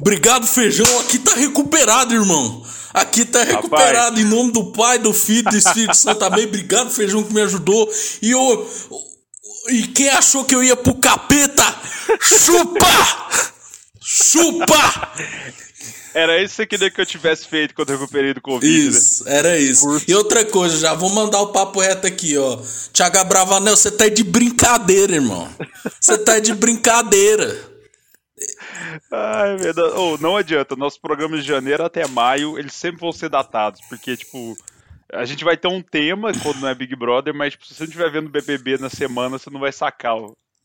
[0.00, 1.00] Obrigado, feijão.
[1.00, 2.64] Aqui tá recuperado, irmão.
[2.94, 6.46] Aqui tá recuperado em nome do Pai, do Filho, do Espírito Santo também.
[6.46, 7.90] Obrigado, feijão, que me ajudou.
[8.22, 8.70] E eu.
[9.68, 11.64] E quem achou que eu ia pro capeta?
[12.20, 13.28] Chupa!
[14.00, 15.12] Chupa!
[16.14, 19.24] Era isso que você queria que eu tivesse feito quando eu recuperei do Covid, Isso,
[19.24, 19.36] né?
[19.36, 19.84] era isso.
[20.08, 22.58] E outra coisa, já vou mandar o papo reto aqui, ó.
[22.90, 25.46] Tiago Bravanel, você tá de brincadeira, irmão.
[26.00, 27.75] Você tá de brincadeira.
[29.10, 29.94] Ai, verdade.
[29.96, 34.16] Oh, não adianta, nossos programas de janeiro até maio, eles sempre vão ser datados, porque,
[34.16, 34.56] tipo,
[35.12, 37.84] a gente vai ter um tema quando não é Big Brother, mas tipo, se você
[37.84, 40.16] não estiver vendo BBB na semana, você não vai sacar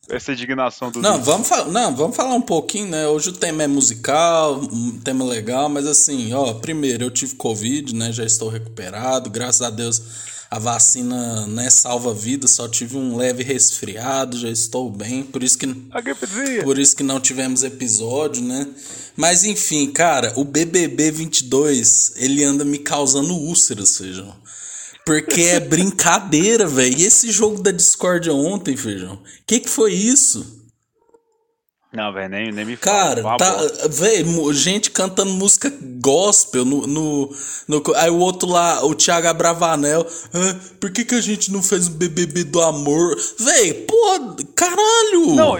[0.09, 3.07] essa indignação do Não, vamos não, vamos falar um pouquinho, né?
[3.07, 7.94] Hoje o tema é musical, um tema legal, mas assim, ó, primeiro eu tive Covid,
[7.95, 8.11] né?
[8.11, 10.02] Já estou recuperado, graças a Deus
[10.52, 15.57] a vacina né, salva vida, só tive um leve resfriado, já estou bem, por isso
[15.57, 15.66] que
[16.61, 18.67] por isso que não tivemos episódio, né?
[19.16, 24.35] Mas enfim, cara, o BBB 22, ele anda me causando úlceras, feijão.
[25.05, 26.99] Porque é brincadeira, velho.
[26.99, 29.22] E esse jogo da Discord ontem, feijão?
[29.47, 30.61] Que que foi isso?
[31.94, 33.22] Não, velho, nem, nem me fala.
[33.22, 37.30] Cara, tá, velho, gente cantando música gospel no, no,
[37.67, 40.08] no, Aí o outro lá, o Thiago Abravanel.
[40.34, 43.17] Ah, por que, que a gente não fez o BBB do amor?
[43.38, 45.36] Velho, porra, caralho!
[45.36, 45.58] Não,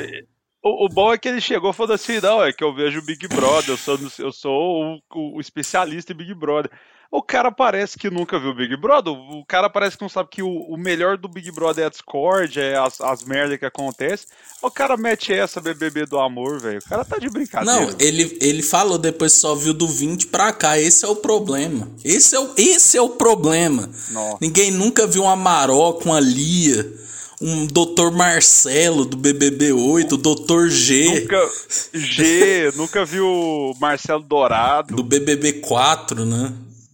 [0.64, 3.00] o, o, bom é que ele chegou e falou assim: não, é que eu vejo
[3.00, 6.72] o Big Brother, eu sou, eu sou o, o, o especialista em Big Brother.
[7.12, 9.12] O cara parece que nunca viu Big Brother.
[9.12, 11.90] O cara parece que não sabe que o, o melhor do Big Brother é a
[11.90, 14.28] Discord, é as, as merdas que acontecem.
[14.62, 16.80] O cara mete essa BBB do amor, velho.
[16.80, 17.82] O cara tá de brincadeira.
[17.82, 20.80] Não, ele, ele falou depois só viu do 20 pra cá.
[20.80, 21.92] Esse é o problema.
[22.02, 23.90] Esse é o, esse é o problema.
[24.12, 24.38] Nossa.
[24.40, 27.02] Ninguém nunca viu uma Maroca, uma Lia
[27.42, 28.12] um Dr.
[28.14, 30.68] Marcelo do BBB 8, o Dr.
[30.68, 31.22] G.
[31.22, 31.50] Nunca,
[31.92, 34.96] G, nunca viu Marcelo Dourado.
[34.96, 36.54] Do BBB 4, né?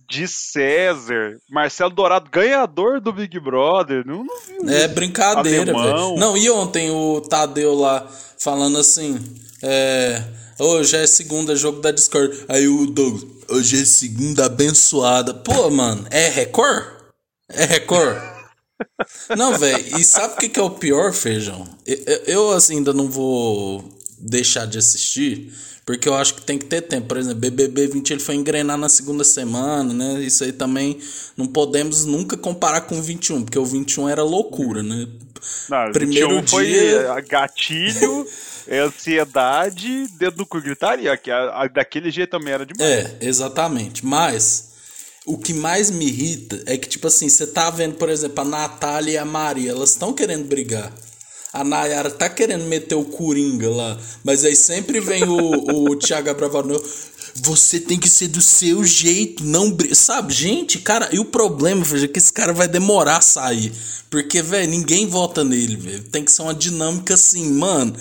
[0.09, 4.05] De César, Marcelo Dourado, ganhador do Big Brother.
[4.05, 6.15] Não, não viu é brincadeira, velho.
[6.15, 8.07] Não, e ontem o Tadeu lá
[8.37, 9.19] falando assim:
[9.61, 10.23] é,
[10.59, 12.45] hoje é segunda jogo da Discord.
[12.47, 15.33] Aí o Douglas, hoje é segunda abençoada.
[15.33, 16.85] Pô, mano, é Record?
[17.49, 18.37] É Record?
[19.35, 21.67] não, velho, e sabe o que, que é o pior, feijão?
[21.85, 23.83] Eu, eu, assim, ainda não vou
[24.19, 25.51] deixar de assistir
[25.87, 27.07] porque eu acho que tem que ter tempo.
[27.07, 30.21] Por exemplo, BBB 20 ele foi engrenar na segunda semana, né?
[30.21, 30.99] Isso aí também
[31.37, 35.07] não podemos nunca comparar com o 21, porque o 21 era loucura, né?
[35.69, 37.21] Não, Primeiro 21 foi dia...
[37.21, 38.27] gatilho,
[38.69, 42.91] ansiedade, dedo no cu, gritaria, que a, a, daquele jeito também era demais.
[42.91, 44.05] É, exatamente.
[44.05, 44.71] Mas
[45.25, 48.45] o que mais me irrita é que, tipo assim, você tá vendo, por exemplo, a
[48.45, 50.91] Natália e a Maria, elas estão querendo brigar
[51.53, 56.29] a Nayara tá querendo meter o Coringa lá, mas aí sempre vem o, o Thiago
[56.29, 56.81] Abravanel.
[57.35, 59.75] Você tem que ser do seu jeito, não.
[59.93, 63.71] Sabe, gente, cara, e o problema, veja, é que esse cara vai demorar a sair.
[64.09, 66.03] Porque, velho, ninguém vota nele, velho.
[66.03, 67.95] Tem que ser uma dinâmica assim, mano.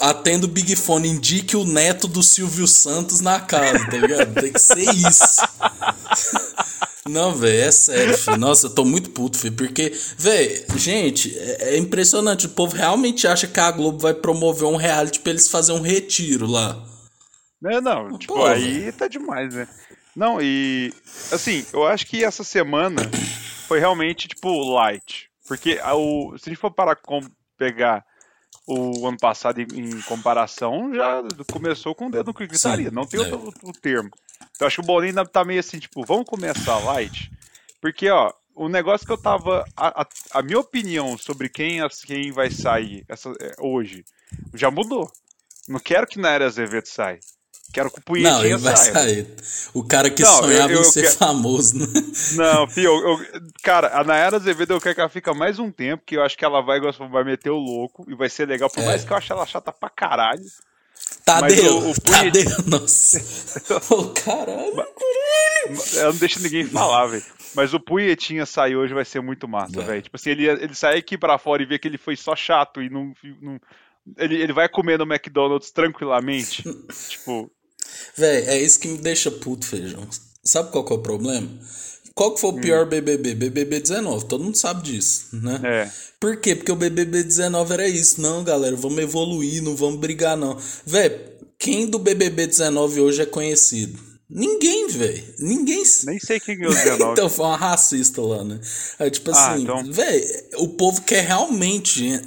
[0.00, 4.34] Atendo o Big Fone, indique o neto do Silvio Santos na casa, tá ligado?
[4.34, 5.42] Tem que ser isso.
[7.06, 8.38] Não, velho, é sério, filho.
[8.38, 9.54] Nossa, eu tô muito puto, filho.
[9.54, 12.46] Porque, velho, gente, é, é, impressionante.
[12.46, 15.84] O povo realmente acha que a Globo vai promover um reality pra eles fazerem um
[15.84, 16.82] retiro lá.
[17.66, 19.68] É, não, tipo, aí tá demais, né?
[20.16, 20.92] Não, e.
[21.30, 23.02] Assim, eu acho que essa semana
[23.68, 25.28] foi realmente, tipo, light.
[25.46, 27.20] Porque o, se a gente for parar com
[27.58, 28.04] pegar
[28.66, 31.22] o ano passado em, em comparação, já
[31.52, 32.90] começou com o dedo no gritaria.
[32.90, 33.24] Não tem é.
[33.24, 34.10] outro, outro termo.
[34.54, 37.30] Então acho que o Boninho ainda tá meio assim, tipo, vamos começar light.
[37.80, 39.64] Porque, ó, o negócio que eu tava.
[39.76, 44.04] A, a, a minha opinião sobre quem, quem vai sair essa, é, hoje
[44.54, 45.10] já mudou.
[45.68, 47.18] Não quero que Naira Azevedo saia.
[47.72, 48.92] Quero que o Punhetinha Não, ele vai saia.
[48.92, 49.34] sair.
[49.72, 51.16] O cara que não, sonhava eu, eu, em ser quero...
[51.16, 51.86] famoso, né?
[52.36, 53.18] Não, filho, eu,
[53.64, 56.38] cara, a Nayara Azevedo eu quero que ela fique mais um tempo, que eu acho
[56.38, 58.86] que ela vai, vai meter o louco e vai ser legal, por é.
[58.86, 60.44] mais que eu ache ela chata pra caralho.
[61.24, 63.18] Tadeu, o, o Tadeu, nossa.
[63.90, 64.86] oh, caralho.
[65.94, 67.24] Eu não deixo ninguém falar, velho.
[67.54, 70.02] Mas o Punhetinha sair hoje vai ser muito massa, velho.
[70.02, 72.82] Tipo assim, ele, ele sai aqui pra fora e vê que ele foi só chato
[72.82, 73.14] e não.
[73.40, 73.60] não
[74.18, 76.62] ele, ele vai comer no McDonald's tranquilamente.
[77.08, 77.50] tipo.
[78.16, 80.06] Velho, é isso que me deixa puto, feijão.
[80.42, 81.48] Sabe qual que é o problema?
[82.14, 82.88] Qual que foi o pior hum.
[82.88, 83.34] BBB?
[83.34, 85.60] BBB 19, todo mundo sabe disso, né?
[85.64, 85.90] É.
[86.20, 86.54] Por quê?
[86.54, 88.20] Porque o BBB 19 era isso.
[88.20, 90.56] Não, galera, vamos evoluir, não vamos brigar, não.
[90.86, 94.13] Véi, quem do BBB 19 hoje é conhecido?
[94.34, 95.24] Ninguém, velho.
[95.38, 95.84] Ninguém.
[96.06, 97.12] Nem sei quem ganhou 19.
[97.12, 98.58] então foi uma racista lá, né?
[98.98, 99.92] É, tipo ah, assim, então...
[99.92, 100.24] velho,
[100.56, 102.20] o povo quer realmente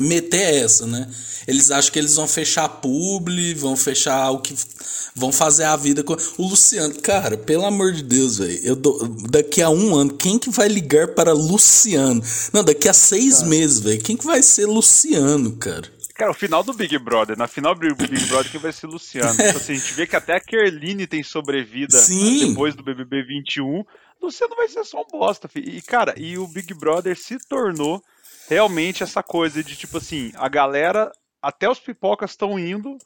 [0.00, 1.06] meter essa, né?
[1.46, 4.54] Eles acham que eles vão fechar publi, vão fechar o que.
[5.14, 6.16] Vão fazer a vida com.
[6.38, 8.58] O Luciano, cara, pelo amor de Deus, velho.
[8.62, 12.22] Eu dou, daqui a um ano, quem que vai ligar para Luciano?
[12.54, 13.44] Não, daqui a seis tá.
[13.44, 14.00] meses, velho.
[14.00, 15.92] Quem que vai ser Luciano, cara?
[16.14, 19.36] Cara, o final do Big Brother, na final do Big Brother, quem vai ser Luciano?
[19.36, 21.98] Tipo assim, a gente vê que até a Kerline tem sobrevida
[22.46, 23.84] depois do BBB 21.
[24.22, 25.68] Luciano vai ser só um bosta, filho.
[25.68, 28.00] E, cara, e o Big Brother se tornou
[28.48, 31.10] realmente essa coisa de, tipo assim, a galera
[31.42, 32.96] até os pipocas estão indo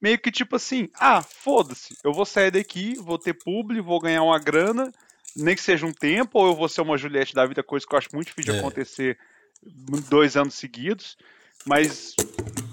[0.00, 4.22] meio que tipo assim, ah, foda-se, eu vou sair daqui, vou ter publi, vou ganhar
[4.22, 4.90] uma grana,
[5.36, 7.94] nem que seja um tempo, ou eu vou ser uma Juliette da vida, coisa que
[7.94, 8.56] eu acho muito difícil é.
[8.56, 9.18] de acontecer
[10.08, 11.16] dois anos seguidos,
[11.66, 12.14] mas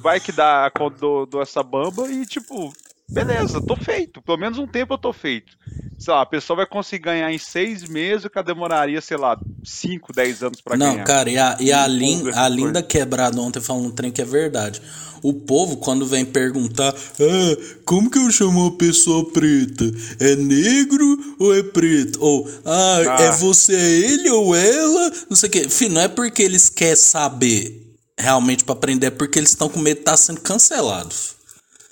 [0.08, 2.72] vai que dá do, do essa bamba e tipo,
[3.10, 5.58] beleza, tô feito, pelo menos um tempo eu tô feito
[5.98, 9.38] sei lá, a pessoa vai conseguir ganhar em seis meses, o que demoraria, sei lá,
[9.64, 10.98] cinco, dez anos para ganhar.
[10.98, 14.22] Não, cara, e a, e a, lin, a linda quebrada ontem falando um trem que
[14.22, 14.82] é verdade.
[15.24, 19.86] O povo, quando vem perguntar, ah, como que eu chamo uma pessoa preta?
[20.20, 22.20] É negro ou é preto?
[22.22, 23.24] Ou, ah, ah.
[23.24, 25.12] é você, é ele ou ela?
[25.28, 25.64] Não sei o quê.
[25.66, 27.87] Enfim, não é porque eles querem saber
[28.18, 31.36] realmente para aprender, é porque eles estão com medo de estar tá sendo cancelados.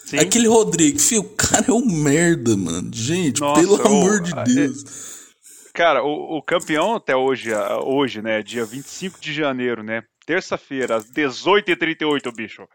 [0.06, 0.20] Sim.
[0.20, 2.90] Aquele Rodrigo, filho, o cara é um merda, mano.
[2.94, 4.84] Gente, Nossa, pelo o, amor de Deus.
[4.84, 7.50] É, cara, o, o, campeão até hoje,
[7.84, 8.44] hoje, né?
[8.44, 10.04] Dia 25 de janeiro, né?
[10.26, 12.68] Terça-feira, às 18h38, bicho.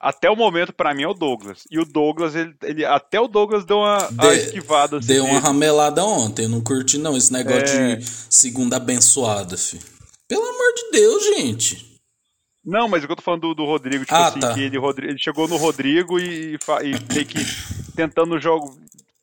[0.00, 1.64] Até o momento, para mim, é o Douglas.
[1.70, 4.98] E o Douglas, ele, ele até o Douglas deu uma, de, esquivada.
[4.98, 7.96] Assim deu uma ramelada ontem, eu não curti não esse negócio é...
[7.96, 9.82] de segunda abençoada, filho.
[10.28, 11.87] Pelo amor de Deus, gente.
[12.64, 14.52] Não, mas o que eu tô falando do, do Rodrigo, tipo ah, assim, tá.
[14.52, 17.38] que ele, ele chegou no Rodrigo e, e meio que
[17.94, 18.76] tentando o jogo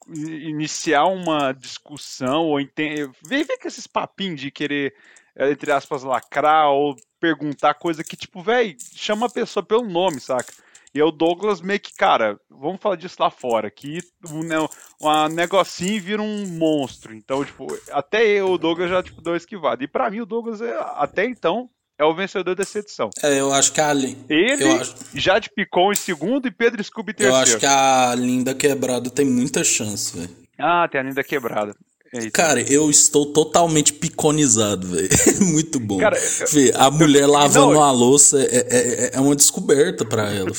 [0.08, 3.10] iniciar uma discussão ou entender.
[3.24, 4.94] Vem ver com esses papinhos de querer,
[5.36, 10.20] eh, entre aspas, lacrar ou perguntar coisa que, tipo, velho, chama a pessoa pelo nome,
[10.20, 10.54] saca?
[10.94, 14.00] E o Douglas meio que, cara, vamos falar disso lá fora, que
[14.32, 17.14] um, negocinho vira um monstro.
[17.14, 19.84] Então, tipo, até eu, o Douglas já, tipo, deu esquivado.
[19.84, 23.10] E para mim, o Douglas, é, até então, é o vencedor dessa edição.
[23.24, 24.96] É, eu acho que a Ele, acho...
[25.14, 27.38] Jade Picon em segundo e Pedro Scooby em terceiro.
[27.38, 30.30] Eu acho que a Linda Quebrada tem muita chance, velho.
[30.60, 31.76] Ah, tem a Linda Quebrada.
[32.14, 35.10] É Cara, eu estou totalmente piconizado, velho.
[35.52, 35.98] Muito bom.
[35.98, 40.52] Cara, Fê, a mulher lavando não, a louça é, é, é uma descoberta para ela.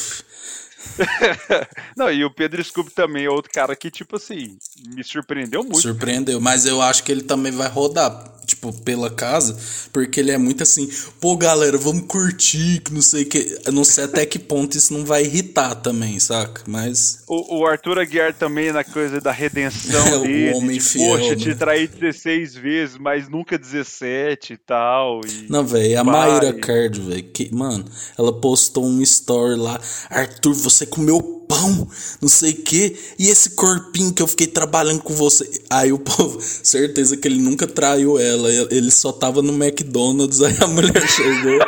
[1.96, 4.56] Não, e o Pedro Scooby também é outro cara que, tipo assim,
[4.94, 5.80] me surpreendeu muito.
[5.80, 9.58] Surpreendeu, mas eu acho que ele também vai rodar tipo, pela casa,
[9.92, 10.88] porque ele é muito assim,
[11.20, 13.58] pô, galera, vamos curtir, que não sei que.
[13.66, 16.62] Eu não sei até que ponto isso não vai irritar também, saca?
[16.66, 17.24] Mas.
[17.26, 20.52] O, o Arthur Aguiar também na coisa da redenção é, dele.
[20.52, 21.18] O homem de, fiel.
[21.18, 21.36] Poxa, né?
[21.36, 25.20] te traí 16 vezes, mas nunca 17 e tal.
[25.26, 27.84] E não, velho, a Mayra Card, velho, que, mano,
[28.16, 31.88] ela postou um story lá, Arthur, você comeu pão,
[32.20, 35.48] não sei o que, e esse corpinho que eu fiquei trabalhando com você.
[35.70, 40.56] Aí o povo, certeza que ele nunca traiu ela, ele só tava no McDonald's, aí
[40.60, 41.58] a mulher chegou.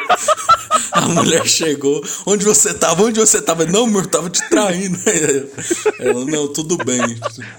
[0.92, 3.04] a mulher chegou, onde você tava?
[3.04, 3.64] Onde você tava?
[3.66, 4.98] Não, amor, tava te traindo.
[5.98, 7.00] Ela, não, tudo bem.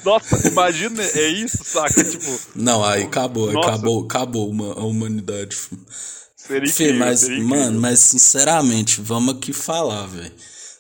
[0.03, 2.03] Nossa, imagina, é isso, saca?
[2.03, 2.39] Tipo.
[2.55, 3.69] Não, aí acabou, nossa.
[3.69, 5.57] acabou, acabou uma, a humanidade.
[6.35, 10.31] Seria Fê, mas, seria mano, mas sinceramente, vamos aqui falar, velho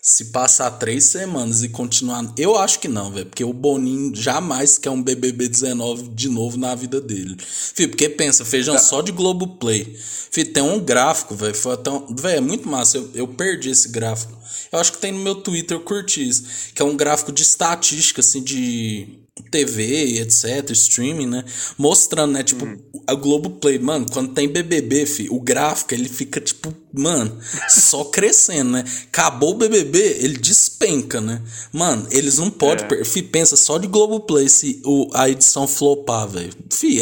[0.01, 2.33] se passar três semanas e continuar.
[2.37, 3.25] Eu acho que não, velho.
[3.25, 7.37] Porque o Boninho jamais quer um BBB 19 de novo na vida dele.
[7.39, 8.81] Fih, porque pensa, feijão tá.
[8.81, 9.95] só de Globoplay.
[10.31, 11.55] Fih, tem um gráfico, velho.
[11.55, 12.15] Foi até um...
[12.15, 12.97] Velho, é muito massa.
[12.97, 14.37] Eu, eu perdi esse gráfico.
[14.71, 16.43] Eu acho que tem no meu Twitter, eu curti isso.
[16.73, 21.43] Que é um gráfico de estatística, assim, de TV, etc, streaming, né?
[21.77, 22.77] Mostrando, né, tipo, uhum.
[23.07, 27.37] a Globoplay, mano, quando tem BBB, fi, o gráfico, ele fica, tipo, mano,
[27.67, 28.83] só crescendo, né?
[29.11, 31.41] Acabou o BBB, ele despenca, né?
[31.71, 33.03] Mano, eles não podem, é.
[33.03, 36.53] fi, pensa só de Globoplay se o, a edição flopar, velho.
[36.69, 37.01] Fi,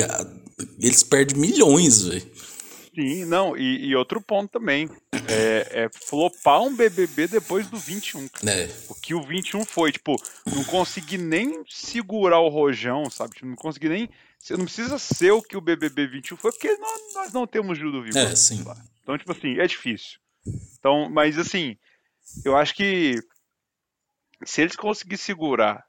[0.79, 2.36] eles perdem milhões, velho.
[2.97, 4.89] Sim, não, e, e, outro ponto também.
[5.29, 8.25] É, é, flopar um BBB depois do 21.
[8.47, 8.69] É.
[8.89, 10.15] O que o 21 foi, tipo,
[10.47, 13.35] não consegui nem segurar o rojão, sabe?
[13.35, 14.09] Tipo, não consegui nem.
[14.49, 17.91] Não precisa ser o que o BBB 21 foi, porque nós, nós não temos Gil
[17.91, 18.17] do Vivo.
[18.17, 18.65] É, sim.
[19.03, 20.17] Então, tipo assim, é difícil.
[20.79, 21.77] Então, mas assim,
[22.43, 23.19] eu acho que
[24.43, 25.85] se eles conseguirem segurar,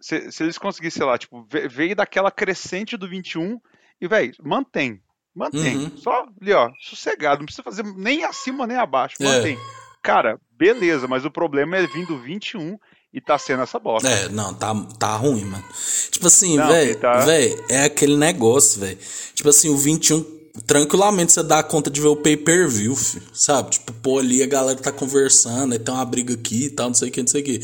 [0.00, 3.60] se, se eles conseguirem, sei lá, tipo, veio daquela crescente do 21
[4.00, 5.02] e, velho, mantém
[5.34, 5.76] Mantém.
[5.76, 5.96] Uhum.
[5.96, 7.38] Só ali, ó, sossegado.
[7.38, 9.16] Não precisa fazer nem acima nem abaixo.
[9.20, 9.24] É.
[9.24, 9.56] Mantém.
[9.56, 9.82] É.
[10.02, 12.76] Cara, beleza, mas o problema é vindo 21
[13.12, 14.08] e tá sendo essa bosta.
[14.08, 15.64] É, não, tá, tá ruim, mano.
[16.10, 17.24] Tipo assim, velho, tá...
[17.68, 18.98] é aquele negócio, velho.
[19.34, 22.96] Tipo assim, o 21 tranquilamente você dá conta de ver o pay-per-view,
[23.32, 23.70] sabe?
[23.70, 26.94] Tipo, pô, ali a galera tá conversando, aí tem uma briga aqui e tal, não
[26.94, 27.60] sei o que, não sei o que.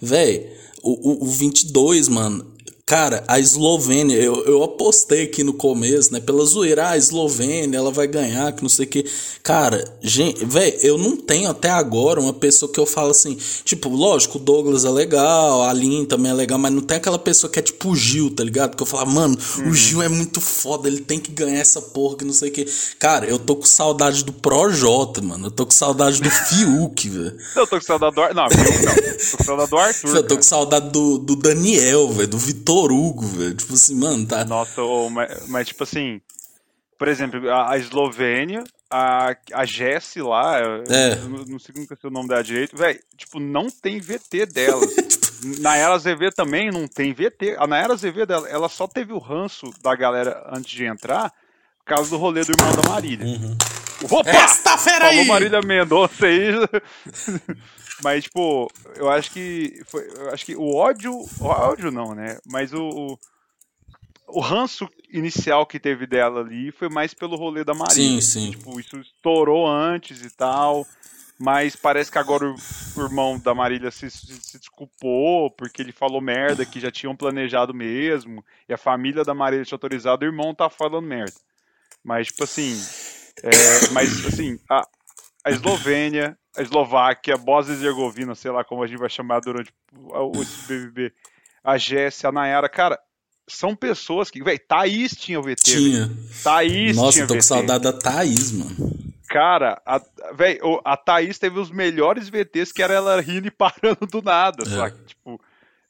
[0.00, 0.52] Véi,
[0.82, 2.51] o, o, o 22, mano,
[2.92, 6.20] Cara, a Eslovênia, eu, eu apostei aqui no começo, né?
[6.20, 9.06] Pela zoeira, ah, a Eslovênia, ela vai ganhar, que não sei o que.
[9.42, 13.88] Cara, gente, velho, eu não tenho até agora uma pessoa que eu falo assim, tipo,
[13.88, 17.50] lógico, o Douglas é legal, a Lin também é legal, mas não tem aquela pessoa
[17.50, 18.76] que é tipo o Gil, tá ligado?
[18.76, 19.70] Que eu falo, mano, uhum.
[19.70, 22.52] o Gil é muito foda, ele tem que ganhar essa porra, que não sei o
[22.52, 22.66] que.
[22.98, 25.46] Cara, eu tô com saudade do Projota, mano.
[25.46, 27.38] Eu tô com saudade do Fiuk, velho.
[27.56, 28.34] Eu tô com saudade do Arthur.
[28.34, 28.94] Não, Fiuk não.
[28.94, 30.16] Tô com saudade do Arthur.
[30.16, 33.54] Eu tô com saudade do, do Daniel, velho, do Vitor Hugo, velho.
[33.54, 34.44] Tipo assim, mano, tá.
[34.44, 36.20] Nossa, oh, mas, mas, tipo assim.
[36.98, 40.58] Por exemplo, a, a Eslovênia, a, a Jessie lá,
[40.88, 41.16] é.
[41.16, 44.80] não, não sei nunca é o nome dela direito, velho, tipo, não tem VT dela.
[45.60, 47.56] Na Era ZV também não tem VT.
[47.58, 51.32] A Nayara ZV dela, ela só teve o ranço da galera antes de entrar
[51.78, 53.26] por causa do rolê do irmão da Marília.
[53.26, 53.56] Uhum.
[54.08, 54.30] Opa!
[54.30, 55.26] Esta fera aí!
[55.26, 56.52] Marília Mendonça aí.
[58.02, 59.82] Mas, tipo, eu acho que.
[59.86, 61.12] Foi, eu acho que o ódio.
[61.12, 62.38] O ódio não, né?
[62.46, 63.18] Mas o, o,
[64.28, 67.94] o ranço inicial que teve dela ali foi mais pelo rolê da Maria.
[67.94, 68.50] Sim, sim.
[68.50, 70.86] Tipo, isso estourou antes e tal.
[71.38, 72.54] Mas parece que agora o,
[72.96, 77.16] o irmão da Marília se, se, se, desculpou porque ele falou merda que já tinham
[77.16, 78.44] planejado mesmo.
[78.68, 81.34] E a família da Marília tinha autorizado, o irmão tá falando merda.
[82.02, 82.80] Mas, tipo assim.
[83.42, 84.86] É, mas, assim, a,
[85.44, 89.40] a Eslovênia, a Eslováquia, a Bósnia e Herzegovina, sei lá como a gente vai chamar
[89.40, 91.12] durante o BBB,
[91.64, 92.98] a Jéssica, a Nayara, cara,
[93.48, 95.62] são pessoas que, velho, Thaís tinha o VT.
[95.62, 96.10] Tinha.
[96.42, 99.12] Thaís Nossa, tinha tô com saudade da Thaís, mano.
[99.28, 100.00] Cara, a,
[100.34, 104.62] véio, a Thaís teve os melhores VTs que era ela rindo e parando do nada,
[104.62, 104.66] é.
[104.66, 104.96] sabe?
[105.06, 105.31] Tipo,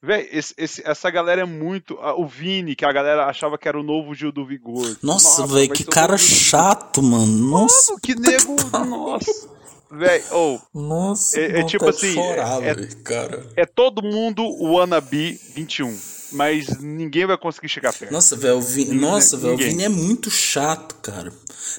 [0.02, 1.96] Véi, esse, esse, essa galera é muito.
[2.16, 4.96] O Vini, que a galera achava que era o novo Gil do Vigor.
[5.00, 7.26] Nossa, velho, que cara chato, mano.
[7.26, 7.92] Nossa.
[7.92, 8.56] Mano, que nego.
[8.84, 9.48] nossa.
[9.94, 10.60] Véi, ou.
[10.72, 12.14] Oh, nossa, é, é tipo assim.
[12.14, 13.46] Chorar, é, véio, cara.
[13.54, 18.12] é todo mundo o Wannabe 21 mas ninguém vai conseguir chegar perto.
[18.12, 21.32] Nossa, velho, o Vini, nossa, velho, o Vini é muito chato, cara.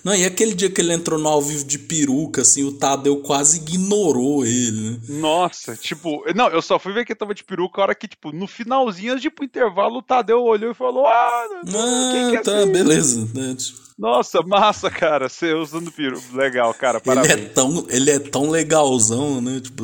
[0.04, 3.18] Não, e aquele dia que ele entrou no ao vivo de peruca, assim, o Tadeu
[3.18, 4.98] quase ignorou ele, né?
[5.10, 8.08] Nossa, tipo, não, eu só fui ver que ele tava de peruca a hora que,
[8.08, 13.28] tipo, no finalzinho, tipo, intervalo, o Tadeu olhou e falou: Ah, ah que tá, beleza,
[13.34, 13.56] né?
[13.56, 15.30] Tipo, nossa, massa, cara.
[15.30, 16.22] Você usando peru.
[16.34, 17.00] Legal, cara.
[17.00, 17.34] Parabéns.
[17.34, 19.60] Ele é tão, ele é tão legalzão, né?
[19.62, 19.84] Tipo.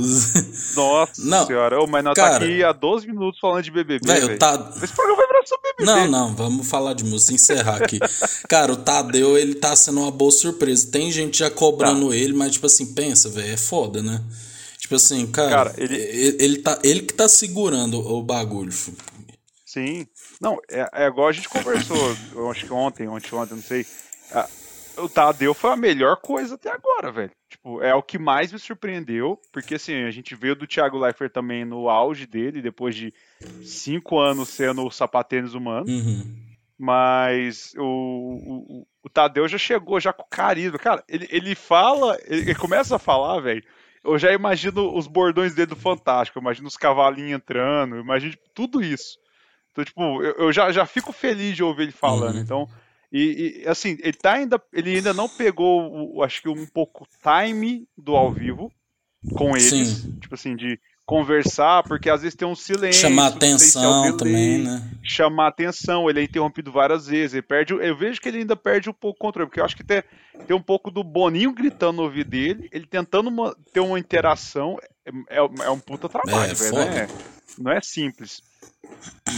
[0.76, 1.80] Nossa não, senhora.
[1.80, 4.06] Oh, mas nós tá cara, tá aqui há 12 minutos falando de BBB.
[4.06, 4.38] Velho,
[4.82, 5.86] Esse programa vai virar sobre BBB.
[5.86, 6.36] Não, não.
[6.36, 7.34] Vamos falar de música.
[7.34, 8.00] Encerrar aqui.
[8.48, 10.92] cara, o Tadeu, ele tá sendo uma boa surpresa.
[10.92, 12.16] Tem gente já cobrando tá.
[12.16, 13.54] ele, mas, tipo assim, pensa, velho.
[13.54, 14.22] É foda, né?
[14.78, 15.72] Tipo assim, cara.
[15.72, 15.96] cara ele...
[15.96, 16.44] ele...
[16.44, 18.74] Ele, tá, ele que tá segurando o bagulho.
[19.66, 20.08] Sim.
[20.42, 23.86] Não, é, é igual a gente conversou, eu acho que ontem, ontem, ontem, não sei.
[25.01, 27.32] O Tadeu foi a melhor coisa até agora, velho.
[27.50, 31.32] Tipo, é o que mais me surpreendeu, porque assim, a gente veio do Thiago Leifert
[31.32, 33.13] também no auge dele, depois de
[33.63, 35.86] cinco anos sendo o sapatênis humano.
[35.88, 36.50] Uhum.
[36.77, 40.77] Mas o, o, o, Tadeu já chegou já com carisma.
[40.77, 43.63] Cara, ele, ele fala, ele, ele começa a falar, velho.
[44.03, 48.32] Eu já imagino os bordões dele do Fantástico, eu imagino os cavalinhos entrando, eu imagino
[48.32, 49.18] tipo, tudo isso.
[49.72, 52.36] Então, tipo, eu, eu, já, já fico feliz de ouvir ele falando.
[52.36, 52.41] Uhum.
[52.41, 52.70] Então,
[53.12, 57.08] e, e, assim, ele, tá ainda, ele ainda não pegou, o, acho que um pouco
[57.22, 58.72] time do ao vivo
[59.34, 59.70] com eles.
[59.70, 60.20] Sim.
[60.20, 63.01] Tipo assim, de conversar, porque às vezes tem um silêncio.
[63.01, 64.88] Chamar atenção também, né?
[65.01, 67.34] Chamar atenção, ele é interrompido várias vezes.
[67.34, 69.75] Ele perde, eu vejo que ele ainda perde um pouco o controle, porque eu acho
[69.75, 70.04] que tem,
[70.46, 74.78] tem um pouco do Boninho gritando no ouvido dele, ele tentando uma, ter uma interação.
[75.04, 76.75] É, é, é um puta trabalho, é, velho.
[76.75, 77.08] Não é,
[77.58, 78.44] não é simples.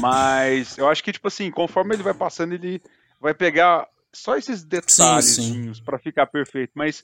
[0.02, 2.82] Mas eu acho que, tipo assim, conforme ele vai passando, ele
[3.22, 6.72] vai pegar só esses detalhes para ficar perfeito.
[6.76, 7.04] Mas,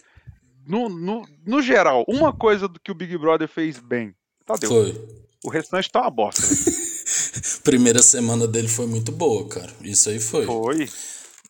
[0.65, 4.13] no, no, no geral, uma coisa do que o Big Brother fez bem,
[4.45, 4.69] Tadeu.
[4.69, 5.07] Foi.
[5.43, 6.41] O restante tá uma bosta.
[7.63, 9.71] Primeira semana dele foi muito boa, cara.
[9.81, 10.45] Isso aí foi.
[10.45, 10.89] Foi.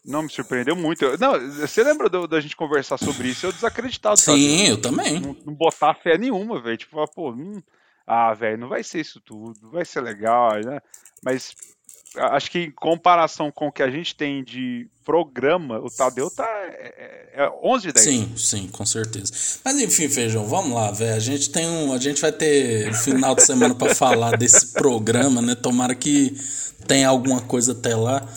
[0.05, 1.05] Não, me surpreendeu muito.
[1.17, 3.45] Não, você lembra da gente conversar sobre isso?
[3.45, 4.19] Eu desacreditado.
[4.19, 4.69] Sim, sabe?
[4.69, 5.19] eu também.
[5.19, 6.77] Não, não, botar fé nenhuma, velho.
[6.77, 7.61] Tipo, pô, hum,
[8.05, 10.79] ah, velho, não vai ser isso tudo, vai ser legal, né?
[11.23, 11.53] Mas
[12.17, 16.45] acho que em comparação com o que a gente tem de programa, o Tadeu tá
[16.45, 18.05] é, é 11 de 10.
[18.05, 19.31] Sim, sim, com certeza.
[19.63, 21.15] Mas enfim, Feijão, vamos lá, velho.
[21.15, 25.41] A gente tem um, a gente vai ter final de semana para falar desse programa,
[25.41, 25.55] né?
[25.55, 26.35] Tomara que
[26.87, 28.27] tenha alguma coisa até lá.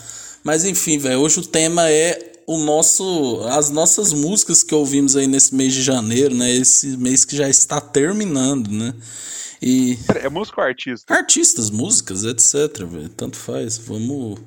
[0.43, 5.27] Mas enfim, velho, hoje o tema é o nosso, as nossas músicas que ouvimos aí
[5.27, 6.51] nesse mês de janeiro, né?
[6.51, 8.93] Esse mês que já está terminando, né?
[9.61, 11.13] E É música ou artista?
[11.13, 12.83] artistas, músicas, etc.
[12.85, 13.77] véio, Tanto faz.
[13.77, 14.39] Vamos,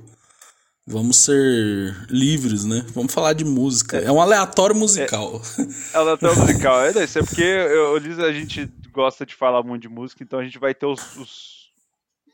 [0.86, 2.84] vamos ser livres, né?
[2.94, 3.98] Vamos falar de música.
[3.98, 5.40] É um aleatório musical.
[5.92, 6.80] Ela até musical.
[6.82, 10.38] É, deve ser porque eu, eu, a gente gosta de falar muito de música, então
[10.38, 11.00] a gente vai ter os.
[11.16, 11.54] os-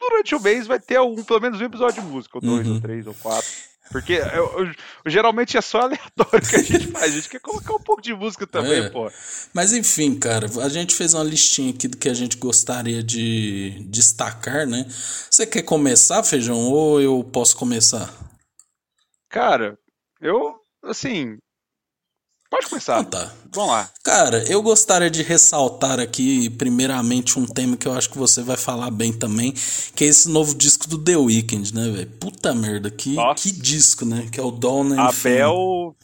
[0.00, 2.74] Durante o mês vai ter um, pelo menos um episódio de música, ou dois, Uhum.
[2.76, 3.50] ou três, ou quatro.
[3.90, 4.74] Porque eu- eu-
[5.10, 7.12] geralmente é só aleatório que a gente faz.
[7.12, 8.88] A gente quer colocar um pouco de música também, É.
[8.88, 9.10] pô.
[9.52, 13.84] Mas enfim, cara, a gente fez uma listinha aqui do que a gente gostaria de
[13.88, 14.86] destacar, né?
[15.28, 18.12] Você quer começar, Feijão, ou eu posso começar?
[19.28, 19.76] Cara,
[20.20, 20.54] eu,
[20.84, 21.36] assim.
[22.50, 23.00] Pode começar.
[23.00, 23.32] Então tá.
[23.52, 23.90] Vamos lá.
[24.02, 28.56] Cara, eu gostaria de ressaltar aqui, primeiramente, um tema que eu acho que você vai
[28.56, 29.54] falar bem também,
[29.94, 32.10] que é esse novo disco do The Weeknd, né, velho?
[32.18, 33.40] Puta merda, que, Nossa.
[33.40, 34.28] que disco, né?
[34.32, 35.00] Que é o Dawn and.
[35.00, 35.96] Abel.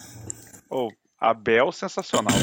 [0.70, 0.88] Oh,
[1.20, 2.36] Abel sensacional.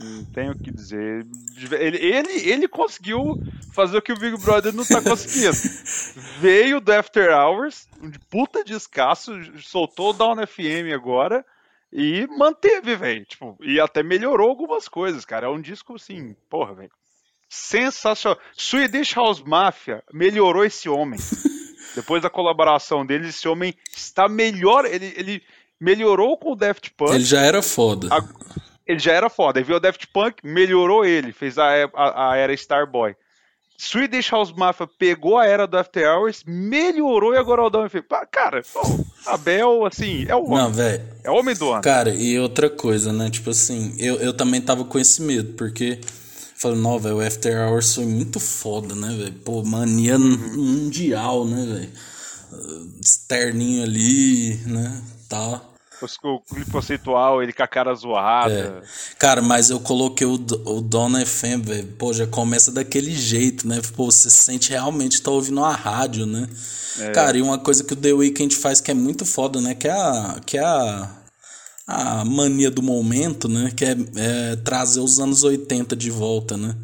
[0.00, 1.26] Não tenho o que dizer.
[1.72, 3.40] Ele, ele, ele conseguiu
[3.72, 5.56] fazer o que o Big Brother não tá conseguindo.
[6.40, 9.32] Veio do After Hours, um de puta descasso,
[9.62, 11.44] soltou o Down FM agora
[11.94, 13.24] e manteve, velho.
[13.24, 15.46] Tipo, e até melhorou algumas coisas, cara.
[15.46, 16.90] É um disco assim, porra, velho.
[17.48, 18.38] Sensacional.
[18.52, 21.18] Swedish House Mafia melhorou esse homem.
[21.94, 24.84] Depois da colaboração deles, esse homem está melhor.
[24.84, 25.42] Ele, ele
[25.80, 27.14] melhorou com o Daft Punk.
[27.14, 28.08] Ele já era foda.
[28.10, 28.24] A-
[28.86, 29.60] ele já era foda.
[29.60, 33.14] Aí veio o Daft Punk, melhorou ele, fez a, a, a era Starboy.
[33.76, 38.04] Swedish House Mafia pegou a era do After Hours, melhorou e agora o Down fez.
[38.30, 38.62] Cara,
[39.26, 40.58] Abel, assim, é o homem.
[40.58, 41.02] Não, velho.
[41.24, 41.82] É o homem do ano.
[41.82, 43.30] Cara, e outra coisa, né?
[43.30, 46.00] Tipo assim, eu, eu também tava com esse medo, porque.
[46.56, 49.32] Falei, não, velho, o After Hours foi muito foda, né, velho?
[49.44, 51.92] Pô, mania mundial, né, velho?
[53.00, 55.02] Externinho ali, né?
[55.28, 55.73] Tal.
[56.22, 58.82] O clipe conceitual, ele com a cara zoada.
[59.18, 61.86] Cara, mas eu coloquei o, o Dona FM, velho.
[61.98, 63.80] Pô, já começa daquele jeito, né?
[63.96, 66.48] Pô, você sente realmente tá ouvindo uma rádio, né?
[67.12, 69.74] Cara, e uma coisa que o The Weeknd faz que é muito foda, né?
[69.74, 70.40] Que é a.
[70.44, 71.24] Que é a
[71.86, 73.70] a mania do momento, né?
[73.74, 76.74] Que é, é trazer os anos 80 de volta, né?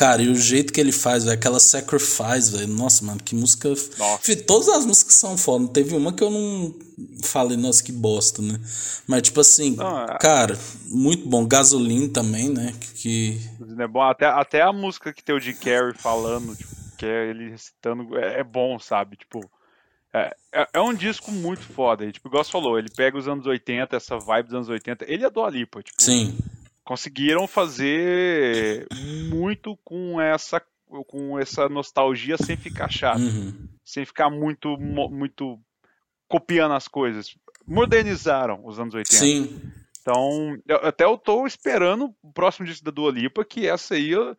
[0.00, 2.68] Cara, e o jeito que ele faz, velho, aquela Sacrifice, velho.
[2.68, 3.68] Nossa, mano, que música.
[3.98, 4.34] Nossa.
[4.46, 5.68] Todas as músicas são foda.
[5.68, 6.74] Teve uma que eu não
[7.22, 8.58] falei, nossa, que bosta, né?
[9.06, 11.46] Mas, tipo assim, Não, é- cara, muito bom.
[11.46, 12.72] Gasoline também, né?
[12.94, 13.38] Que.
[13.78, 17.28] É bom, até, até a música que tem o Jim Carrey falando, tipo, que é
[17.28, 19.18] ele recitando, é, é bom, sabe?
[19.18, 19.50] Tipo,
[20.14, 22.06] é, é, é um disco muito foda.
[22.06, 25.04] E, tipo, igual você falou, ele pega os anos 80, essa vibe dos anos 80.
[25.06, 26.38] Ele é do Alipa, tipo, Sim.
[26.90, 28.84] Conseguiram fazer
[29.28, 30.60] muito com essa
[31.06, 33.54] com essa nostalgia sem ficar chato, Uhum.
[33.84, 35.56] sem ficar muito muito
[36.26, 37.36] copiando as coisas.
[37.64, 39.16] Modernizaram os anos 80.
[39.24, 39.60] Sim.
[40.00, 44.10] Então, eu- até eu tô esperando o próximo disco da Dua Lipa, que essa aí
[44.10, 44.36] eu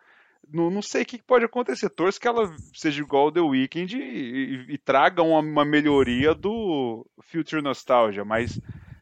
[0.52, 1.90] não, não sei o que que pode acontecer.
[1.90, 6.34] Torço que ela seja igual ao The Weeknd e, e- e traga uma, uma melhoria
[6.36, 8.60] do Future Nostalgia, mas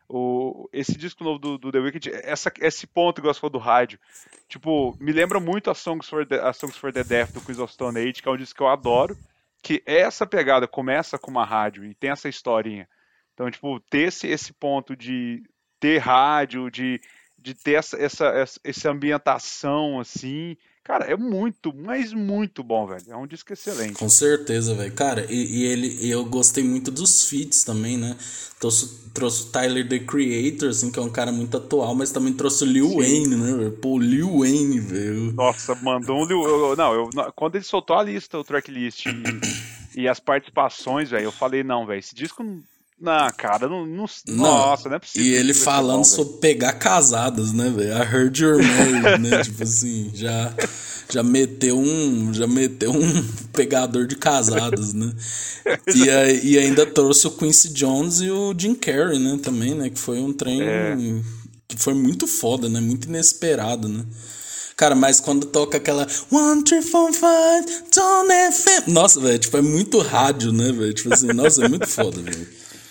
[0.10, 3.60] o, esse disco novo do, do The Weeknd, essa, esse ponto, igual você falou do
[3.60, 4.00] rádio,
[4.48, 7.60] tipo, me lembra muito a Songs for the, a Songs for the Deaf do Queens
[7.60, 9.16] of Stone Age, que é um disco que eu adoro,
[9.62, 12.90] que é essa pegada começa com uma rádio e tem essa historinha.
[13.36, 15.44] Então, tipo, ter esse, esse ponto de
[15.80, 17.00] ter rádio, de,
[17.38, 20.58] de ter essa, essa, essa, essa ambientação assim,
[20.90, 23.04] cara, é muito, mas muito bom, velho.
[23.08, 23.94] É um disco excelente.
[23.94, 24.92] Com certeza, velho.
[24.94, 28.18] Cara, e, e ele, e eu gostei muito dos feats também, né?
[28.60, 32.34] Trouxe, trouxe o Tyler The Creator, assim, que é um cara muito atual, mas também
[32.34, 33.56] trouxe o Lil Wayne, né?
[33.56, 33.72] velho?
[33.74, 35.32] Pô, Lil Wayne, velho.
[35.34, 36.26] Nossa, mandou um.
[36.26, 41.12] Lil- eu- Não, eu, quando ele soltou a lista, o tracklist e, e as participações,
[41.12, 42.44] velho, eu falei, não, velho, esse disco.
[43.02, 45.28] Não- cara, não, não- Nossa, não é possível.
[45.28, 47.92] E ele ser falando sobre pegar casadas, né, velho?
[47.98, 49.44] I heard you're married, né?
[49.44, 50.54] tipo assim, já,
[51.12, 52.34] já meteu um.
[52.34, 55.12] Já meteu um pegador de casadas, né?
[55.96, 59.38] E, aí- e ainda trouxe o Quincy Jones e o Jim Carrey, né?
[59.42, 59.90] Também, né?
[59.90, 60.96] Que foi um trem É.
[61.68, 62.80] que foi muito foda, né?
[62.80, 64.04] Muito inesperado, né?
[64.76, 68.88] Cara, mas quando toca aquela One, three, four, five, Don't FM.
[68.88, 70.94] Nossa, velho, tipo, é muito rádio, né, velho?
[70.94, 72.48] Tipo assim, nossa, é muito foda, velho.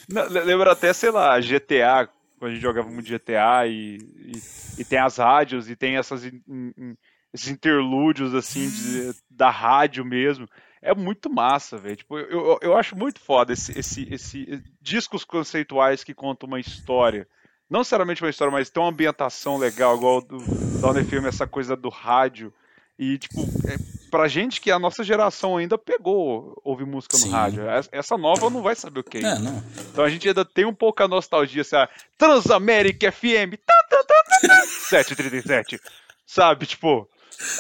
[0.09, 2.07] Lembra até, sei lá, GTA,
[2.39, 4.45] quando a gente jogava muito GTA e, e,
[4.79, 6.97] e tem as rádios e tem essas, in- in-
[7.33, 10.49] esses interlúdios assim de- da rádio mesmo.
[10.81, 11.97] É muito massa, velho.
[11.97, 16.61] Tipo, eu, eu, eu acho muito foda esse, esse, esse discos conceituais que contam uma
[16.61, 17.29] história.
[17.69, 21.77] Não necessariamente uma história, mas tem uma ambientação legal, igual do, da filme, essa coisa
[21.77, 22.53] do rádio.
[22.99, 23.79] E, tipo, é-
[24.11, 27.31] pra gente que a nossa geração ainda pegou ouvir música no Sim.
[27.31, 27.63] rádio.
[27.93, 29.63] Essa- nova não vai saber o que é É, não.
[29.93, 34.05] Então a gente ainda tem um pouco a nostalgia, assim, a Transamérica FM, tá, tá,
[34.05, 35.81] tá, tá, tá, 737,
[36.27, 36.67] sabe?
[36.67, 37.09] Tipo,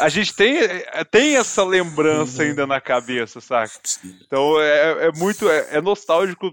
[0.00, 3.72] a gente tem, é, tem essa lembrança ainda na cabeça, saca?
[4.26, 6.52] Então é, é muito, é, é nostálgico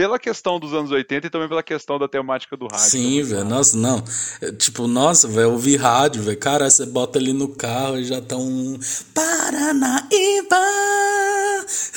[0.00, 2.86] pela questão dos anos 80 e também pela questão da temática do rádio.
[2.86, 3.44] Sim, velho.
[3.44, 4.02] Nossa, não.
[4.40, 6.38] É, Tipo, nossa, velho, ouvir rádio, velho.
[6.38, 8.78] Cara, você bota ali no carro e já tá um.
[9.14, 10.56] Paranaíba!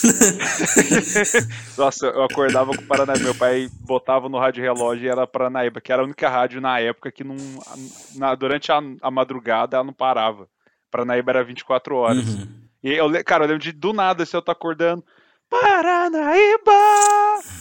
[1.78, 3.24] Nossa, eu acordava com o Paranaíba.
[3.24, 6.80] Meu pai botava no rádio relógio e era Paranaíba, que era a única rádio na
[6.82, 7.38] época que não.
[8.16, 10.50] na- durante a, a madrugada ela não parava.
[10.92, 12.28] Paranaíba era 24 horas.
[12.28, 12.48] Uhum.
[12.84, 15.02] E eu, cara, eu lembro de do nada se eu tô acordando.
[15.62, 16.72] Paranaíba!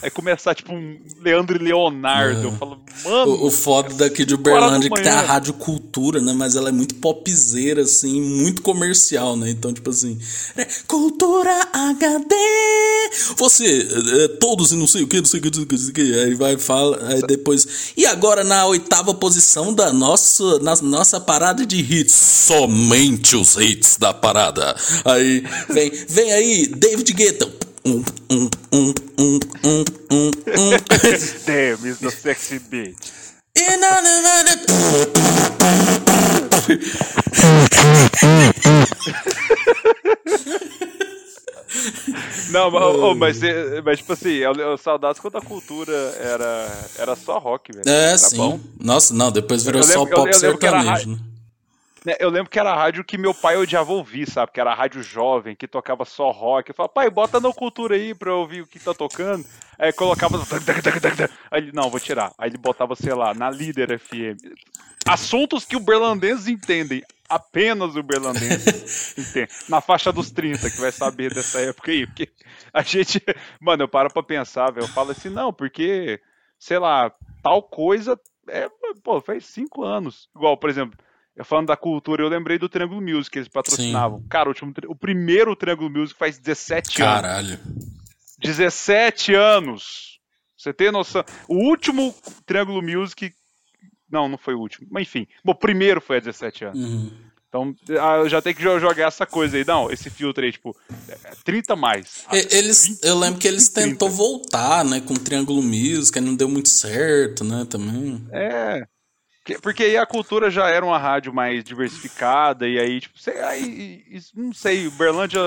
[0.01, 2.47] Aí começar, tipo, um Leandro e Leonardo.
[2.47, 3.31] Eu falo, mano.
[3.35, 5.21] O, o foda daqui de Uberlândia é que tem a.
[5.21, 6.33] Rádio Cultura, né?
[6.33, 9.49] Mas ela é muito popzeira, assim, muito comercial, né?
[9.51, 10.17] Então, tipo assim,
[10.57, 12.35] é, Cultura HD!
[13.37, 15.63] Você, é, é, todos e não sei o que, não sei o que, não sei
[15.63, 16.19] o que, não sei o que.
[16.19, 17.93] Aí vai, fala, aí depois.
[17.95, 22.13] E agora na oitava posição da nossa, na nossa parada de hits.
[22.13, 24.75] Somente os hits da parada.
[25.05, 27.63] Aí, vem, vem aí, David Guetta.
[27.85, 30.69] Um, um, um, um, um, um, um.
[31.45, 33.11] Damn, is the sexy bitch.
[42.51, 46.69] Não, mas, ô, mas, é- mas, tipo assim, eu, eu saudades quando a cultura era,
[46.99, 47.83] era só rock, velho.
[47.89, 48.37] É, Era sim.
[48.37, 48.59] bom.
[48.79, 51.17] Nossa, não, depois virou Eu só lembro- eu- pop eu era sertanejo, né?
[52.05, 54.51] Né, Eu lembro que era a rádio que meu pai odiava ouvir, sabe?
[54.51, 56.69] Que era a rádio jovem, que tocava só rock.
[56.69, 59.45] Eu falava, pai, bota na cultura aí pra eu ouvir o que tá tocando.
[59.77, 60.37] Aí colocava.
[61.49, 62.33] Aí ele, não, vou tirar.
[62.37, 64.37] Aí ele botava, sei lá, na Líder FM.
[65.07, 67.03] Assuntos que o berlandenses entendem.
[67.27, 69.49] Apenas o berlandense entende.
[69.69, 72.05] Na faixa dos 30, que vai saber dessa época aí.
[72.05, 72.29] Porque
[72.73, 73.21] a gente.
[73.59, 74.85] Mano, eu paro pra pensar, velho.
[74.85, 76.19] Eu falo assim, não, porque,
[76.59, 77.11] sei lá,
[77.41, 78.19] tal coisa.
[78.47, 78.69] É,
[79.03, 80.29] pô, faz cinco anos.
[80.35, 80.97] Igual, por exemplo.
[81.35, 84.23] Eu falando da cultura, eu lembrei do Triângulo Music que eles patrocinavam.
[84.29, 87.13] Cara, o, último, o primeiro Triângulo Music faz 17 anos.
[87.21, 87.59] Caralho.
[88.39, 90.19] 17 anos.
[90.57, 91.23] Você tem noção?
[91.47, 92.13] O último
[92.45, 93.33] Triângulo Music.
[94.09, 94.87] Não, não foi o último.
[94.91, 95.27] Mas enfim.
[95.43, 96.79] Bom, o primeiro foi há 17 anos.
[96.79, 97.11] Uhum.
[97.49, 99.65] Então ah, já tenho que jo- jogar essa coisa aí.
[99.65, 100.75] Não, esse filtro aí, tipo,
[101.07, 102.25] é 30 mais.
[102.31, 103.89] E- Eles, eu lembro que eles 30.
[103.91, 108.25] tentou voltar, né, com Triângulo Music, aí não deu muito certo, né, também.
[108.31, 108.87] É.
[109.43, 113.39] Que- Porque aí a cultura já era uma rádio mais diversificada, e aí, tipo, sei,
[113.41, 114.03] aí,
[114.35, 115.39] não sei, Uberlândia.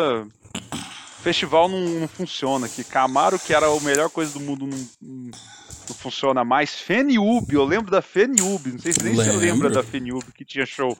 [1.23, 2.85] Festival não, não funciona aqui.
[2.85, 5.31] Camaro, que era a melhor coisa do mundo, não, não-
[5.99, 6.75] funciona mais.
[6.75, 10.67] Feniub, eu lembro da Feniub, não sei se nem você lembra da Feniub que tinha
[10.67, 10.97] show.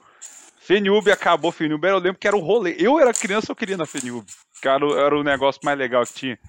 [0.59, 2.75] Feniub acabou, Feniub, eu lembro que era o rolê.
[2.77, 4.25] Eu era criança, eu queria na Feniub.
[4.61, 6.39] Que era, o- negócio mais legal que tinha.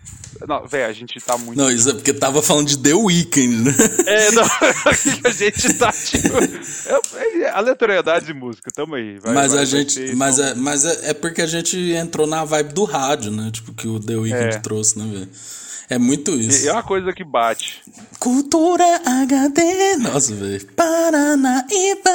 [0.47, 1.59] Não, velho, a gente tá muito.
[1.59, 3.75] Não, isso é porque tava falando de The Weeknd, né?
[4.07, 4.43] É, não,
[5.25, 6.29] a gente tá tipo.
[6.39, 9.19] É, é, aleatoriedade de música, tamo aí.
[9.19, 10.51] vai, mas vai, a gente, mas, então.
[10.51, 13.51] é, mas é, é porque a gente entrou na vibe do rádio, né?
[13.53, 14.59] Tipo, que o The Weeknd É.
[14.61, 15.29] trouxe, né, velho?
[15.91, 16.67] É muito isso.
[16.67, 17.81] E é uma coisa que bate.
[18.19, 19.97] Cultura HD.
[19.97, 20.67] Nossa, velho.
[20.77, 22.11] Paranaíba.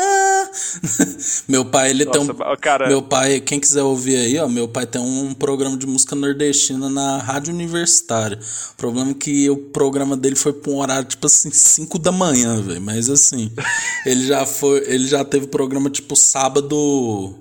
[1.48, 2.56] meu pai, ele tem Nossa, um.
[2.58, 6.16] cara- Meu pai, quem quiser ouvir aí, ó, meu pai tem um programa de música
[6.16, 8.38] nordestina na Rádio Universitária.
[8.74, 12.12] O problema é que o programa dele foi pra um horário, tipo assim, 5 da
[12.12, 12.82] manhã, velho.
[12.82, 13.52] Mas assim,
[14.06, 14.84] ele já foi.
[14.86, 17.40] Ele já teve programa, tipo, sábado.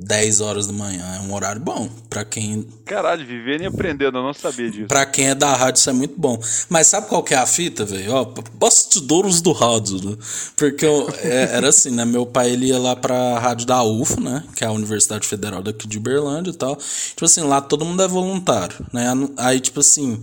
[0.00, 1.04] 10 horas da manhã.
[1.16, 1.88] É um horário bom.
[2.08, 4.86] Pra quem Caralho, vivendo e aprendendo, eu não sabia disso.
[4.86, 6.40] Pra quem é da rádio, isso é muito bom.
[6.68, 8.12] Mas sabe qual que é a fita, velho?
[8.14, 10.16] Ó, bastidores do rádio, né?
[10.56, 12.04] Porque eu- é- era assim, né?
[12.04, 14.42] Meu pai, ele ia lá pra rádio da UFO, né?
[14.56, 16.76] Que é a Universidade Federal daqui de Uberlândia e tal.
[16.76, 19.06] Tipo assim, lá todo mundo é voluntário, né?
[19.36, 20.22] Aí, tipo assim...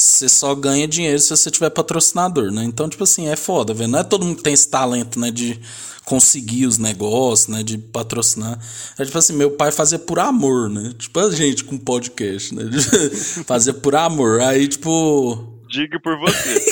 [0.00, 2.62] Você só ganha dinheiro se você tiver patrocinador, né?
[2.62, 3.90] Então, tipo assim, é foda, velho.
[3.90, 5.28] Não é todo mundo que tem esse talento, né?
[5.32, 5.58] De
[6.04, 7.64] conseguir os negócios, né?
[7.64, 8.60] De patrocinar.
[8.96, 10.94] É tipo assim, meu pai fazia por amor, né?
[10.96, 12.62] Tipo a gente com podcast, né?
[13.44, 14.40] fazia por amor.
[14.40, 15.52] Aí, tipo.
[15.68, 16.62] Diga por você.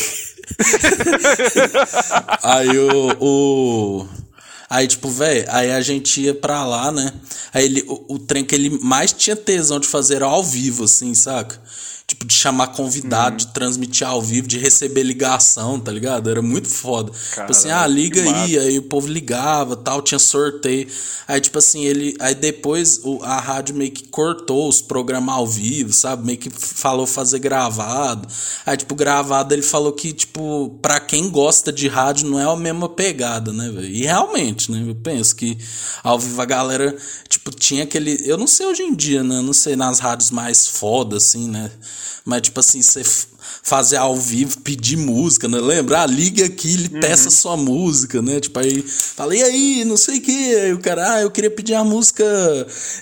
[2.45, 3.17] Aí o.
[3.21, 4.09] o-
[4.69, 7.13] Aí, tipo, velho, aí a gente ia pra lá, né?
[7.55, 10.83] Aí ele, o, o trem que ele mais tinha tesão de fazer era ao vivo,
[10.85, 11.61] assim, saca?
[12.07, 13.37] Tipo, de chamar convidado, uhum.
[13.37, 16.31] de transmitir ao vivo, de receber ligação, tá ligado?
[16.31, 17.11] Era muito foda.
[17.11, 20.87] Cara, tipo assim, ah, liga aí, aí o povo ligava tal, tinha sorteio.
[21.29, 22.17] Aí, tipo assim, ele.
[22.21, 26.25] Aí depois o, a rádio meio que cortou os programas ao vivo, sabe?
[26.25, 28.29] Meio que falou fazer gravado.
[28.65, 32.55] Aí, tipo, gravado ele falou que, tipo, pra quem gosta de rádio não é a
[32.55, 33.89] mesma pegada, né, velho?
[33.89, 34.85] E realmente, né?
[34.87, 35.59] Eu penso que
[36.05, 36.97] ao vivo a galera,
[37.29, 38.23] tipo, tinha aquele.
[38.25, 39.39] Eu não sei hoje em dia, né?
[39.39, 41.73] Eu não sei nas rádios mais foda, assim, né?
[42.25, 43.03] Mas, tipo assim, você
[43.67, 45.59] fazer ao vivo, pedir música, né?
[45.59, 46.03] Lembra?
[46.03, 47.01] Ah, liga aqui, ele uhum.
[47.01, 48.39] peça sua música, né?
[48.39, 50.55] Tipo, aí falei, e aí, não sei o que.
[50.55, 52.25] Aí o cara, ah, eu queria pedir a música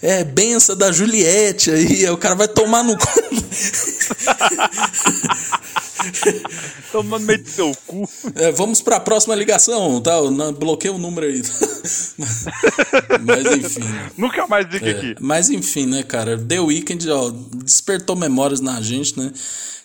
[0.01, 1.71] é, Benção da Juliette.
[1.71, 2.97] Aí, aí o cara vai tomar no.
[6.91, 8.09] Tomando meio do seu cu.
[8.35, 10.15] É, vamos para a próxima ligação, tá?
[10.59, 11.43] Bloqueia o número aí.
[13.23, 13.83] mas enfim.
[14.17, 15.15] Nunca mais diga é, aqui.
[15.21, 16.39] Mas enfim, né, cara?
[16.39, 17.31] The Weeknd, ó,
[17.63, 19.31] despertou memórias na gente, né?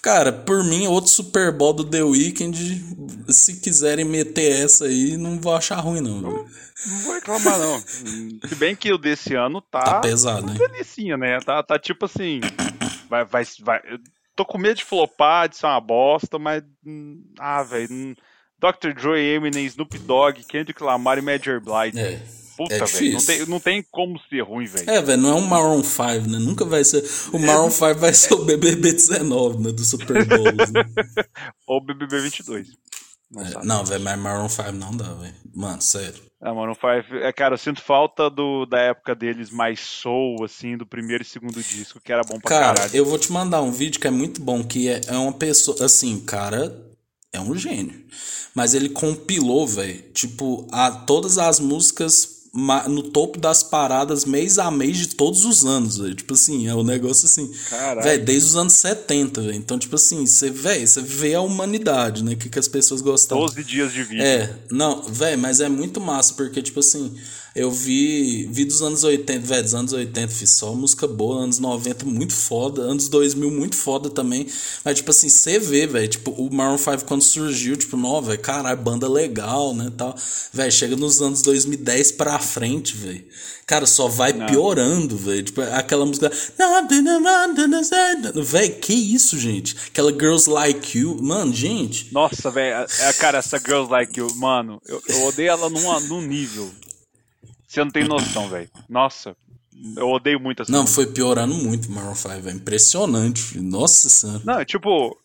[0.01, 2.81] Cara, por mim, outro Super Bowl do The Weeknd,
[3.27, 6.21] se quiserem meter essa aí, não vou achar ruim, não.
[6.21, 7.79] Não, não vou reclamar, não.
[7.79, 9.81] Se bem que o desse ano tá.
[9.81, 10.53] Tá pesado, né?
[10.53, 11.39] Delicinha, né?
[11.39, 12.39] Tá, tá tipo assim.
[13.09, 13.81] Vai, vai, vai,
[14.35, 16.63] tô com medo de flopar, de ser uma bosta, mas.
[16.85, 17.87] Hum, ah, velho.
[17.91, 18.15] Hum,
[18.59, 18.93] Dr.
[18.93, 21.99] Dre, Eminem, Snoop Dogg, Kendrick Lamar e Major Blige.
[21.99, 22.21] É.
[22.59, 23.13] Puta, é velho.
[23.13, 24.89] Não tem, não tem como ser ruim, velho.
[24.89, 26.39] É, velho, não é um Maroon 5, né?
[26.39, 27.01] Nunca vai ser.
[27.31, 29.71] O Maroon 5 vai ser o BBB 19, né?
[29.71, 30.43] Do Super Bowl.
[30.43, 30.83] Né?
[31.65, 32.67] Ou o BBB 22.
[33.31, 35.33] Não, é, não velho, mas Maroon 5 não dá, velho.
[35.55, 36.21] Mano, sério.
[36.43, 36.87] É, Maroon 5,
[37.23, 41.25] é, cara, eu sinto falta do, da época deles mais soul, assim, do primeiro e
[41.25, 42.95] segundo disco, que era bom pra cara, caralho.
[42.95, 45.85] eu vou te mandar um vídeo que é muito bom, que é, é uma pessoa,
[45.85, 46.75] assim, cara,
[47.31, 48.03] é um gênio.
[48.53, 54.71] Mas ele compilou, velho, tipo, a, todas as músicas no topo das paradas mês a
[54.71, 56.15] mês de todos os anos, véio.
[56.15, 57.51] Tipo assim, é um negócio assim.
[58.03, 59.55] Velho, desde os anos 70, velho.
[59.55, 62.33] Então, tipo assim, você, velho, você vê a humanidade, né?
[62.33, 63.39] O que, que as pessoas gostam.
[63.39, 64.23] 12 dias de vida.
[64.23, 67.15] É, não, velho, mas é muito massa, porque, tipo assim,
[67.55, 71.59] eu vi, vi dos anos 80, velho, dos anos 80, fiz só música boa, anos
[71.59, 74.47] 90 muito foda, anos 2000 muito foda também.
[74.83, 78.39] Mas, tipo assim, você vê, velho, tipo, o Maroon 5 quando surgiu, tipo, não, velho,
[78.39, 80.15] caralho, banda legal, né, tal.
[80.53, 83.25] Velho, chega nos anos 2010 pra frente, velho.
[83.69, 84.47] Cara, só vai não.
[84.47, 85.43] piorando, velho.
[85.43, 86.31] Tipo, aquela música.
[88.43, 89.75] Velho, que isso, gente?
[89.89, 91.19] Aquela Girls Like You.
[91.21, 92.11] Mano, gente.
[92.11, 92.87] Nossa, velho.
[93.19, 96.71] Cara, essa Girls Like You, mano, eu, eu odeio ela num, num nível.
[97.69, 98.67] Você não tem noção, velho.
[98.89, 99.37] Nossa,
[99.95, 101.03] eu odeio muito essa Não, música.
[101.03, 103.59] foi piorando muito Maroon 5, é impressionante.
[103.59, 104.41] Nossa senhora.
[104.43, 105.15] Não, tipo,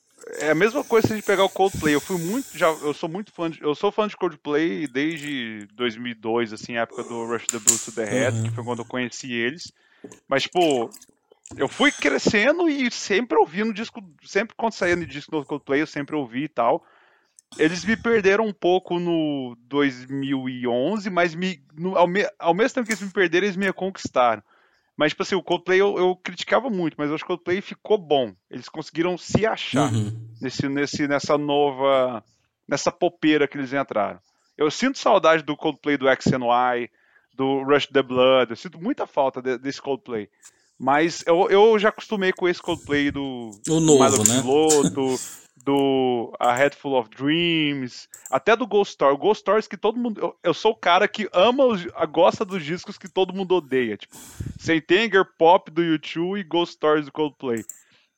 [0.41, 1.95] é a mesma coisa se a gente pegar o Coldplay.
[1.95, 5.67] Eu fui muito, já, eu sou muito fã de, eu sou fã de Coldplay desde
[5.73, 8.43] 2002, assim, época do Rush the Blue to the Head, uhum.
[8.45, 9.73] que foi quando eu conheci eles.
[10.29, 10.91] Mas, tipo,
[11.57, 15.87] eu fui crescendo e sempre ouvindo disco, sempre quando saía no disco do Coldplay, eu
[15.87, 16.85] sempre ouvi e tal.
[17.59, 22.87] Eles me perderam um pouco no 2011, mas me, no, ao, me, ao, mesmo tempo
[22.87, 24.43] que eles me perderam, eles me conquistaram.
[24.97, 27.61] Mas, tipo assim, o Coldplay eu, eu, criticava muito, mas eu acho que o Coldplay
[27.61, 28.33] ficou bom.
[28.51, 30.29] Eles conseguiram se achar uhum.
[30.41, 32.23] nesse, nesse, nessa nova.
[32.69, 34.21] nessa popeira que eles entraram.
[34.57, 36.89] Eu sinto saudade do Coldplay do XNY,
[37.35, 40.29] do Rush the Blood, eu sinto muita falta de, desse Coldplay.
[40.79, 43.51] Mas eu, eu já acostumei com esse Coldplay do.
[43.69, 44.41] O novo, né?
[44.41, 45.17] Piloto,
[45.65, 49.15] do A Head Full of Dreams, até do Ghost Story.
[49.15, 50.21] O Ghost Stories que todo mundo.
[50.21, 53.97] Eu, eu sou o cara que ama, os, gosta dos discos que todo mundo odeia.
[53.97, 54.17] Tipo,
[54.59, 57.65] Sentenger, Pop do YouTube e Ghost Stories do Coldplay.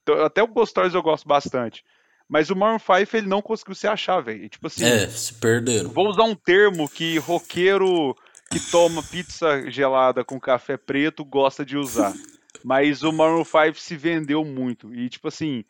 [0.03, 1.85] Então, até o Ghost Stories eu gosto bastante.
[2.29, 4.49] Mas o Maroon 5 ele não conseguiu se achar, velho.
[4.49, 4.85] Tipo assim.
[4.85, 5.91] É, se perderam.
[5.91, 8.17] Vou usar um termo que roqueiro
[8.51, 12.13] que toma pizza gelada com café preto gosta de usar.
[12.65, 14.93] Mas o Maroon 5 se vendeu muito.
[14.93, 15.65] E, tipo assim,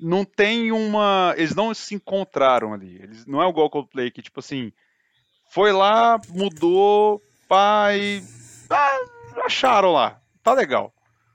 [0.00, 1.34] não tem uma.
[1.36, 2.96] Eles não se encontraram ali.
[3.02, 4.72] Eles, não é igual o Coldplay que, tipo assim,
[5.50, 8.22] foi lá, mudou, pai.
[8.68, 8.98] Ah,
[9.44, 10.20] acharam lá.
[10.42, 10.92] Tá legal.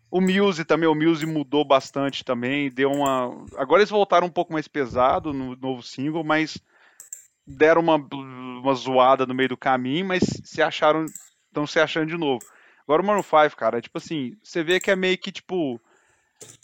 [0.10, 3.46] O Muse também, o Muse mudou bastante também, deu uma.
[3.58, 6.58] Agora eles voltaram um pouco mais pesado no novo single, mas
[7.46, 11.06] deram uma, uma zoada no meio do caminho, mas se acharam.
[11.48, 12.40] Estão se achando de novo.
[12.84, 15.80] Agora o Maroon 5, cara, é tipo assim, você vê que é meio que tipo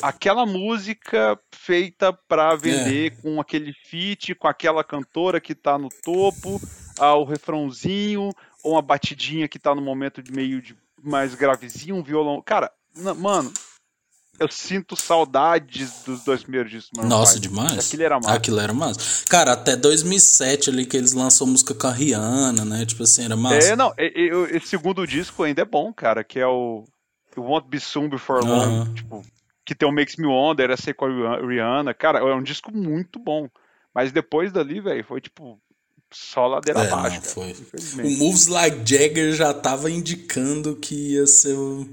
[0.01, 3.21] aquela música feita para vender é.
[3.21, 6.60] com aquele feat, com aquela cantora que tá no topo,
[6.99, 8.31] ah, o refrãozinho,
[8.63, 12.41] ou uma batidinha que tá no momento de meio de mais gravezinho, um violão.
[12.41, 12.71] Cara,
[13.17, 13.51] mano,
[14.39, 16.91] eu sinto saudades dos dois primeiros discos.
[16.97, 17.41] Mano, Nossa, pai.
[17.41, 17.88] demais.
[17.88, 18.34] Aquilo era massa.
[18.34, 19.25] Aquilo era massa.
[19.29, 22.86] Cara, até 2007 ali que eles lançou música com a Rihanna, né?
[22.86, 23.69] Tipo assim, era massa.
[23.69, 26.86] É, não, esse segundo disco ainda é bom, cara, que é o
[27.29, 28.93] It Won't Be Soon Before Long.
[28.93, 29.23] Tipo,
[29.73, 31.93] que tem o Makes Me Wonder, essa aí com a Rihanna.
[31.93, 33.49] Cara, é um disco muito bom.
[33.93, 35.57] Mas depois dali, velho, foi tipo
[36.13, 37.15] só ladeira É, abaixo.
[37.15, 38.05] não, cara, foi.
[38.05, 38.17] O.
[38.17, 41.88] Moves Like Jagger já tava indicando que ia ser o.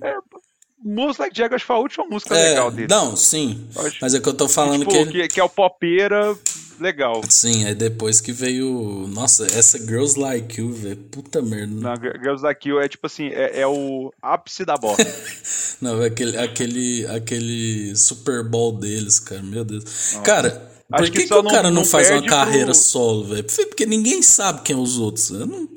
[0.82, 2.88] Moves Like Jagger acho que foi a última música É, legal dele.
[2.88, 3.68] não, sim.
[3.76, 6.36] Acho- Mas é que eu tô falando tipo, que que, que é o popeira
[6.80, 7.20] legal.
[7.28, 9.06] Sim, aí depois que veio.
[9.08, 10.96] Nossa, essa Girls Like You, velho.
[10.96, 11.74] Puta merda.
[11.80, 15.04] Na Girls Like You é tipo assim, é, é o ápice da bosta.
[15.80, 19.84] Não, aquele, aquele, aquele Super Bowl deles, cara, meu Deus.
[20.24, 20.50] Cara,
[20.88, 22.74] por Acho que, que que só o não- cara não, não faz uma carreira pro-
[22.74, 23.44] solo, velho?
[23.44, 25.30] Porque ninguém sabe quem é os outros.
[25.30, 25.68] Eu não-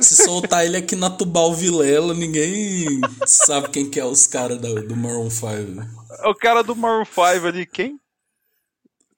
[0.00, 4.86] Se soltar ele aqui na Tubal Vilela, ninguém sabe quem que é os caras do,
[4.86, 5.46] do Maroon 5.
[5.46, 5.88] velho.
[6.26, 7.98] o cara do Maroon 5 ali, quem?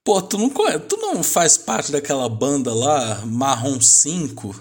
[0.04, 4.54] Pô, tu não, tu não faz parte daquela banda lá, Marrom 5?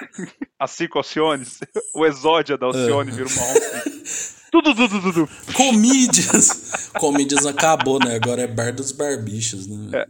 [0.58, 1.58] A Cico Alciones.
[1.94, 3.14] O Exódia da Alcione É.
[3.14, 3.46] vira uma
[4.50, 5.28] Tudo, tudo, tudo.
[5.54, 6.88] Comídias!
[6.98, 8.14] Comídias acabou, né?
[8.14, 10.06] Agora é Bar dos Barbichos, né?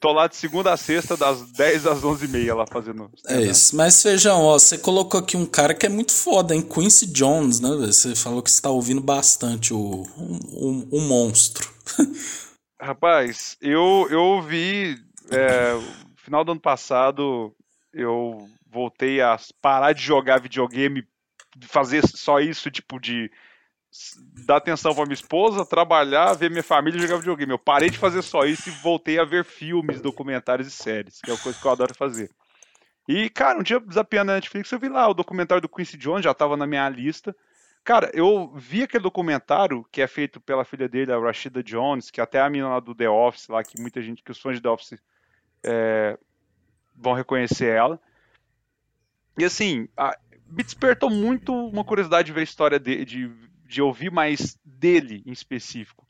[0.00, 3.08] Tô lá de segunda a sexta, das 10 às 11h30 lá fazendo.
[3.28, 3.76] É isso.
[3.76, 6.62] Mas, Feijão, ó, você colocou aqui um cara que é muito foda, hein?
[6.62, 7.68] Quincy Jones, né?
[7.86, 11.70] Você falou que você tá ouvindo bastante o, um- um monstro.
[12.80, 14.96] Rapaz, eu, eu ouvi.
[15.30, 15.72] É,
[16.16, 17.54] final do ano passado,
[17.92, 21.06] eu voltei a parar de jogar videogame,
[21.62, 23.30] fazer só isso, tipo, de
[24.44, 27.52] dar atenção pra minha esposa, trabalhar, ver minha família e jogar videogame.
[27.52, 31.30] Eu parei de fazer só isso e voltei a ver filmes, documentários e séries, que
[31.30, 32.30] é uma coisa que eu adoro fazer.
[33.08, 36.24] E, cara, um dia desafiando a Netflix, eu vi lá o documentário do Quincy Jones,
[36.24, 37.34] já tava na minha lista.
[37.86, 42.20] Cara, eu vi aquele documentário que é feito pela filha dele, a Rashida Jones, que
[42.20, 44.62] até a menina lá do The Office, lá, que muita gente, que os fãs de
[44.62, 44.98] The Office
[45.62, 46.18] é,
[46.96, 48.00] vão reconhecer ela.
[49.38, 50.18] E assim, a-
[50.48, 53.30] me despertou muito uma curiosidade de ver a história dele, de,
[53.64, 56.04] de ouvir mais dele em específico.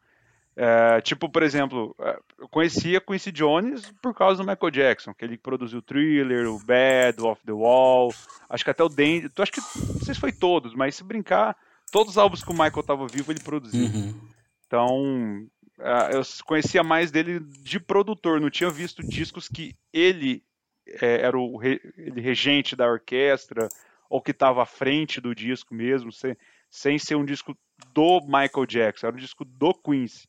[0.57, 5.27] É, tipo, por exemplo, é, eu conhecia Quincy Jones por causa do Michael Jackson, que
[5.27, 8.15] ele produziu o Thriller, o Bad, o Off the Wall,
[8.49, 11.55] acho que até o Danger, acho que não sei se foi todos, mas se brincar,
[11.91, 13.87] todos os álbuns que o Michael estava vivo ele produziu.
[13.87, 14.21] Uhum.
[14.67, 15.47] Então,
[15.79, 20.43] ah, eu conhecia mais dele de produtor, não tinha visto discos que ele
[20.87, 23.69] eh, era o re- ele regente da orquestra,
[24.09, 26.37] ou que estava à frente do disco mesmo, sem,
[26.71, 27.57] sem ser um disco
[27.93, 30.29] do Michael Jackson, era um disco do Quincy.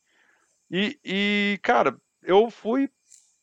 [0.70, 2.90] E, e, cara, eu fui,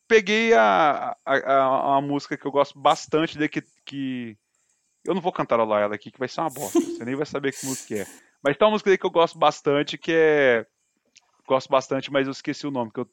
[0.07, 4.37] peguei a, a, a, a música que eu gosto bastante dele, que, que
[5.05, 7.53] eu não vou cantarolar ela aqui, que vai ser uma bosta, você nem vai saber
[7.53, 8.07] que música é.
[8.43, 10.65] Mas tem uma música dele que eu gosto bastante, que é
[11.47, 13.09] gosto bastante, mas eu esqueci o nome, que eu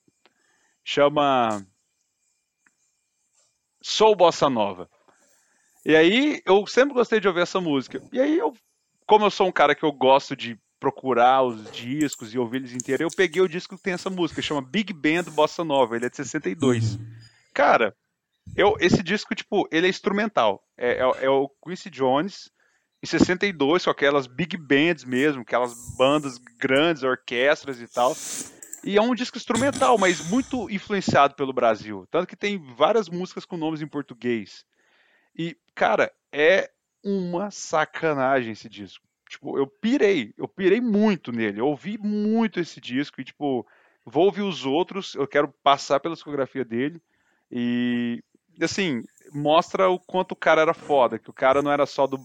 [0.85, 1.65] chama
[3.81, 4.89] Sou Bossa Nova.
[5.85, 8.03] E aí eu sempre gostei de ouvir essa música.
[8.13, 8.55] E aí eu,
[9.07, 12.73] como eu sou um cara que eu gosto de procurar os discos e ouvir eles
[12.73, 16.07] inteiros, eu peguei o disco que tem essa música, chama Big Band Bossa Nova, ele
[16.07, 16.99] é de 62.
[17.55, 17.95] Cara,
[18.57, 20.63] eu, esse disco, tipo, ele é instrumental.
[20.77, 22.51] É, é- é o Quincy Jones
[23.03, 28.15] em 62, com aquelas big bands mesmo, aquelas bandas grandes, orquestras e tal.
[28.85, 32.07] E é um disco instrumental, mas muito influenciado pelo Brasil.
[32.11, 34.65] Tanto que tem várias músicas com nomes em português.
[35.37, 36.71] E, cara, é
[37.03, 39.05] uma sacanagem esse disco.
[39.29, 41.61] Tipo, eu pirei, eu pirei muito nele.
[41.61, 43.67] Eu ouvi muito esse disco e, tipo,
[44.05, 47.01] vou ouvir os outros, eu quero passar pela discografia dele.
[47.51, 48.23] E,
[48.61, 52.19] assim, mostra o quanto o cara era foda, que o cara não era só do.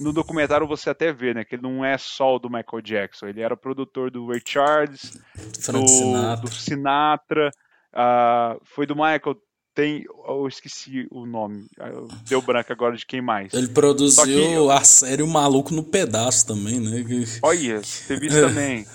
[0.00, 1.44] No documentário você até vê, né?
[1.44, 3.26] Que ele não é só o do Michael Jackson.
[3.26, 6.40] Ele era produtor do Ray Charles, do Sinatra.
[6.50, 7.50] do Sinatra,
[7.92, 9.36] ah, foi do Michael.
[9.74, 10.04] Tem.
[10.28, 11.66] Eu esqueci o nome.
[11.80, 13.54] ah, eu- Deu branco agora de quem mais.
[13.54, 14.24] Ele produziu
[14.66, 17.02] que- a série O Maluco no Pedaço também, né?
[17.42, 18.36] Olha, teve isso
[18.68, 18.86] também.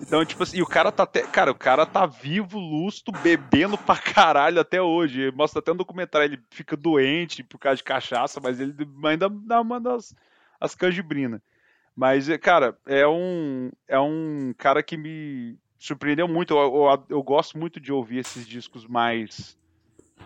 [0.00, 1.22] Então, tipo assim, e o cara tá até.
[1.22, 5.30] Cara, o cara tá vivo, lusto, bebendo pra caralho até hoje.
[5.32, 9.60] Mostra até um documentário, ele fica doente por causa de cachaça, mas ele ainda dá
[9.60, 10.14] uma das
[10.60, 11.40] as canjibrinas.
[11.94, 16.54] Mas, é, cara, é um, é um cara que me surpreendeu muito.
[16.54, 19.58] Eu, eu, eu gosto muito de ouvir esses discos mais.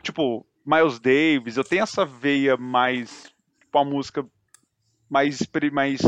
[0.02, 1.56] Tipo, Miles Davis.
[1.56, 3.32] Eu tenho essa veia mais.
[3.60, 4.26] Tipo, a música
[5.08, 5.38] mais.
[5.72, 6.00] mais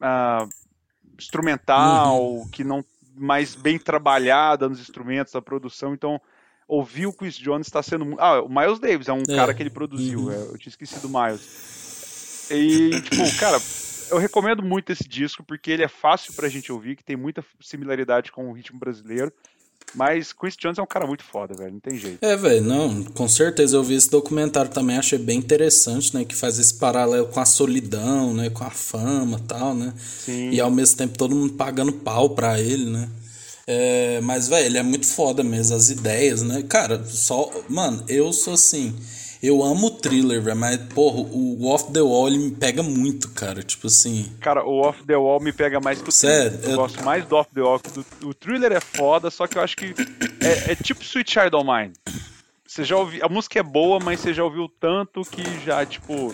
[0.00, 0.46] ah,
[1.18, 5.92] instrumental, que não mais bem trabalhada nos instrumentos da produção.
[5.94, 6.20] Então,
[6.66, 8.16] ouvir o Chris Jones está sendo.
[8.18, 9.36] Ah, o Miles Davis é um É.
[9.36, 10.20] cara que ele produziu.
[10.20, 10.32] Uhum.
[10.32, 12.48] é, eu tinha esquecido o Miles.
[12.50, 13.60] E, tipo, cara,
[14.10, 17.44] eu recomendo muito esse disco porque ele é fácil pra gente ouvir, que tem muita
[17.60, 19.32] similaridade com o ritmo brasileiro.
[19.94, 21.72] Mas Chris Jones é um cara muito foda, velho.
[21.72, 22.18] Não tem jeito.
[22.22, 26.34] É, velho, não, com certeza eu vi esse documentário também, achei bem interessante, né, que
[26.34, 30.50] faz esse paralelo com a solidão, né, com a fama e tal, né, Sim.
[30.50, 33.08] e ao mesmo tempo todo mundo pagando pau pra ele, né.
[33.66, 36.64] É, mas, velho, ele é muito foda mesmo, as ideias, né?
[36.68, 37.48] Cara, só.
[37.68, 38.94] Mano, eu sou assim.
[39.42, 43.28] Eu amo o thriller, velho, mas, porra, o Off the Wall ele me pega muito,
[43.30, 43.60] cara.
[43.62, 44.32] Tipo assim.
[44.40, 46.60] Cara, o Off the Wall me pega mais que o Sério?
[46.62, 47.80] Eu, Eu- gosto mais do Off the Wall.
[48.20, 49.94] do- o thriller é foda, só que eu acho que
[50.40, 51.92] é, é tipo Sweet Child O' Mine.
[52.64, 53.24] Você já ouviu.
[53.24, 56.32] A música é boa, mas você já ouviu tanto que já, tipo.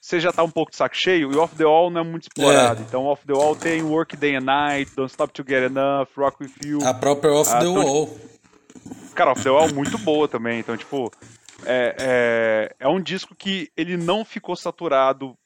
[0.00, 2.28] Você já tá um pouco de saco cheio, e Off the Wall não é muito
[2.28, 2.80] explorado.
[2.80, 2.84] É.
[2.86, 6.36] Então, Off the Wall tem Work Day and Night, Don't Stop to Get Enough, Rock
[6.44, 6.78] With You.
[6.86, 8.16] A própria Off Ah, the tô- Wall.
[9.16, 10.60] Cara, Off the Wall é muito boa também.
[10.60, 11.10] Então, tipo,
[11.64, 15.36] é, é, é um disco que ele não ficou saturado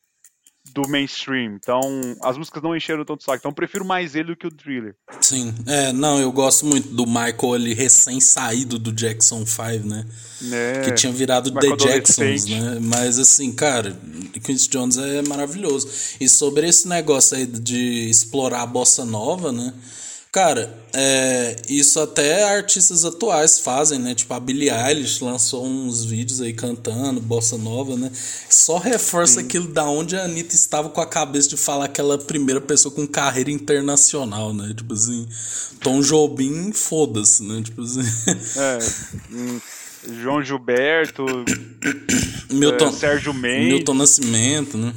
[0.72, 1.54] do mainstream.
[1.54, 1.80] Então,
[2.22, 3.38] as músicas não encheram tanto saco.
[3.38, 4.94] Então, eu prefiro mais ele do que o Thriller.
[5.20, 5.54] Sim.
[5.66, 10.06] É, não, eu gosto muito do Michael ali recém-saído do Jackson 5, né?
[10.42, 10.80] Né?
[10.84, 12.78] que tinha virado Michael The Jacksons, né?
[12.80, 13.96] Mas assim, cara,
[14.42, 15.88] Quincy Jones é maravilhoso.
[16.20, 19.74] E sobre esse negócio aí de explorar a bossa nova, né?
[20.32, 24.14] Cara, é, isso até artistas atuais fazem, né?
[24.14, 28.12] Tipo, a Billie Eilish lançou uns vídeos aí cantando bossa nova, né?
[28.48, 32.60] Só reforça aquilo da onde a Anitta estava com a cabeça de falar aquela primeira
[32.60, 34.72] pessoa com carreira internacional, né?
[34.76, 35.26] Tipo assim,
[35.80, 37.62] Tom Jobim, foda-se, né?
[37.64, 38.02] Tipo assim.
[38.56, 38.78] É,
[39.32, 39.60] hum,
[40.22, 41.24] João Gilberto,
[42.52, 44.94] Milton, é, Sérgio Mendes, Milton Nascimento, né?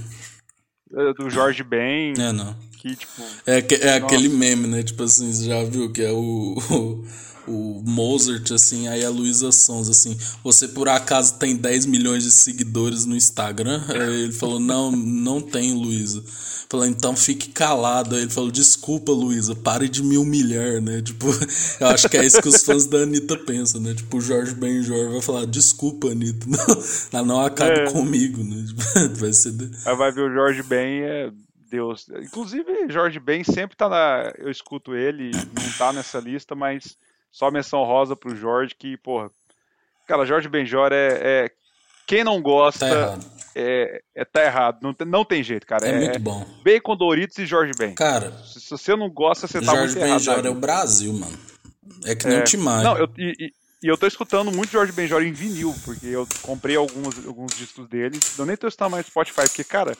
[0.95, 2.55] é, do Jorge Ben, É, não.
[2.83, 3.21] Que tipo.
[3.45, 4.83] É, que- é aquele meme, né?
[4.83, 6.57] Tipo assim, você já viu que é o,
[7.47, 12.23] o, o Mozart, assim, aí a Luísa Sons, assim, você por acaso tem 10 milhões
[12.23, 13.81] de seguidores no Instagram?
[13.89, 16.21] Aí ele falou, não, não tem, Luísa.
[16.69, 18.15] Falou, então fique calado.
[18.15, 21.01] Aí ele falou, desculpa, Luísa, pare de me humilhar, né?
[21.05, 21.27] Tipo,
[21.79, 23.93] eu acho que é isso que os fãs da Anitta pensam, né?
[23.93, 26.47] Tipo, o Jorge Benjor vai falar, desculpa, Anitta,
[27.13, 27.91] não, não acabe É.
[27.91, 28.65] comigo, né?
[29.15, 29.53] Vai ser...
[29.85, 31.31] Aí vai ver o Jorge Ben, é
[31.73, 32.07] Deus.
[32.21, 34.31] Inclusive, Jorge Ben sempre tá na.
[34.37, 36.95] Eu escuto ele, não tá nessa lista, mas
[37.31, 39.31] só menção rosa pro Jorge, que, porra.
[40.07, 41.07] Cara, Jorge Benjor é.
[41.47, 41.51] é-
[42.05, 43.25] quem não gosta Tá errado.
[43.55, 44.79] é, é- tá errado.
[44.83, 45.87] Não tem, não tem jeito, cara.
[45.87, 46.45] É muito bom.
[46.63, 47.95] Bacon Doritos e Jorge Ben.
[47.95, 50.19] Cara, Se, se você não gosta, você tá Jorge muito errado.
[50.19, 50.55] Benjor na é o.
[50.55, 51.37] Brasil, mano.
[52.05, 52.41] É que nem É.
[52.41, 52.83] o Timaya.
[52.83, 53.53] Não, eu, e, e-
[53.89, 58.19] eu tô escutando muito Jorge Benjor em vinil, porque eu comprei alguns, alguns discos dele.
[58.37, 59.95] Eu nem tô escutando mais Spotify, porque, cara,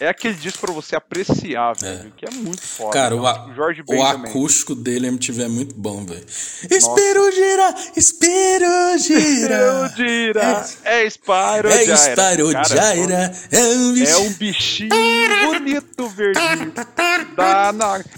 [0.00, 2.92] é aquele disco pra você apreciar, velho, que é muito foda.
[2.92, 4.30] Cara, o, Então, a- o também.
[4.30, 6.24] acústico dele MTV é muito bom, velho.
[6.70, 10.64] Espero girar, espero girar.
[10.66, 11.96] Spyro é Spyro É Gyra.
[11.96, 14.10] Spyro Cara, Gyra, é um bicho.
[14.12, 14.88] É um bichinho
[15.52, 16.72] bonito, verdinho.
[17.36, 17.98] Dá na...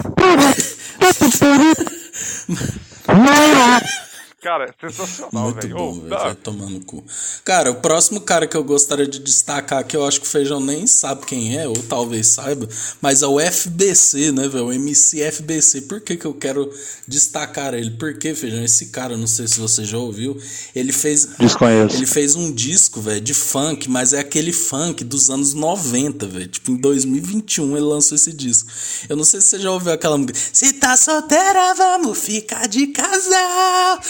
[4.41, 5.77] Cara, é sensacional, Muito velho.
[5.77, 6.09] bom, Ô, velho.
[6.09, 7.05] Vai tomar no cu.
[7.45, 10.61] Cara, o próximo cara que eu gostaria de destacar, que eu acho que o Feijão
[10.61, 12.67] nem sabe quem é, ou talvez saiba,
[13.03, 14.67] mas é o FBC, né, velho?
[14.67, 15.83] O MC FBC.
[15.83, 16.73] Por que, que eu quero
[17.07, 17.91] destacar ele?
[17.93, 20.41] Porque, Feijão, esse cara, não sei se você já ouviu,
[20.75, 21.27] ele fez.
[21.39, 21.97] Desconheço.
[21.97, 26.49] Ele fez um disco, velho, de funk, mas é aquele funk dos anos 90, velho.
[26.49, 28.71] Tipo, em 2021 ele lançou esse disco.
[29.09, 30.39] Eu não sei se você já ouviu aquela música.
[30.53, 34.01] Se tá solteira, vamos ficar de casal.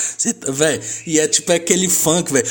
[0.49, 2.47] Velho, e é tipo aquele funk, velho.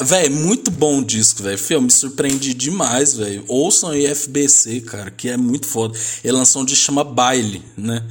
[0.00, 1.58] Véi, muito bom o disco, velho.
[1.70, 3.44] Eu me surpreendi demais, velho.
[3.48, 5.98] Ouçam aí FBC, cara, que é muito foda.
[6.22, 8.04] Ele lançou um disco chama Baile, né?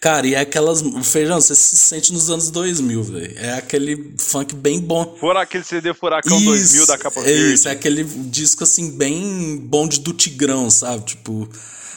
[0.00, 0.82] Cara, e é aquelas.
[1.02, 3.34] Feijão, você se sente nos anos 2000, velho.
[3.38, 5.16] É aquele funk bem bom.
[5.18, 7.54] Fora aquele CD Furacão 2000 da capa é verde.
[7.54, 11.04] Isso, é aquele disco assim, bem bonde do Tigrão, sabe?
[11.06, 11.48] Tipo.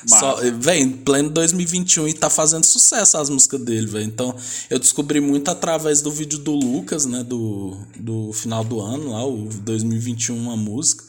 [0.08, 4.06] Só, véi, em pleno 2021 e tá fazendo sucesso as músicas dele, velho.
[4.06, 4.36] Então,
[4.70, 7.24] eu descobri muito através do vídeo do Lucas, né?
[7.24, 11.04] Do, do final do ano, lá, o 2021, uma música.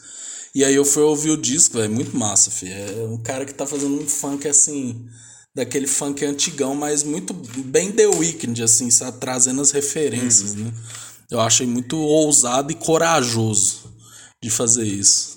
[0.53, 1.93] E aí eu fui ouvir o disco, velho.
[1.93, 2.73] Muito massa, filho.
[2.73, 5.05] É um cara que tá fazendo um funk assim.
[5.53, 9.17] Daquele funk antigão, mas muito bem The Weeknd, assim, sabe?
[9.19, 10.71] Trazendo as referências, né?
[11.29, 13.91] Eu achei muito ousado e corajoso
[14.41, 15.30] de fazer isso.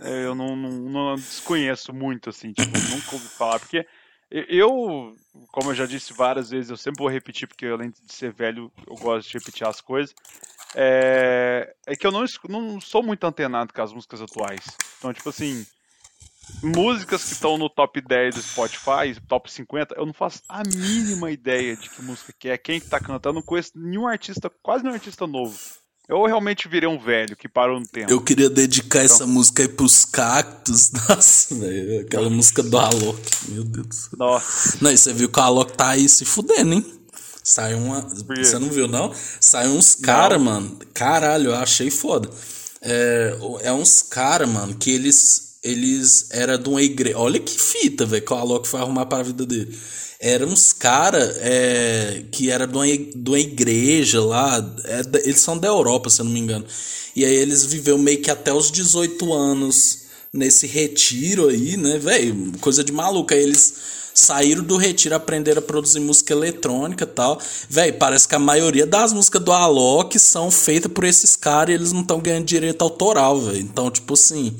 [0.00, 3.86] É, eu não, não, não desconheço muito, assim, tipo, nunca ouvi falar, porque
[4.30, 5.16] eu,
[5.52, 8.72] como eu já disse várias vezes, eu sempre vou repetir, porque além de ser velho,
[8.86, 10.14] eu gosto de repetir as coisas,
[10.74, 14.64] é, é que eu não, não sou muito antenado com as músicas atuais.
[14.98, 15.64] Então, tipo assim,
[16.62, 21.30] músicas que estão no top 10 do Spotify, top 50, eu não faço a mínima
[21.30, 24.82] ideia de que música que é, quem que tá cantando, não conheço nenhum artista, quase
[24.82, 25.56] nenhum artista novo.
[26.06, 28.12] Eu realmente virei um velho que parou no tempo.
[28.12, 30.90] Eu queria dedicar essa música aí pros cactos.
[31.08, 32.02] Nossa, velho.
[32.02, 33.20] Aquela música do Alok.
[33.48, 34.10] Meu Deus do céu.
[34.18, 34.78] Nossa.
[34.82, 36.84] Não, e você viu que o Alok tá aí se fudendo, hein?
[37.42, 38.00] Saiu uma.
[38.02, 39.14] Você não viu, não?
[39.40, 40.78] Saiu uns cara, mano.
[40.92, 42.28] Caralho, eu achei foda.
[42.82, 45.58] É, é uns cara, mano, que eles.
[45.62, 47.18] eles era de uma igreja.
[47.18, 49.78] Olha que fita, velho, que o Alok foi arrumar para a vida dele.
[50.26, 54.56] Eram uns caras é, que era de uma, igreja lá.
[54.84, 56.64] É, eles são da Europa, se eu não me engano.
[57.14, 62.52] E aí eles viveu meio que até os 18 anos nesse retiro aí, né, velho?
[62.58, 63.34] Coisa de maluco.
[63.34, 63.74] Aí eles
[64.14, 67.38] saíram do retiro, aprenderam a produzir música eletrônica tal.
[67.68, 71.74] Velho, parece que a maioria das músicas do Alok são feitas por esses caras e
[71.74, 73.58] eles não estão ganhando direito autoral, velho.
[73.58, 74.56] Então, tipo assim,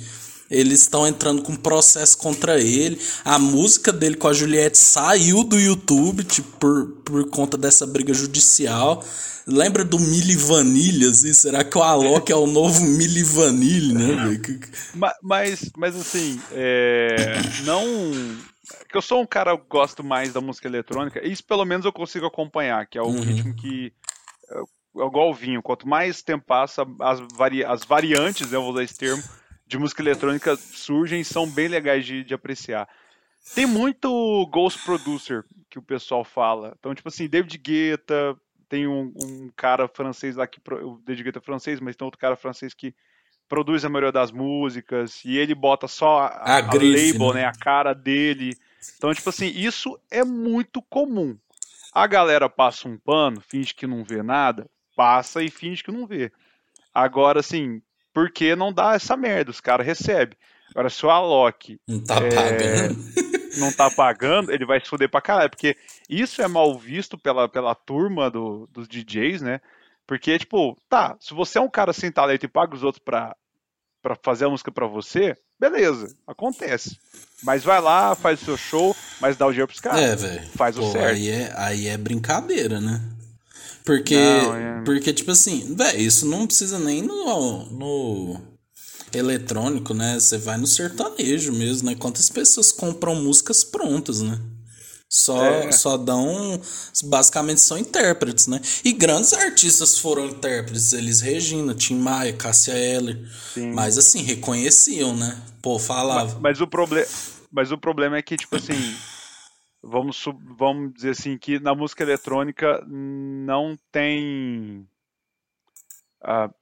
[0.51, 3.01] eles estão entrando com processo contra ele.
[3.24, 8.12] A música dele com a Juliette saiu do YouTube, tipo, por, por conta dessa briga
[8.12, 9.05] judicial.
[9.47, 11.32] Lembra do Mili Vanilha, assim?
[11.32, 14.40] Será que o Alok é o novo Mili Vanilha, né?
[15.22, 17.16] mas, mas assim, é,
[17.64, 17.84] não
[18.88, 21.92] que eu sou um cara que gosto mais da música eletrônica, isso pelo menos eu
[21.92, 23.20] consigo acompanhar, que é o uhum.
[23.20, 23.92] ritmo que.
[24.51, 24.59] É,
[25.03, 28.84] é igual o vinho, quanto mais tempo passa, as, vari, as variantes, eu vou usar
[28.84, 29.22] esse termo,
[29.66, 32.88] de música eletrônica surgem e são bem legais de, de apreciar.
[33.54, 36.74] Tem muito Ghost Producer que o pessoal fala.
[36.78, 38.36] Então, tipo assim, David Guetta,
[38.68, 40.60] tem um, um cara francês lá que.
[40.82, 42.94] O David Guetta é francês, mas tem outro cara francês que
[43.48, 47.42] produz a maioria das músicas e ele bota só a, a, a label, né?
[47.42, 47.44] né?
[47.44, 48.56] A cara dele.
[48.96, 51.36] Então, tipo assim, isso é muito comum.
[51.92, 56.06] A galera passa um pano, finge que não vê nada, passa e finge que não
[56.06, 56.32] vê.
[56.92, 57.80] Agora, assim,
[58.14, 59.50] por que não dá essa merda?
[59.50, 60.38] Os caras recebem.
[60.70, 63.04] Agora, se o Alok não tá é, pagando,
[63.58, 65.50] não tá pagando, ele vai se foder pra caralho.
[65.50, 65.76] Porque
[66.08, 69.60] isso é mal visto pela, pela turma do, dos DJs, né?
[70.06, 73.34] Porque, tipo, tá, se você é um cara sem talento e paga os outros pra,
[74.02, 76.98] pra fazer a música pra você, beleza, acontece.
[77.42, 80.00] Mas vai lá, faz o seu show, mas dá o dinheiro pros caras.
[80.00, 80.46] É, velho.
[80.50, 81.14] Faz Pô, o certo.
[81.14, 83.00] Aí é, aí é brincadeira, né?
[83.85, 84.82] Porque, não, é...
[84.85, 88.41] porque tipo assim, velho, isso não precisa nem no, no
[89.12, 90.18] eletrônico, né?
[90.18, 91.95] Você vai no sertanejo mesmo, né?
[91.95, 94.41] Quantas pessoas compram músicas prontas, né?
[95.09, 95.70] Só, é.
[95.70, 96.61] só dão.
[97.05, 98.61] Basicamente são intérpretes, né?
[98.85, 100.93] E grandes artistas foram intérpretes.
[100.93, 103.20] Eles Regina, Tim Maia, Cássia Eller.
[103.53, 103.70] Sim.
[103.72, 105.41] Mas assim, reconheciam, né?
[105.62, 106.32] Pô, falava.
[106.32, 107.07] Mas, mas, o problema,
[107.53, 108.95] mas o problema é que, tipo assim.
[109.85, 110.24] Vamos,
[110.57, 114.87] vamos dizer assim, que na música eletrônica não tem.
[116.22, 116.53] Uh,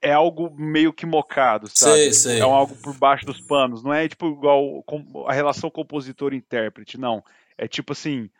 [0.00, 1.94] é algo meio que mocado, sabe?
[1.94, 2.40] Sei, sei.
[2.40, 3.82] É um algo por baixo dos panos.
[3.82, 4.82] Não é tipo igual
[5.26, 7.22] a relação compositor-intérprete, não.
[7.58, 8.30] É tipo assim,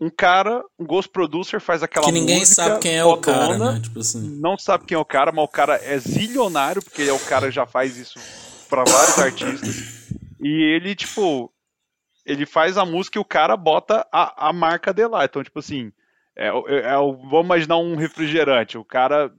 [0.00, 2.20] um cara, um ghost producer faz aquela música.
[2.20, 3.80] Que ninguém sabe quem é o cara, né?
[3.82, 4.20] Tipo assim.
[4.40, 7.50] Não sabe quem é o cara, mas o cara é zilionário, porque é o cara
[7.50, 8.18] já faz isso
[8.68, 10.10] para vários artistas.
[10.40, 11.51] E ele, tipo,
[12.24, 15.24] ele faz a música e o cara bota a, a marca dele lá.
[15.24, 15.92] Então, tipo assim,
[16.36, 18.78] é, é, é, vamos imaginar um refrigerante.
[18.78, 19.32] O cara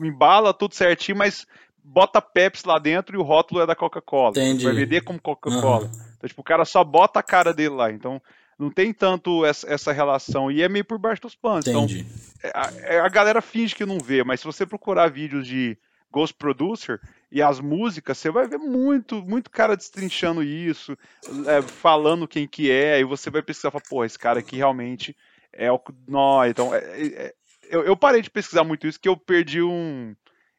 [0.00, 1.46] embala tudo certinho, mas
[1.82, 4.32] bota Pepsi lá dentro e o rótulo é da Coca-Cola.
[4.64, 5.86] Vai vender como Coca-Cola.
[5.86, 5.90] Uhum.
[6.16, 7.90] Então, tipo, o cara só bota a cara dele lá.
[7.90, 8.20] Então,
[8.58, 10.50] não tem tanto essa, essa relação.
[10.50, 11.66] E é meio por baixo dos panos.
[11.66, 12.06] Então, Entendi.
[12.38, 15.78] Então, a, é, a, galera finge que não vê, mas se você procurar vídeos de
[16.10, 17.00] Ghost Producer
[17.30, 20.98] e as músicas, você vai ver muito, muito cara destrinchando isso,
[21.46, 24.56] é, falando quem que é, e você vai pesquisar e falar, pô, esse cara aqui
[24.56, 25.16] realmente
[25.52, 25.80] é o.
[26.08, 26.74] Não, então.
[26.74, 27.34] É, é, é,
[27.70, 30.14] eu, eu parei de pesquisar muito isso, que eu perdi um.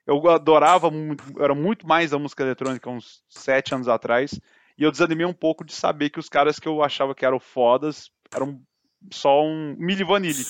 [0.07, 4.39] Eu adorava muito, era muito mais da música eletrônica uns sete anos atrás.
[4.77, 7.39] E eu desanimei um pouco de saber que os caras que eu achava que eram
[7.39, 8.61] fodas eram
[9.11, 10.43] só um Milli Vanilli.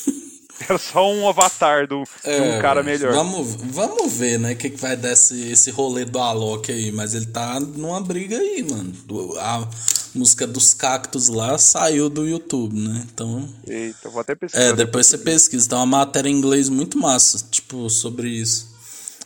[0.68, 3.14] Era só um avatar do, é, de um é, cara melhor.
[3.14, 4.54] Vamos, vamos ver, né?
[4.54, 6.91] O que, que vai dar esse, esse rolê do Alok aí.
[6.91, 8.93] Mas ele tá numa briga aí, mano.
[9.39, 9.68] A
[10.14, 13.06] música dos cactos lá saiu do YouTube, né?
[13.12, 13.47] Então.
[13.66, 14.66] Eita, vou até pesquisar.
[14.66, 15.70] É, depois você pesquisa.
[15.70, 18.70] Tem uma matéria em inglês muito massa, tipo, sobre isso.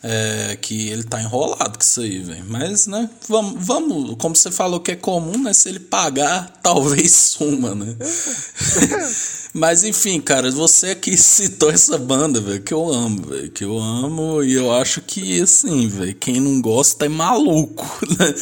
[0.08, 2.46] É, que ele tá enrolado com isso aí, velho.
[2.48, 5.52] Mas, né, vamos, vamos, como você falou que é comum, né?
[5.52, 7.96] Se ele pagar, talvez suma, né?
[9.58, 13.80] Mas enfim, cara, você que citou essa banda, velho, que eu amo, velho, que eu
[13.80, 17.86] amo e eu acho que, assim, velho, quem não gosta é maluco,
[18.20, 18.34] né?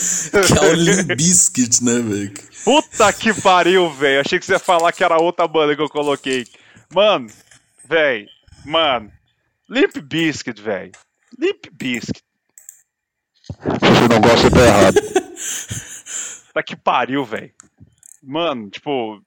[0.42, 2.34] Que é o Limp Bizkit, né, velho?
[2.64, 4.22] Puta que pariu, velho.
[4.22, 6.48] Achei que você ia falar que era outra banda que eu coloquei.
[6.92, 7.28] Mano,
[7.88, 8.28] velho,
[8.66, 9.12] mano,
[9.70, 10.94] Limp Bizkit, velho.
[11.38, 12.24] Limp Bizkit.
[13.44, 15.02] Se não gosta, tá errado.
[16.56, 17.52] tá que pariu, velho.
[18.24, 19.22] Mano, tipo,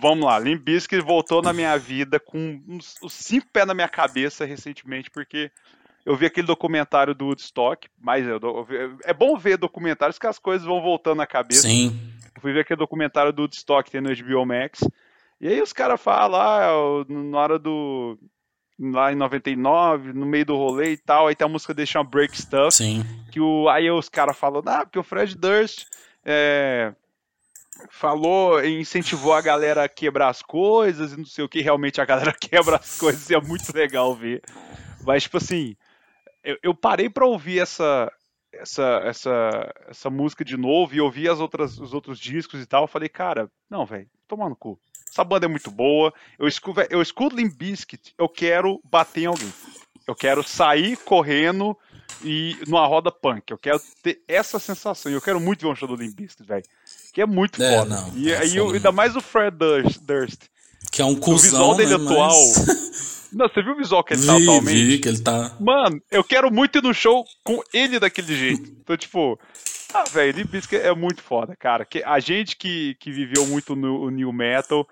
[0.00, 0.38] vamos lá.
[0.38, 5.10] Limp Bizkit voltou na minha vida com uns, uns cinco pés na minha cabeça recentemente,
[5.10, 5.50] porque
[6.04, 10.38] eu vi aquele documentário do Woodstock, mas eu, eu, é bom ver documentários que as
[10.38, 11.68] coisas vão voltando na cabeça.
[11.68, 11.98] Sim.
[12.34, 14.80] Eu fui ver aquele documentário do Woodstock tem no HBO Max.
[15.40, 18.18] E aí os caras falam, ah, na hora do
[18.78, 22.36] lá em 99, no meio do rolê e tal, aí tem a música Deixa Break
[22.40, 22.72] Stuff.
[22.72, 23.04] Sim.
[23.30, 25.86] Que o, aí os caras falam, ah, porque o Fred Durst
[26.24, 26.92] é,
[27.90, 32.04] falou, incentivou a galera a quebrar as coisas e não sei o que, realmente a
[32.04, 34.42] galera quebra as coisas e é muito legal ver.
[35.04, 35.76] Mas, tipo assim,
[36.42, 38.12] eu, eu parei pra ouvir essa,
[38.52, 42.84] essa, essa, essa música de novo e ouvir as outras, os outros discos e tal,
[42.84, 44.78] eu falei, cara, não, velho, toma no cu.
[45.10, 46.12] Essa banda é muito boa.
[46.38, 49.52] Eu escuto, eu escuto Limp Bizkit, eu quero bater em alguém.
[50.06, 51.76] Eu quero sair correndo
[52.24, 53.50] e numa roda punk.
[53.50, 55.10] Eu quero ter essa sensação.
[55.10, 56.64] Eu quero muito ver um show do Limp velho.
[57.12, 57.96] Que é muito é, foda.
[57.96, 59.56] Não, e aí, ainda mais o Fred
[60.02, 60.42] Durst.
[60.90, 62.36] Que é um cuzão, O visual dele né, atual.
[62.66, 63.10] Mas...
[63.32, 64.84] Não, você viu o visual que ele tá vi, tá atualmente?
[64.84, 65.56] Vi que ele tá.
[65.60, 68.70] Mano, eu quero muito ir no show com ele daquele jeito.
[68.90, 69.38] Então, tipo,
[69.94, 71.84] ah, velho, Limp é muito foda, cara.
[71.84, 74.84] Que a gente que, que viveu muito no New Metal,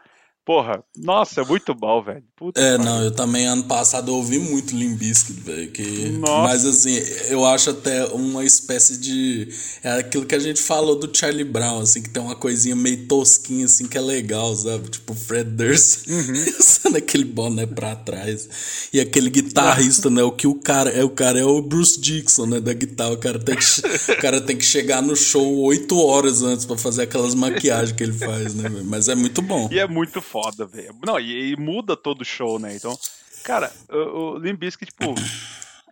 [0.48, 2.24] Porra, nossa, é muito bom, velho.
[2.34, 5.70] Puta é, não, eu também ano passado ouvi muito Limbiskit, velho.
[5.70, 6.18] Que...
[6.22, 6.94] Mas assim,
[7.28, 9.46] eu acho até uma espécie de.
[9.84, 13.06] É aquilo que a gente falou do Charlie Brown, assim, que tem uma coisinha meio
[13.06, 14.88] tosquinha, assim, que é legal, sabe?
[14.88, 16.96] Tipo Fred Durst uhum.
[16.96, 18.88] aquele boné pra trás.
[18.90, 20.22] E aquele guitarrista, né?
[20.22, 22.58] O que o cara é, o cara é o Bruce Dixon, né?
[22.58, 23.12] Da guitarra.
[23.12, 26.78] O cara tem que, o cara tem que chegar no show oito horas antes pra
[26.78, 28.70] fazer aquelas maquiagens que ele faz, né?
[28.86, 29.68] Mas é muito bom.
[29.70, 30.94] E é muito foda foda, velho.
[31.04, 32.76] Não, e, e, muda todo o show, né?
[32.76, 32.96] Então,
[33.44, 35.14] cara, o, o Limp Bizkit, tipo,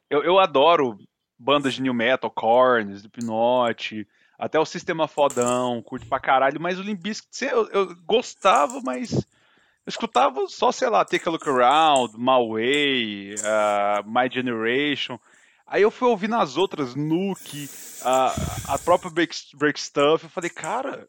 [0.08, 0.98] eu, eu adoro
[1.38, 4.06] bandas de new metal, Korn, Slipknot,
[4.38, 9.12] até o Sistema Fodão, curto pra caralho, mas o Limp Bizkit, eu, eu gostava, mas
[9.12, 15.18] eu escutava só, sei lá, Take a Look Around, My Way, uh, My Generation.
[15.66, 17.68] Aí eu fui ouvir nas outras, Nuke,
[18.02, 21.08] uh, a própria Break, Break Stuff, eu falei, cara,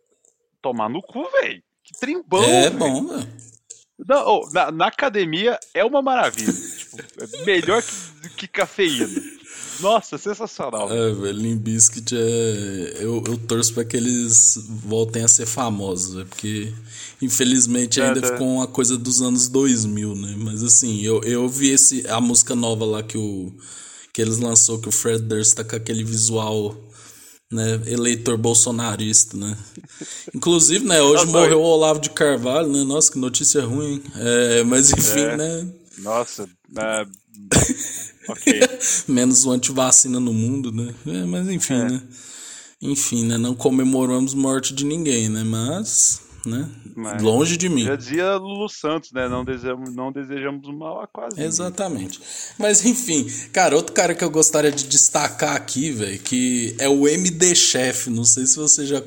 [0.61, 1.63] tomar no cu, velho.
[1.87, 2.43] Que trem bom.
[2.43, 2.77] É véio.
[2.77, 3.27] bom, velho.
[4.25, 6.51] oh, na, na, academia é uma maravilha.
[6.51, 9.07] tipo, é melhor que, que cafeína.
[9.79, 10.91] Nossa, sensacional.
[10.91, 12.97] É, velho, Limbiskit é.
[12.99, 16.73] Eu, eu torço pra que eles voltem a ser famosos, véio, porque
[17.21, 20.35] infelizmente ainda é, ficou uma coisa dos anos 2000, né?
[20.37, 23.53] Mas assim, eu, eu vi esse, a música nova lá que, o,
[24.11, 26.75] que eles lançou, que o Fred Durst tá com aquele visual
[27.51, 29.57] né, eleitor bolsonarista, né?
[30.33, 32.83] Inclusive, né, hoje Nossa, morreu o Olavo de Carvalho, né?
[32.83, 34.01] Nossa, que notícia ruim.
[34.15, 35.37] É, mas enfim, é.
[35.37, 35.67] né?
[35.99, 37.05] Nossa, é...
[38.29, 38.61] ok.
[39.07, 40.93] Menos o antivacina no mundo, né?
[41.05, 41.89] É, mas enfim, é.
[41.89, 42.01] né?
[42.81, 43.37] Enfim, né?
[43.37, 45.43] Não comemoramos morte de ninguém, né?
[45.43, 46.69] Mas né?
[46.95, 47.83] Mas, Longe de mim.
[47.83, 49.27] Já dizia Lulu Santos, né?
[49.27, 51.39] Não desejamos, não desejamos mal a quase.
[51.41, 52.19] Exatamente.
[52.57, 57.07] Mas enfim, cara, outro cara que eu gostaria de destacar aqui, velho, que é o
[57.07, 58.09] MD Chef.
[58.09, 59.01] Não sei se você já.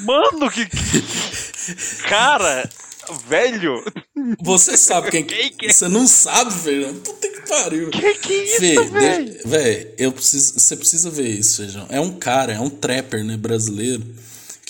[0.00, 0.66] Mano, que.
[2.08, 2.68] cara!
[3.26, 3.84] Velho!
[4.42, 5.24] Você sabe quem.
[5.24, 5.72] quem que...
[5.72, 6.94] Você não sabe, velho?
[6.94, 7.90] Puta que pariu.
[7.90, 9.40] Que que é isso, velho?
[9.44, 10.58] Velho, eu preciso.
[10.58, 11.86] Você precisa ver isso, feijão.
[11.90, 14.04] É um cara, é um trapper, né, brasileiro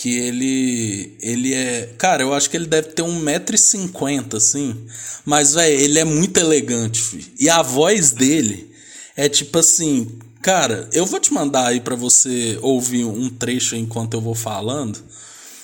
[0.04, 4.36] que ele ele é, cara, eu acho que ele deve ter um metro e cinquenta,
[4.36, 4.76] assim,
[5.24, 7.24] mas velho, ele é muito elegante, filho.
[7.40, 8.70] e a voz dele
[9.16, 14.12] é tipo assim, cara, eu vou te mandar aí para você ouvir um trecho enquanto
[14.12, 15.02] eu vou falando,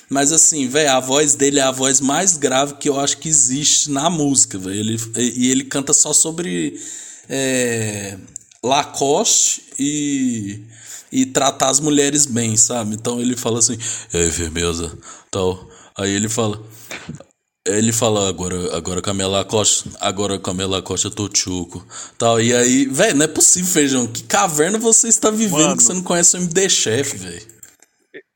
[0.09, 3.29] mas assim, velho, a voz dele é a voz mais grave que eu acho que
[3.29, 6.81] existe na música, velho, e ele canta só sobre
[7.29, 8.17] é,
[8.63, 10.63] Lacoste e
[11.13, 12.95] e tratar as mulheres bem, sabe?
[12.95, 13.77] Então ele fala assim,
[14.13, 14.97] é firmeza,
[15.31, 15.69] tal.
[15.97, 16.63] Aí ele fala.
[17.67, 21.87] Ele fala, agora, agora Camila Costa, agora Camila Costa Tochuco,
[22.17, 22.41] tal.
[22.41, 24.07] E aí, velho, não é possível, feijão.
[24.07, 27.47] Que caverna você está vivendo Mano, que você não conhece o MD Chef, velho?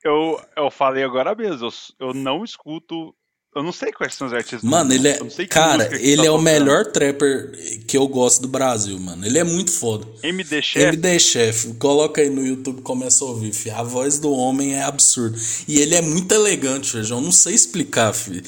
[0.04, 3.14] Eu, eu falei agora mesmo, eu, eu não escuto
[3.54, 4.62] eu não sei quais são os artistas.
[4.62, 5.18] Mano, ele é.
[5.48, 7.52] Cara, ele tá é o melhor trapper
[7.86, 9.24] que eu gosto do Brasil, mano.
[9.24, 10.04] Ele é muito foda.
[10.24, 10.84] MD Chef.
[10.84, 11.74] MD Chef.
[11.74, 13.76] Coloca aí no YouTube começa a ouvir, filho.
[13.76, 15.38] A voz do homem é absurda.
[15.68, 17.20] E ele é muito elegante, feijão.
[17.20, 18.42] Não sei explicar, filho.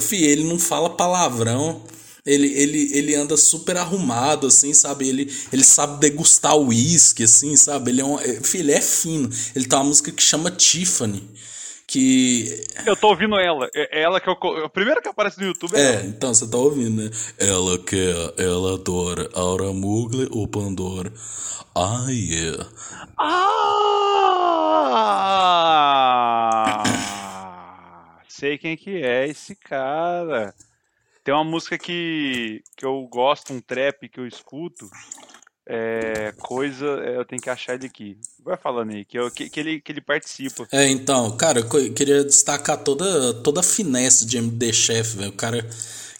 [0.00, 1.82] Filho, ele não fala palavrão.
[2.26, 5.08] Ele, ele, ele anda super arrumado, assim, sabe?
[5.08, 7.92] Ele, ele sabe degustar uísque, assim, sabe?
[7.92, 8.18] Ele é um.
[8.18, 9.30] Filho, ele é fino.
[9.54, 11.22] Ele tem uma música que chama Tiffany
[11.90, 12.64] que.
[12.86, 13.68] Eu tô ouvindo ela.
[13.74, 14.34] É ela que eu.
[14.64, 15.80] A primeira que aparece no YouTube é.
[15.80, 16.04] É, ela.
[16.04, 17.10] então você tá ouvindo, né?
[17.36, 21.12] Ela quer, ela adora Aura Mugler ou Pandora.
[21.74, 22.68] Ah, yeah.
[23.18, 23.80] Ah!
[28.28, 30.54] Sei quem que é esse cara.
[31.24, 34.88] Tem uma música que, que eu gosto, um trap que eu escuto,
[35.66, 38.16] É, coisa, é, eu tenho que achar ele aqui.
[38.44, 40.66] Vai falando aí, que, eu, que, que, ele, que ele participa.
[40.72, 45.30] É, então, cara, eu queria destacar toda, toda a finesse de MD Chef, velho.
[45.30, 45.64] O cara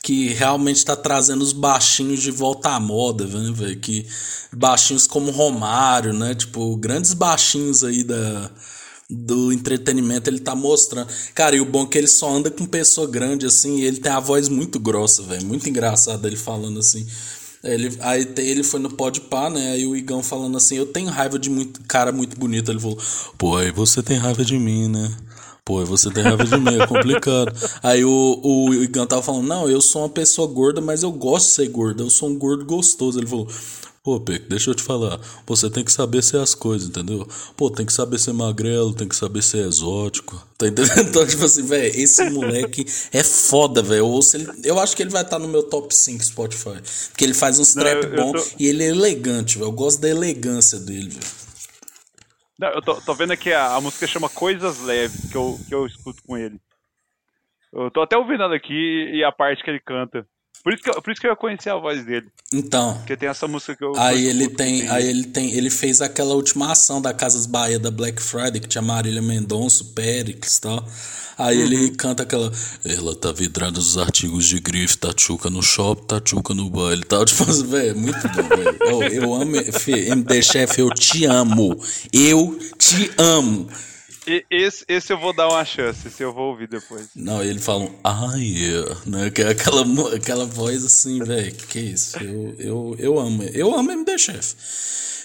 [0.03, 3.78] que realmente tá trazendo os baixinhos de volta à moda, né, velho?
[3.80, 4.07] Que
[4.53, 6.34] baixinhos como Romário, né?
[6.34, 8.51] Tipo, grandes baixinhos aí da
[9.12, 11.12] do entretenimento ele tá mostrando.
[11.34, 13.99] Cara, e o bom é que ele só anda com pessoa grande assim, e ele
[13.99, 17.05] tem a voz muito grossa, velho, muito engraçado ele falando assim.
[17.62, 19.72] Ele, aí ele foi no Pode Pá, né?
[19.72, 22.70] Aí o Igão falando assim: Eu tenho raiva de muito cara muito bonito.
[22.70, 22.98] Ele falou:
[23.36, 25.14] Pô, aí você tem raiva de mim, né?
[25.62, 27.52] Pô, você tem raiva de mim, é complicado.
[27.82, 31.46] Aí o, o Igão tava falando: Não, eu sou uma pessoa gorda, mas eu gosto
[31.48, 32.02] de ser gordo.
[32.02, 33.20] Eu sou um gordo gostoso.
[33.20, 33.46] Ele falou:
[34.11, 35.20] Pô, Peck, deixa eu te falar.
[35.46, 37.24] Você tem que saber ser as coisas, entendeu?
[37.56, 40.44] Pô, tem que saber ser magrelo, tem que saber ser exótico.
[40.58, 40.98] Tá entendendo?
[41.11, 44.00] Então, tipo assim, velho, esse moleque é foda, velho.
[44.00, 44.20] Eu,
[44.64, 46.82] eu acho que ele vai estar tá no meu top 5 Spotify.
[47.11, 48.44] Porque ele faz uns trap bom tô...
[48.58, 49.68] e ele é elegante, velho.
[49.68, 51.26] Eu gosto da elegância dele, velho.
[52.58, 55.72] Não, eu tô, tô vendo aqui a, a, música chama Coisas Leves, que eu, que
[55.72, 56.61] eu escuto com ele.
[57.72, 60.26] Eu tô até ouvindo aqui e a parte que ele canta.
[60.62, 62.26] Por isso, que eu, por isso que eu conheci a voz dele.
[62.52, 62.94] Então.
[62.98, 63.94] Porque tem essa música que eu.
[63.96, 65.52] Aí ele tem, aí ele tem.
[65.52, 69.84] Ele fez aquela última ação da Casas Bahia da Black Friday, que tinha Marília Mendonça,
[69.94, 70.86] Péricles e tal.
[71.38, 71.62] Aí uhum.
[71.64, 72.52] ele canta aquela.
[72.84, 77.24] Ela tá vidrada nos artigos de grife, tachuca no shopping, tachuca no baile e tal.
[77.30, 78.76] Tipo, velho, é muito bom, velho.
[78.80, 79.56] Eu, eu amo.
[79.56, 81.82] MD Chef, eu te amo.
[82.12, 83.66] Eu te amo
[84.51, 87.09] esse, esse eu vou dar uma chance, esse eu vou ouvir depois.
[87.14, 89.31] Não, ele fala um ah, yeah, né?
[89.31, 89.83] Que é aquela,
[90.14, 91.55] aquela voz assim, velho.
[91.55, 92.18] Que isso?
[92.18, 93.43] Eu, eu, eu amo.
[93.45, 94.55] Eu amo MD Chef.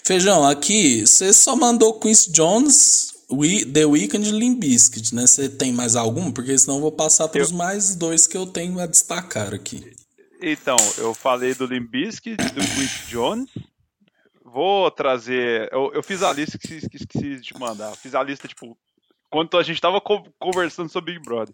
[0.06, 5.26] Feijão, aqui, você só mandou Quincy Jones, We, The Weeknd e Limp Bizkit, né?
[5.26, 6.32] Você tem mais algum?
[6.32, 7.58] Porque senão eu vou passar para os eu...
[7.58, 9.84] mais dois que eu tenho a destacar aqui.
[10.42, 13.50] Então, eu falei do Limp Bizkit, do Quincy Jones.
[14.44, 15.70] Vou trazer.
[15.72, 17.96] Eu, eu fiz a lista que esqueci de mandar.
[17.96, 18.78] Fiz a lista, tipo,
[19.36, 20.00] quando a gente tava
[20.40, 21.54] conversando sobre Big Brother.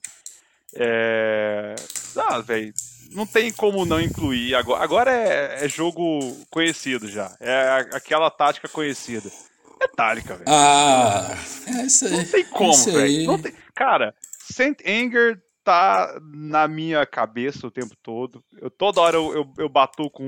[0.76, 1.74] É...
[2.16, 2.72] Ah, velho,
[3.12, 4.54] não tem como não incluir.
[4.54, 6.20] Agora, agora é, é, jogo
[6.52, 7.36] conhecido já.
[7.40, 9.32] É aquela tática conhecida.
[9.80, 10.46] Metallica, velho.
[10.48, 11.36] Ah,
[11.76, 12.12] é isso aí.
[12.12, 13.56] Não tem como, velho.
[13.74, 18.44] Cara, Saint Anger tá na minha cabeça o tempo todo.
[18.62, 20.28] Eu, toda hora eu, eu, eu bato com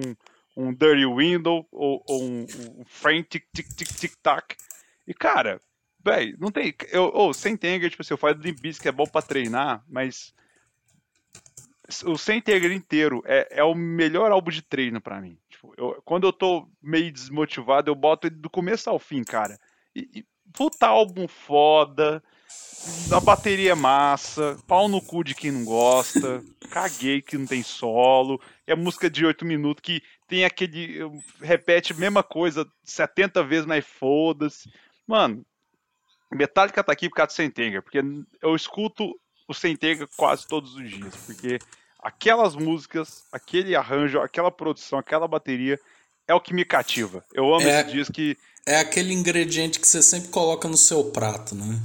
[0.57, 2.47] um Dirty Window ou, ou um,
[2.79, 4.55] um Frantic Tic Tic Tic Tac.
[5.07, 5.61] E, cara,
[6.03, 6.75] Véi, não tem.
[6.91, 9.83] Eu, oh, sem Tenger, tipo assim, eu falo do Limbis que é bom pra treinar,
[9.87, 10.33] mas.
[12.05, 15.37] O Sem Tenger inteiro é, é o melhor álbum de treino para mim.
[15.49, 19.59] Tipo, eu, quando eu tô meio desmotivado, eu boto ele do começo ao fim, cara.
[19.95, 22.23] E, e puta álbum foda.
[23.11, 27.63] A bateria é massa, pau no cu de quem não gosta, caguei que não tem
[27.63, 30.99] solo, é música de 8 minutos que tem aquele.
[31.41, 34.69] repete a mesma coisa 70 vezes, mas foda-se.
[35.07, 35.45] Mano,
[36.33, 38.01] Metallica tá aqui por causa do Sentenger, porque
[38.41, 39.13] eu escuto
[39.47, 41.59] o Sentenger quase todos os dias, porque
[41.99, 45.79] aquelas músicas, aquele arranjo, aquela produção, aquela bateria
[46.27, 47.23] é o que me cativa.
[47.33, 48.37] Eu amo é, esse disco que.
[48.65, 51.79] É aquele ingrediente que você sempre coloca no seu prato, né?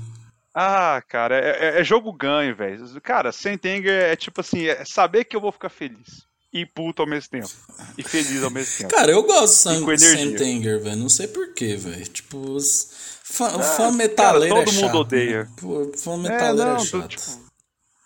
[0.55, 3.01] Ah, cara, é, é, é jogo ganho, velho.
[3.01, 6.28] Cara, Sentenger é tipo assim, é saber que eu vou ficar feliz.
[6.53, 7.51] E puto ao mesmo tempo.
[7.96, 8.94] E feliz ao mesmo tempo.
[8.94, 10.96] Cara, eu gosto de Sentenger, velho.
[10.96, 12.07] Não sei porquê, velho.
[12.07, 15.42] Tipo, os Fã, ah, fã metaleiro cara, todo é mundo chato, odeia.
[15.44, 15.51] Né?
[15.61, 17.09] Pô, fã metaleiro é, não, é chato.
[17.09, 17.49] Tipo,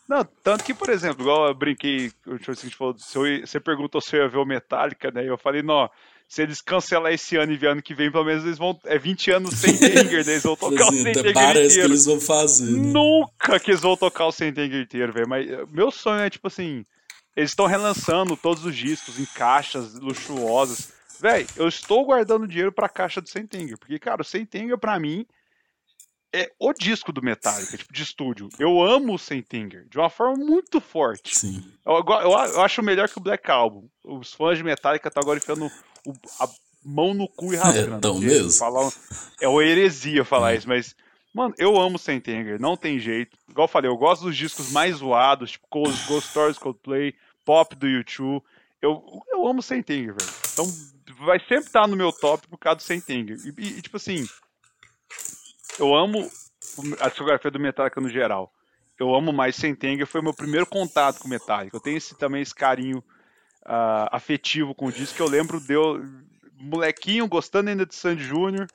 [0.09, 2.11] não, tanto que, por exemplo, igual eu brinquei,
[2.49, 5.25] assim, falou, se eu, você perguntou se eu ia ver o Metallica, né?
[5.25, 5.89] Eu falei, não,
[6.29, 8.79] se eles cancelar esse ano e ver ano que vem, pelo menos eles vão.
[8.85, 10.33] É 20 anos sem Tanger, né?
[10.33, 12.73] Eles vão tocar o Sem Tanger Parece que eles vão fazer.
[12.73, 12.93] Né?
[12.93, 15.29] Nunca que eles vão tocar o Sem Tanger inteiro, velho.
[15.29, 16.85] Mas meu sonho é, tipo assim,
[17.37, 20.93] eles estão relançando todos os discos em caixas luxuosas.
[21.21, 25.25] Véi, eu estou guardando dinheiro pra caixa do Sentenger, porque, cara, o Sentenger, pra mim,
[26.35, 28.49] é o disco do Metallica, tipo, de estúdio.
[28.59, 31.37] Eu amo o Sentenger, de uma forma muito forte.
[31.37, 31.63] Sim.
[31.87, 33.89] Eu, eu, eu, acho melhor que o Black Album.
[34.03, 35.71] Os fãs de Metallica estão agora enfiando
[36.07, 36.49] o, a
[36.85, 37.97] mão no cu e rasgando.
[37.97, 38.51] É tão mesmo?
[38.51, 38.91] Falar,
[39.41, 40.57] é uma heresia falar é.
[40.57, 40.97] isso, mas...
[41.33, 43.37] Mano, eu amo o Sentenger, não tem jeito.
[43.49, 47.15] Igual eu falei, eu gosto dos discos mais zoados, tipo Ghost, Stories, Coldplay,
[47.45, 48.45] Pop do YouTube.
[48.81, 50.31] Eu, eu amo o Sentenger, velho.
[50.53, 50.67] Então,
[51.25, 53.39] vai sempre estar no meu top por causa do Sentenger.
[53.45, 54.27] E, e, tipo assim,
[55.79, 56.31] eu amo
[57.01, 58.53] a discografia do Metallica no geral.
[58.99, 61.77] Eu amo mais Sentenger, foi meu primeiro contato com Metallica.
[61.77, 65.75] Eu tenho esse, também esse carinho uh, afetivo com o disco, que eu lembro de
[65.75, 66.05] eu,
[66.59, 68.67] molequinho, gostando ainda de Sandy Júnior,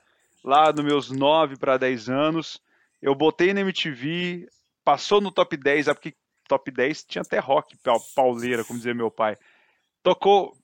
[0.48, 2.60] lá nos meus 9 para 10 anos.
[3.00, 4.48] Eu botei na MTV,
[4.84, 6.14] passou no top 10, é porque
[6.48, 7.76] top 10 tinha até rock
[8.14, 9.36] pauleira, como dizia meu pai
[10.02, 10.56] tocou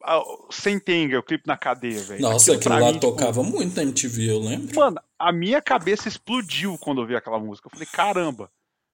[0.51, 2.23] Sentenger, o clipe na cadeia, velho.
[2.23, 3.57] Nossa, aquilo, aquilo lá mim, tocava tipo...
[3.57, 4.75] muito na MTV, eu lembro.
[4.75, 7.67] Mano, a minha cabeça explodiu quando eu vi aquela música.
[7.67, 8.51] Eu falei, caramba.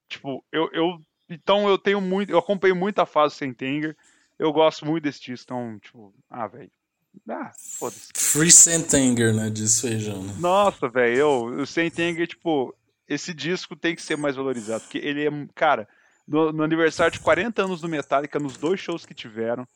[0.09, 3.97] Tipo, eu, eu então eu tenho muito, eu acompanhei muito a fase Sentenger.
[4.39, 6.71] Eu gosto muito desse disco, então, tipo, ah, velho.
[7.29, 8.09] Ah, foda-se.
[8.15, 9.51] Free Sentenger, né?
[9.51, 10.23] Diz feijão.
[10.23, 10.35] Né?
[10.39, 12.75] Nossa, velho, o Sentenger, tipo,
[13.09, 15.89] esse disco tem que ser mais valorizado, porque ele é, cara,
[16.27, 19.67] no, no, aniversário de 40 anos do Metallica, nos dois shows que tiveram,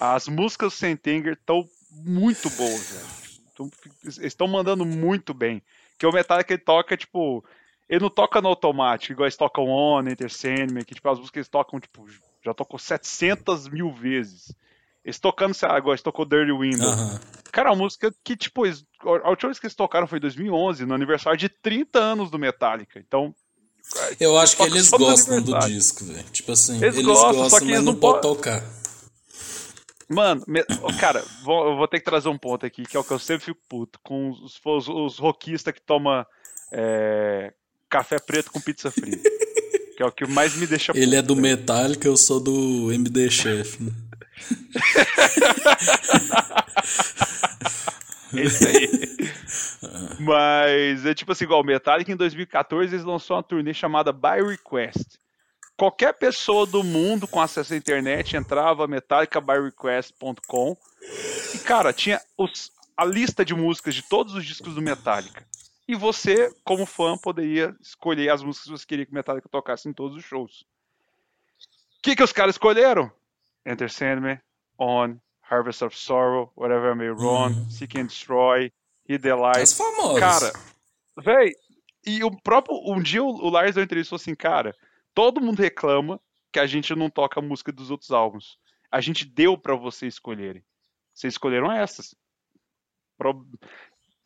[0.00, 3.70] as músicas do Sentenger estão muito boas, velho.
[4.02, 5.62] Eles estão mandando muito bem.
[5.98, 7.44] Que o Metallica ele toca, tipo,
[7.88, 11.40] ele não toca no automático, igual eles tocam On, Enter Sandman, que tipo, as músicas
[11.40, 12.06] eles tocam, tipo,
[12.42, 14.54] já tocou 700 mil vezes.
[15.04, 16.88] Eles tocando, agora eles tocou Dirty Window.
[16.88, 17.18] Uhum.
[17.50, 20.86] Cara, a música que, tipo, eles, a última vez que eles tocaram foi em 2011,
[20.86, 23.00] no aniversário de 30 anos do Metallica.
[23.00, 23.34] Então.
[24.20, 26.24] Eu acho que eles gostam do disco, velho.
[26.30, 28.64] Tipo assim, eles, eles gostam, gostam, só que eles não podem tocar.
[30.08, 30.62] Mano, me...
[31.00, 33.18] cara, vou, eu vou ter que trazer um ponto aqui, que é o que eu
[33.18, 36.24] sempre fico puto, com os, os, os rockistas que tomam
[36.70, 37.52] é,
[37.88, 39.18] café preto com pizza fria.
[39.96, 43.30] que é o que mais me deixa Ele é do Metallica, eu sou do MD
[43.30, 43.90] Chef, né?
[48.34, 48.88] Esse aí.
[50.20, 54.42] Mas é tipo assim, igual o Metallica em 2014 eles lançou uma turnê chamada By
[54.46, 55.18] Request.
[55.76, 60.76] Qualquer pessoa do mundo com acesso à internet entrava metallicabyrequest.com
[61.54, 65.44] e cara, tinha os, a lista de músicas de todos os discos do Metallica.
[65.88, 69.88] E você, como fã, poderia escolher as músicas que você queria que o Metallica tocasse
[69.88, 70.62] em todos os shows.
[71.98, 73.10] O que, que os caras escolheram?
[73.66, 74.40] Enter Sandman,
[74.78, 77.70] On, Harvest of Sorrow, Whatever I May Run, uhum.
[77.70, 78.70] Seek and Destroy,
[79.08, 79.68] Hit the Light.
[80.18, 80.52] Cara,
[81.22, 81.52] véi,
[82.04, 84.74] e o próprio, um dia o Lars deu entrevista assim, cara,
[85.14, 86.20] todo mundo reclama
[86.52, 88.58] que a gente não toca a música dos outros álbuns.
[88.90, 90.62] A gente deu para vocês escolherem.
[91.14, 92.14] Vocês escolheram essas.
[93.16, 93.46] Pro...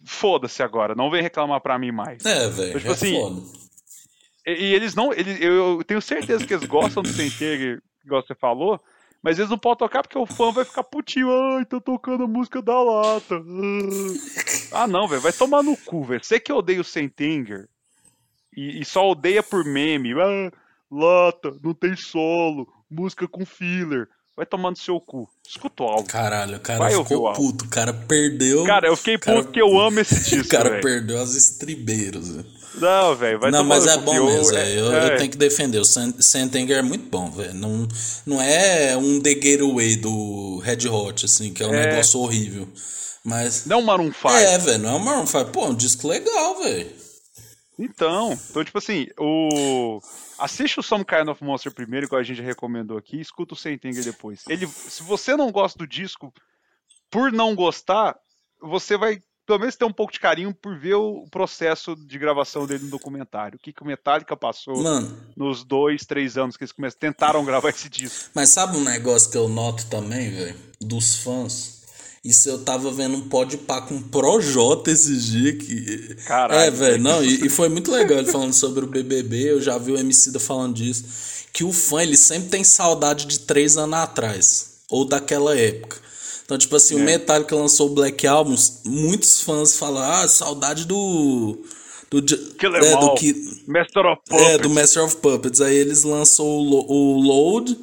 [0.04, 2.24] Foda-se agora, não vem reclamar pra mim mais.
[2.24, 2.68] É, velho.
[2.68, 3.42] Então, tipo é assim, foda.
[4.46, 5.12] E, e, eles não.
[5.12, 8.80] Eles, eu tenho certeza que eles gostam do Sentegue, igual você falou,
[9.26, 11.26] mas eles não podem tocar porque o fã vai ficar putinho.
[11.56, 13.34] Ai, tô tocando a música da lata.
[14.70, 15.20] Ah, não, velho.
[15.20, 16.24] Vai tomar no cu, velho.
[16.24, 17.68] Você que odeia o Sentenger
[18.56, 20.12] e, e, só odeia por meme.
[20.12, 20.52] Ah,
[20.88, 24.06] lata, não tem solo, música com filler.
[24.36, 25.28] Vai tomar no seu cu.
[25.44, 26.04] Escuta o álbum.
[26.06, 27.64] Caralho, o cara Vai ficou puto.
[27.64, 28.62] O cara perdeu.
[28.64, 30.46] Cara, eu fiquei puto porque eu amo esse disco.
[30.46, 30.82] o cara véio.
[30.82, 32.44] perdeu as estribeiros.
[32.76, 35.14] Não, velho, vai Não, mas é bom mesmo, eu, é, eu, é...
[35.14, 35.78] eu, tenho que defender.
[35.78, 37.54] O Sentenger é muito bom, velho.
[37.54, 37.88] Não,
[38.26, 41.86] não é um The Getaway do Red Hot, assim, que é um é...
[41.86, 42.68] negócio horrível.
[43.24, 43.66] Mas.
[43.66, 44.28] Não é um Maroon 5.
[44.28, 45.44] É, velho, não é um Maroon 5.
[45.46, 47.06] Pô, um disco legal, velho.
[47.78, 50.00] Então, então, tipo assim, o.
[50.38, 54.04] Assiste o Some Kind of Monster primeiro, igual a gente recomendou aqui, escuta o Sentenger
[54.04, 54.44] depois.
[54.48, 56.32] Ele, se você não gosta do disco,
[57.10, 58.16] por não gostar,
[58.60, 62.66] você vai pelo menos ter um pouco de carinho por ver o processo de gravação
[62.66, 63.56] dele no documentário.
[63.56, 67.44] O que, que o Metallica passou Mano, nos dois, três anos que eles começaram, tentaram
[67.44, 68.30] gravar esse disco.
[68.34, 70.56] Mas sabe um negócio que eu noto também, velho?
[70.80, 71.76] Dos fãs
[72.26, 76.16] isso eu tava vendo um de pá com Projota esses dias que.
[76.26, 76.60] Caralho.
[76.60, 79.78] É, velho, não, e, e, foi muito legal ele falando sobre o BBB, eu já
[79.78, 81.04] vi o MC da falando disso.
[81.52, 85.98] Que o fã, ele sempre tem saudade de três anos atrás, ou daquela época.
[86.46, 87.02] Então, tipo assim, é.
[87.02, 91.58] o Metallica lançou o Black Album, muitos fãs falam, ah, saudade do.
[92.08, 94.48] Do, Killer é, do que, Master of Puppets.
[94.48, 95.60] É, do Master of Puppets.
[95.60, 97.76] Aí eles lançou o, o Load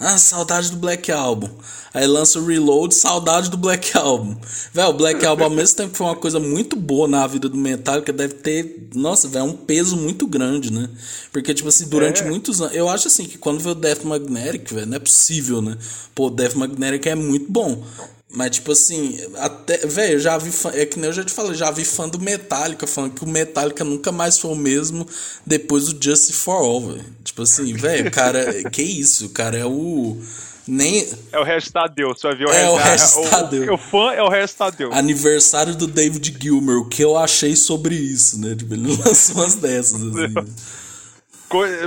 [0.00, 1.50] ah, saudade do Black Album.
[1.92, 4.36] Aí lança o Reload, saudade do Black Album.
[4.72, 7.56] Velho, o Black Album ao mesmo tempo foi uma coisa muito boa na vida do
[7.56, 10.88] Metallica, deve ter, nossa, velho, um peso muito grande, né?
[11.32, 12.28] Porque, tipo assim, durante é.
[12.28, 12.76] muitos anos.
[12.76, 15.76] Eu acho assim que quando veio o Death Magnetic, velho, não é possível, né?
[16.14, 17.82] Pô, Death Magnetic é muito bom.
[18.30, 19.78] Mas, tipo assim, até.
[19.86, 20.70] Velho, eu já vi fã.
[20.74, 23.28] É que nem eu já te falei, já vi fã do Metallica falando que o
[23.28, 25.06] Metallica nunca mais foi o mesmo
[25.46, 27.04] depois do Justice for All, velho.
[27.24, 28.64] Tipo assim, velho, cara.
[28.70, 29.30] que isso?
[29.30, 30.20] Cara é o.
[30.66, 31.08] Nem...
[31.32, 33.68] É o resto Deus, você vai ver o é resto, o resto é, Deus.
[33.68, 34.94] O, o, fã é o resto Deus.
[34.94, 38.54] Aniversário do David Gilmer, o que eu achei sobre isso, né?
[38.54, 40.34] Tipo, ele lançou umas dessas, assim.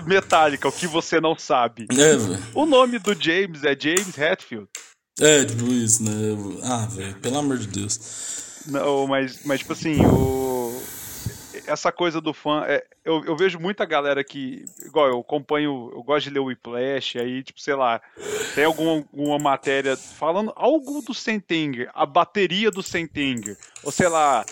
[0.08, 1.86] Metallica, o que você não sabe.
[1.92, 2.40] É.
[2.56, 4.68] O nome do James é James Hetfield.
[5.20, 6.12] É, tipo isso, né?
[6.64, 8.62] Ah, velho, pelo amor de Deus.
[8.68, 10.82] Não, mas, mas tipo assim, o...
[11.68, 16.04] essa coisa do fã, é, eu, eu vejo muita galera que, igual eu acompanho, eu
[16.04, 18.02] gosto de ler o Whiplash, aí, tipo, sei lá,
[18.56, 24.46] tem alguma, alguma matéria falando algo do Sentenger, a bateria do Sentenger, ou sei lá,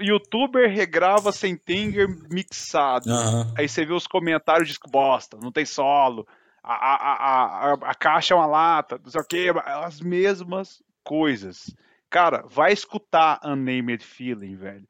[0.00, 3.10] youtuber regrava Sentenger mixado.
[3.10, 3.52] Uhum.
[3.56, 6.26] Aí você vê os comentários de bosta, não tem solo.
[6.62, 11.74] A, a, a, a, caixa é uma lata, não sei o que, as mesmas coisas.
[12.08, 14.86] Cara, vai escutar Unnamed Feeling, velho.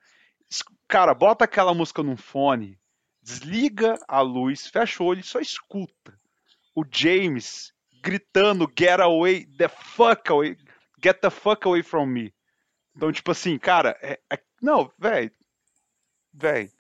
[0.87, 2.79] Cara, bota aquela música num fone,
[3.23, 6.19] desliga a luz, fecha o olho e só escuta.
[6.75, 10.57] O James gritando Get away the fuck away,
[11.03, 12.35] get the fuck away from me.
[12.95, 15.33] Então, tipo assim, cara, é, é, não, velho,
[16.35, 16.71] velho.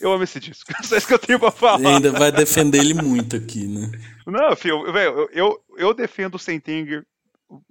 [0.00, 0.72] Eu amo esse disco.
[0.84, 1.80] Só isso que eu tenho pra falar.
[1.80, 3.90] E ainda vai defender ele muito aqui, né?
[4.26, 7.04] Não, filho, velho, eu, eu, eu defendo o Sentenger
[7.48, 7.62] do,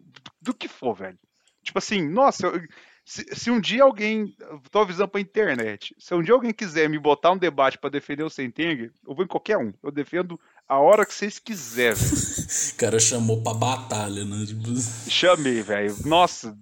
[0.41, 1.17] do que for, velho.
[1.63, 2.61] Tipo assim, nossa, eu,
[3.07, 4.35] se, se, um dia alguém.
[4.69, 5.95] Tô avisando pra internet.
[5.97, 9.23] Se um dia alguém quiser me botar um debate para defender o Sentenger, eu vou
[9.23, 9.71] em qualquer um.
[9.81, 10.37] Eu defendo
[10.67, 11.95] a hora que vocês quiserem.
[12.73, 14.45] o cara chamou pra batalha, né?
[14.45, 14.75] Tipo...
[15.09, 15.95] Chamei, velho.
[16.03, 16.53] Nossa,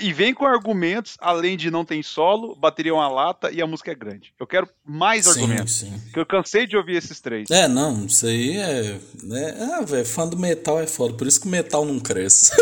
[0.00, 3.66] e vem com argumentos, além de não tem solo, bateria é uma lata e a
[3.66, 4.32] música é grande.
[4.38, 5.76] Eu quero mais sim, argumentos.
[5.76, 6.00] Sim.
[6.04, 7.50] Porque eu cansei de ouvir esses três.
[7.50, 9.00] É, não, isso aí é.
[9.32, 12.52] é ah, velho, fã do metal é foda, por isso que o metal não cresce.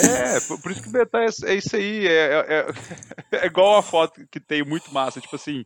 [0.00, 2.06] é, por isso que o metal é, é isso aí.
[2.06, 2.66] É, é,
[3.32, 5.20] é, é, igual a foto que tem muito massa.
[5.20, 5.64] Tipo assim,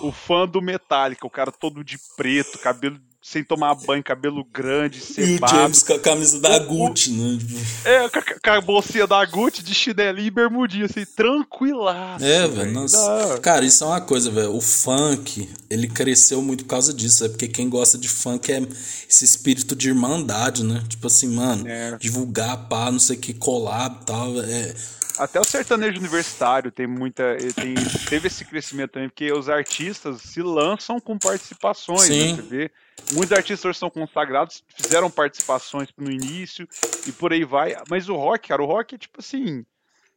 [0.00, 5.00] o fã do Metallica, o cara todo de preto, cabelo sem tomar banho, cabelo grande,
[5.00, 5.54] cebado.
[5.54, 7.38] E o James com a camisa da Gucci, né?
[7.82, 12.22] É, com a, com a bolsinha da Gucci, de chinelinho e bermudinha, assim, tranquilaço.
[12.22, 13.38] É, velho, nossa.
[13.40, 14.54] Cara, isso é uma coisa, velho.
[14.54, 18.60] O funk, ele cresceu muito por causa disso, é porque quem gosta de funk é
[19.08, 20.84] esse espírito de irmandade, né?
[20.86, 21.96] Tipo assim, mano, é.
[21.96, 24.74] divulgar, pá, não sei o que, collab e tal, é
[25.18, 27.36] até o sertanejo universitário tem muita.
[27.54, 27.74] Tem,
[28.08, 32.08] teve esse crescimento também, porque os artistas se lançam com participações.
[32.08, 32.34] Né?
[32.34, 32.70] Você vê,
[33.12, 36.68] muitos artistas são consagrados, fizeram participações no início
[37.06, 37.76] e por aí vai.
[37.88, 39.64] Mas o rock, cara, o rock é tipo assim.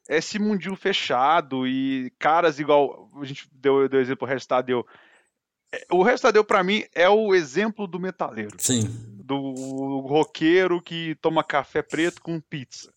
[0.09, 3.09] É esse mundinho fechado e caras igual.
[3.21, 4.85] A gente deu, deu exemplo, o Restadeu.
[5.71, 8.55] É, o Restadeu, para mim, é o exemplo do metaleiro.
[8.57, 8.87] Sim.
[9.23, 12.93] Do roqueiro que toma café preto com pizza.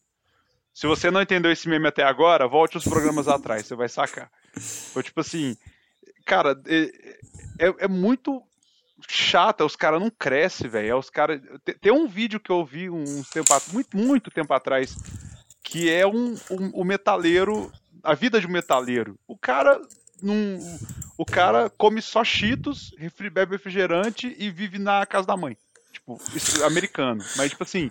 [0.72, 4.30] Se você não entendeu esse meme até agora, volte os programas atrás, você vai sacar.
[4.92, 5.56] Foi tipo assim,
[6.24, 8.42] cara, é, é, é muito
[9.08, 10.88] chato, os caras não crescem, velho.
[10.88, 11.40] É os cara...
[11.80, 14.96] Tem um vídeo que eu vi um tempo, muito, muito tempo atrás,
[15.62, 17.70] que é um, um, um metaleiro,
[18.02, 19.18] a vida de um metaleiro.
[19.26, 19.80] O cara
[20.22, 20.58] num,
[21.16, 22.94] o cara come só cheetos,
[23.32, 25.56] bebe refrigerante e vive na casa da mãe.
[25.92, 26.20] Tipo,
[26.64, 27.24] americano.
[27.36, 27.90] Mas, tipo assim,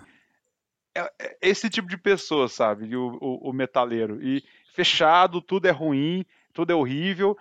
[0.94, 2.94] é, é esse tipo de pessoa, sabe?
[2.96, 4.22] O, o, o, metaleiro.
[4.22, 4.42] E
[4.74, 7.36] fechado, tudo é ruim, tudo é horrível.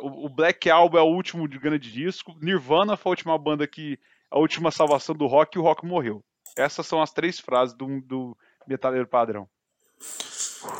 [0.00, 2.34] O, o Black Album é o último de grande disco.
[2.40, 3.98] Nirvana foi a última banda que.
[4.30, 6.24] A última salvação do rock e o rock morreu.
[6.56, 8.36] Essas são as três frases do, do
[8.66, 9.46] metaleiro padrão.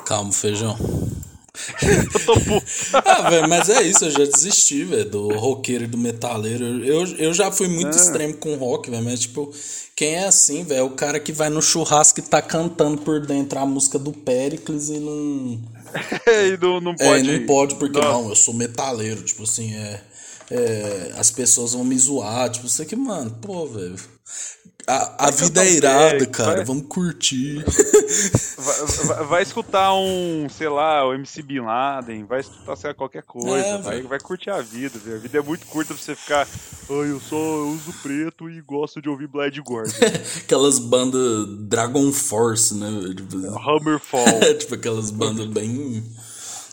[0.07, 0.75] Calma, feijão.
[1.83, 2.33] Eu tô
[3.05, 6.85] ah, velho, mas é isso, eu já desisti, velho, do roqueiro e do metaleiro.
[6.85, 8.01] Eu, eu já fui muito é.
[8.01, 9.53] extremo com rock, velho, mas tipo,
[9.95, 13.21] quem é assim, velho, é o cara que vai no churrasco e tá cantando por
[13.21, 15.61] dentro a música do Pericles e não.
[16.27, 17.31] e não, não pode.
[17.31, 18.23] É, não pode, porque não.
[18.23, 20.01] não, eu sou metaleiro, tipo assim, é.
[20.51, 23.97] É, as pessoas vão me zoar, tipo, isso aqui, mano, pô, velho.
[24.87, 26.57] A, a vida é irada, cara.
[26.57, 26.65] Vai...
[26.65, 27.65] Vamos curtir.
[28.59, 32.95] Vai, vai, vai, escutar um, sei lá, o MC Bin Laden, vai escutar sei lá,
[32.95, 36.15] qualquer coisa, é, vai, vai curtir a vida, A vida é muito curta pra você
[36.15, 36.47] ficar.
[36.91, 39.93] Ai, eu só uso preto e gosto de ouvir Blood Gordon.
[40.43, 42.89] aquelas bandas Dragon Force, né?
[43.17, 44.41] Tipo, Hammerfall.
[44.59, 46.05] tipo aquelas bandas bem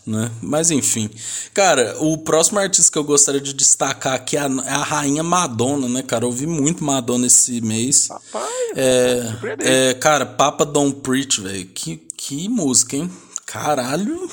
[0.05, 0.31] né?
[0.41, 1.09] Mas enfim.
[1.53, 5.23] Cara, o próximo artista que eu gostaria de destacar aqui é a, é a rainha
[5.23, 6.25] Madonna, né, cara?
[6.25, 8.07] Eu ouvi muito Madonna esse mês.
[8.07, 11.65] Papai, é, é, cara, Papa Don't Preach, velho.
[11.67, 13.11] Que, que música, hein?
[13.45, 14.29] Caralho.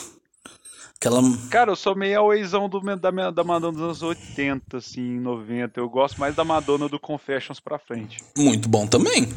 [0.97, 1.21] Aquela...
[1.51, 5.79] Cara, eu sou meio awayzão do, da, da Madonna dos anos 80, assim, 90.
[5.79, 8.23] Eu gosto mais da Madonna do Confessions pra frente.
[8.37, 9.29] Muito bom também.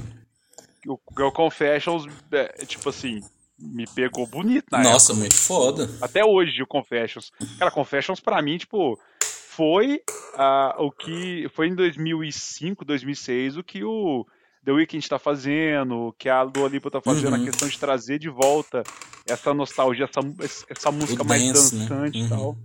[0.87, 3.21] O, o Confessions, é, tipo assim,
[3.61, 5.19] me pegou bonito na Nossa, época.
[5.19, 5.89] muito foda.
[6.01, 7.31] Até hoje o Confessions.
[7.57, 10.01] Cara, Confessions pra mim, tipo, foi
[10.35, 11.47] uh, o que.
[11.53, 14.25] Foi em 2005, 2006 o que o
[14.63, 17.41] The Weeknd tá fazendo, que a Dua Lipa tá fazendo, uhum.
[17.41, 18.83] a questão de trazer de volta
[19.27, 21.85] essa nostalgia, essa, essa música mais dance, né?
[21.85, 22.25] dançante né?
[22.25, 22.57] e tal.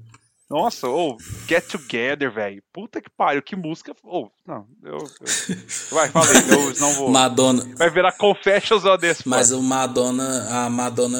[0.49, 2.62] Nossa, ou oh, Get Together, velho.
[2.72, 3.95] Puta que pariu, que música.
[4.05, 4.99] Oh, não, eu.
[4.99, 5.57] eu...
[5.90, 7.11] Vai, falei, eu não vou.
[7.11, 7.66] Madonna.
[7.76, 9.26] Vai virar Confessions ou desse.
[9.26, 11.18] Mas o Madonna, a Madonna.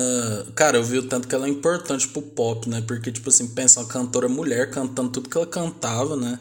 [0.55, 2.83] Cara, eu vi o tanto que ela é importante pro pop, né?
[2.87, 6.39] Porque, tipo assim, pensa uma cantora mulher cantando tudo que ela cantava, né?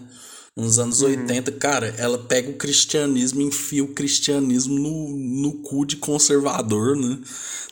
[0.56, 1.10] Nos anos uhum.
[1.10, 6.96] 80, cara, ela pega o cristianismo e enfia o cristianismo no, no cu de conservador,
[6.96, 7.20] né?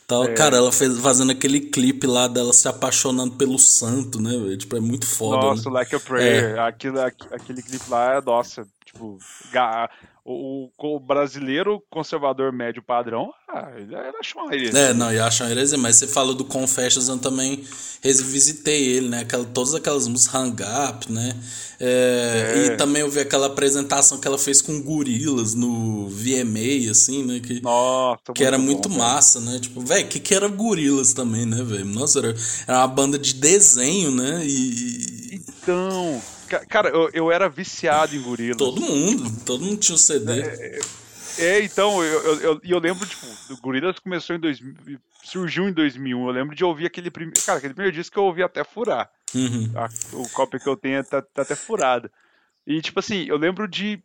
[0.06, 0.24] Tal.
[0.24, 0.34] É.
[0.34, 4.32] Cara, ela fez fazendo aquele clipe lá dela se apaixonando pelo santo, né?
[4.56, 5.46] Tipo, é muito foda.
[5.46, 5.74] Nossa, né?
[5.76, 6.56] Like a Prayer.
[6.56, 6.58] É.
[6.58, 9.18] Aquilo, aquele clipe lá é, nossa, Tipo,
[9.50, 9.88] ga-
[10.24, 14.78] o, o brasileiro conservador médio padrão, ah, ele ele achou uma heresia.
[14.78, 17.64] É, não, eu acho uma heresia, mas você falou do Confessions, eu também
[18.02, 19.20] revisitei ele, né?
[19.20, 21.36] Aquela, todas aquelas músicas Hang Up, né?
[21.80, 22.66] É, É.
[22.66, 27.40] E também eu vi aquela apresentação que ela fez com gorilas no VMA, assim, né?
[27.40, 29.58] Que, Nossa, que era bom, muito massa, né?
[29.60, 31.84] Tipo, velho, que que era gorilas também, né, velho?
[31.84, 32.34] Nossa, era,
[32.66, 34.42] era uma banda de desenho, né?
[34.44, 35.42] E.
[35.62, 36.20] Então,
[36.60, 38.56] cara, eu, eu era viciado em gorila.
[38.56, 40.42] todo mundo, todo mundo tinha o CD.
[41.38, 45.66] É, então, eu, eu, eu, e eu lembro, tipo, o Gorillaz começou em 2000, surgiu
[45.68, 48.42] em 2001, eu lembro de ouvir aquele primeiro, cara, aquele primeiro disco que eu ouvi
[48.42, 49.10] até furar.
[49.34, 49.70] Uhum.
[49.74, 52.10] A- o cópia que eu tenho tá, tá até furada.
[52.66, 53.98] E, tipo assim, eu lembro de.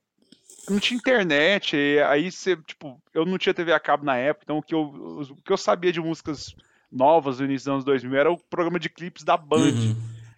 [0.69, 1.75] Não tinha internet,
[2.07, 4.81] aí você, tipo, eu não tinha TV a cabo na época, então o que eu,
[4.81, 6.55] o que eu sabia de músicas
[6.91, 9.71] novas do início dos anos 2000 era o programa de clipes da Band.
[9.71, 9.95] Uhum.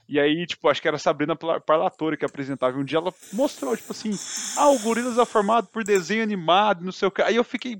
[0.10, 2.76] E aí, tipo, acho que era a Sabrina Parlatore que apresentava.
[2.76, 4.10] E um dia ela mostrou, tipo assim,
[4.58, 7.22] ah, o Gorillaz é formado por desenho animado, não sei o que.
[7.22, 7.80] Aí eu fiquei,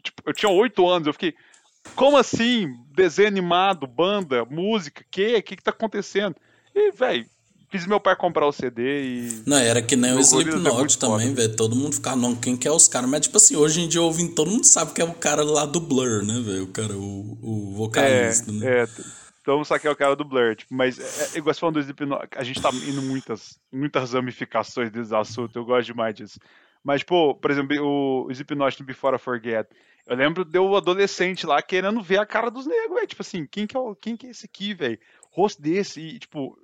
[0.00, 1.34] tipo, eu tinha oito anos, eu fiquei,
[1.96, 2.68] como assim?
[2.94, 5.34] Desenho animado, banda, música, que?
[5.36, 6.36] O que que tá acontecendo?
[6.72, 7.26] E, velho,
[7.68, 9.42] fiz meu pai comprar o CD e...
[9.44, 11.56] Não, era que nem o O é Slipknot também, velho.
[11.56, 13.10] Todo mundo ficava, não, quem que é os caras?
[13.10, 15.66] Mas, tipo assim, hoje em dia ouvindo, todo mundo sabe que é o cara lá
[15.66, 16.62] do Blur, né, velho?
[16.64, 18.82] O cara, o, o É, vocalista, né?
[18.82, 18.86] é,
[19.46, 21.74] então só que é o cara do Blur, tipo, mas é, é, igual você falando
[21.74, 26.40] do Slipknot, a gente tá indo muitas, muitas ramificações desse assunto, eu gosto demais disso.
[26.82, 29.68] Mas, pô, por exemplo, o Slipknot no Before I Forget,
[30.04, 33.46] eu lembro de eu adolescente lá querendo ver a cara dos negros, velho, tipo assim,
[33.46, 34.98] quem que é, o, quem que é esse aqui, velho?
[35.30, 36.58] Rosto desse, e tipo,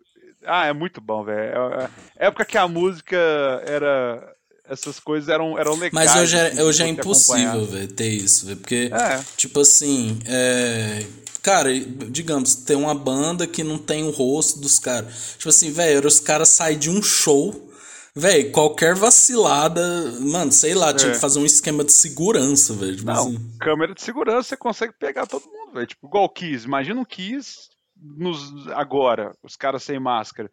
[0.45, 1.41] ah, é muito bom, velho.
[1.41, 3.17] É, é, época que a música
[3.65, 5.93] era, essas coisas eram, eram legais.
[5.93, 8.59] Mas hoje é, assim, hoje é impossível, velho, ter isso, velho.
[8.59, 9.23] Porque, É.
[9.37, 11.07] tipo assim, é...
[11.43, 11.71] Cara,
[12.09, 15.35] digamos, tem uma banda que não tem o rosto dos caras.
[15.37, 17.69] Tipo assim, velho, os caras saem de um show,
[18.15, 19.83] velho, qualquer vacilada,
[20.21, 21.15] mano, sei lá, tinha É.
[21.15, 22.95] que fazer um esquema de segurança, velho.
[22.97, 23.57] Tipo Não, assim.
[23.59, 25.87] câmera de segurança você consegue pegar todo mundo, velho.
[25.87, 26.65] Tipo, igual o Kiss.
[26.65, 30.51] Imagina o Kiss nos, agora, os caras sem máscara.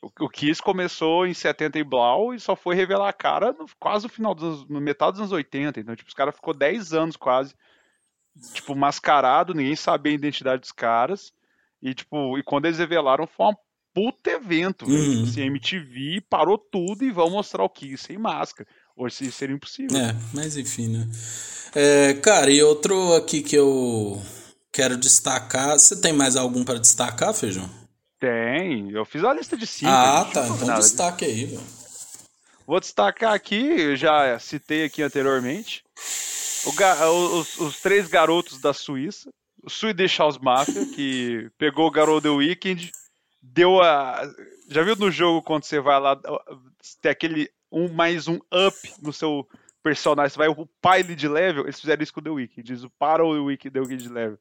[0.00, 3.66] O, o Kiss começou em 70 e blau e só foi revelar a cara no,
[3.78, 5.78] quase no final dos anos, no metade dos anos 80.
[5.78, 7.54] Então, tipo, os caras ficou 10 anos quase,
[8.52, 11.32] tipo, mascarado, ninguém sabia a identidade dos caras.
[11.82, 13.54] E, tipo, e quando eles revelaram foi um
[13.94, 14.98] puta evento, velho.
[14.98, 15.10] Uhum.
[15.10, 18.68] Tipo, assim, a MTV parou tudo e vão mostrar o Kiss sem máscara.
[18.96, 19.98] Hoje isso seria impossível.
[19.98, 21.08] É, mas enfim, né?
[21.74, 24.20] É, cara, e outro aqui que eu
[24.70, 25.78] quero destacar.
[25.78, 27.68] Você tem mais algum para destacar, Feijão?
[28.20, 29.90] Tem, eu fiz a lista de cinco.
[29.90, 30.46] ah, tá.
[30.46, 30.80] Então nada.
[30.80, 31.62] destaque aí, velho.
[32.66, 35.84] Vou destacar aqui, eu já citei aqui anteriormente,
[36.64, 39.30] os, os três garotos da Suíça,
[39.62, 42.92] o Swedish House Mafia, que pegou o garoto The Weeknd,
[43.40, 44.22] deu a.
[44.68, 46.18] Já viu no jogo quando você vai lá,
[47.00, 49.48] tem aquele um mais um up no seu
[49.82, 52.84] personagem, você vai upar ele de level, eles fizeram isso com o The Weeknd, eles
[52.84, 54.38] uparam o The Weeknd, The Weeknd de level.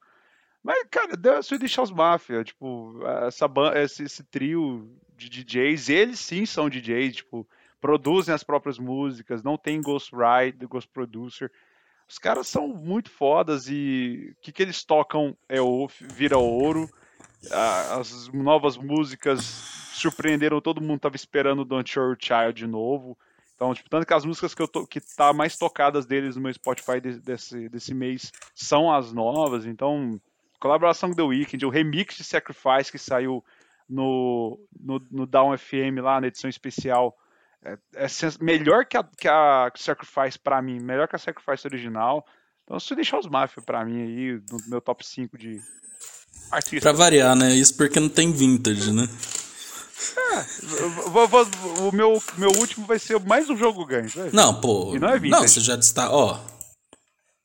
[0.64, 6.20] Mas, cara, deu a Swedish House Mafia, tipo, essa esse, esse trio de DJs, eles
[6.20, 7.48] sim são DJs, tipo,
[7.80, 11.52] produzem as próprias músicas, não tem ghostwriter, ghost producer.
[12.12, 16.90] Os caras são muito fodas e o que, que eles tocam é o, vira ouro.
[17.50, 19.40] As novas músicas
[19.94, 23.18] surpreenderam todo mundo, tava esperando Don't Your Child de novo.
[23.56, 26.42] Então, tipo, tanto que as músicas que eu tô, que tá mais tocadas deles no
[26.42, 29.66] meu Spotify de- desse, desse mês são as novas.
[29.66, 30.20] Então,
[30.60, 33.42] colaboração com The Weeknd, o remix de Sacrifice que saiu
[33.88, 37.16] no, no, no Down FM lá na edição especial
[37.64, 38.08] é, é
[38.40, 42.26] melhor que a, que a Sacrifice pra mim, melhor que a Sacrifice original.
[42.64, 45.60] Então, se deixar os Mafia pra mim aí, no meu top 5 de
[46.52, 46.82] artistas.
[46.82, 47.54] Pra variar, né?
[47.54, 49.08] Isso porque não tem vintage, né?
[51.12, 51.48] Vou- vou-
[51.90, 54.08] o meu, meu último vai ser mais um jogo ganho.
[54.10, 54.30] vai?
[54.32, 54.96] Não, pô.
[54.96, 55.42] E não é vintage.
[55.42, 56.12] Não, você já destaca.
[56.14, 56.40] Ó.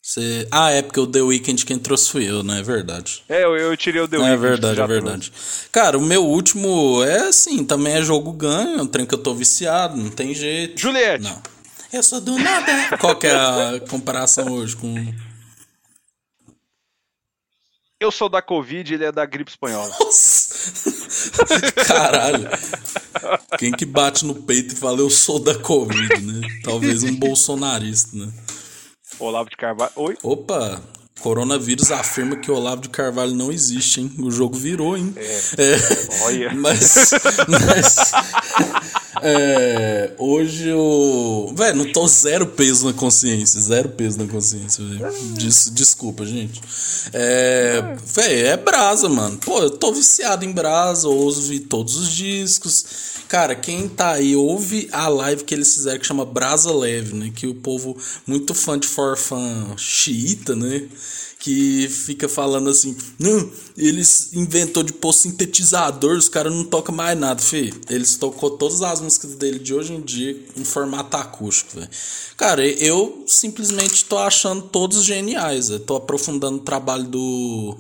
[0.07, 0.47] Você...
[0.53, 2.61] Ah, é porque o The Weeknd quem trouxe fui eu, né?
[2.61, 3.25] É verdade.
[3.29, 5.33] É, eu, eu tirei o The É Weeknd, verdade, já é verdade.
[5.73, 9.19] Cara, o meu último é assim, também é jogo ganho, é um trem que eu
[9.19, 10.81] tô viciado, não tem jeito.
[10.81, 11.25] Juliette.
[11.25, 11.43] Não.
[11.93, 12.97] Eu sou do nada.
[12.99, 14.95] Qual que é a comparação hoje com.
[17.99, 19.93] Eu sou da Covid, ele é da gripe espanhola.
[19.99, 20.73] Nossa!
[21.85, 22.49] Caralho.
[23.59, 26.49] Quem que bate no peito e fala eu sou da Covid, né?
[26.63, 28.33] Talvez um bolsonarista, né?
[29.19, 29.93] Olavo de Carvalho.
[29.97, 30.17] Oi?
[30.23, 30.81] Opa!
[31.21, 34.13] Coronavírus afirma que Olavo de Carvalho não existe, hein?
[34.19, 35.15] O jogo virou, hein?
[35.17, 36.23] É.
[36.25, 36.53] Olha.
[36.55, 37.11] Mas,
[37.49, 38.13] mas,
[39.23, 41.53] É, hoje eu.
[41.57, 43.61] Velho, não tô zero peso na consciência.
[43.61, 44.85] Zero peso na consciência.
[45.35, 46.61] Des, desculpa, gente.
[47.13, 47.97] É.
[48.05, 49.39] Velho, é brasa, mano.
[49.39, 52.85] Pô, eu tô viciado em brasa, ouvi todos os discos.
[53.29, 57.33] Cara, quem tá aí, ouve a live que eles fizeram que chama Brasa Leve, né?
[57.35, 60.87] Que o povo, muito fã de Forfã xiita, né?
[61.47, 63.49] que fica falando assim, não,
[63.79, 67.73] eles inventou de pôr sintetizador, os caras não tocam mais nada, fi.
[67.89, 71.89] Eles tocou todas as músicas dele de hoje em dia em formato acústico, velho.
[72.37, 77.79] Cara, eu simplesmente tô achando todos geniais, eu tô aprofundando o trabalho do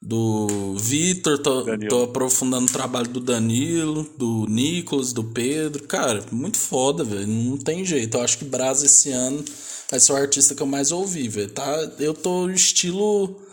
[0.00, 5.82] do Vitor, tô, tô, aprofundando o trabalho do Danilo, do Nicolas, do Pedro.
[5.88, 7.26] Cara, muito foda, velho.
[7.26, 8.16] Não tem jeito.
[8.16, 9.44] Eu acho que Brasa esse ano
[9.90, 11.50] vai ser o artista que eu mais ouvi, velho.
[11.50, 11.90] Tá?
[11.98, 13.47] Eu tô estilo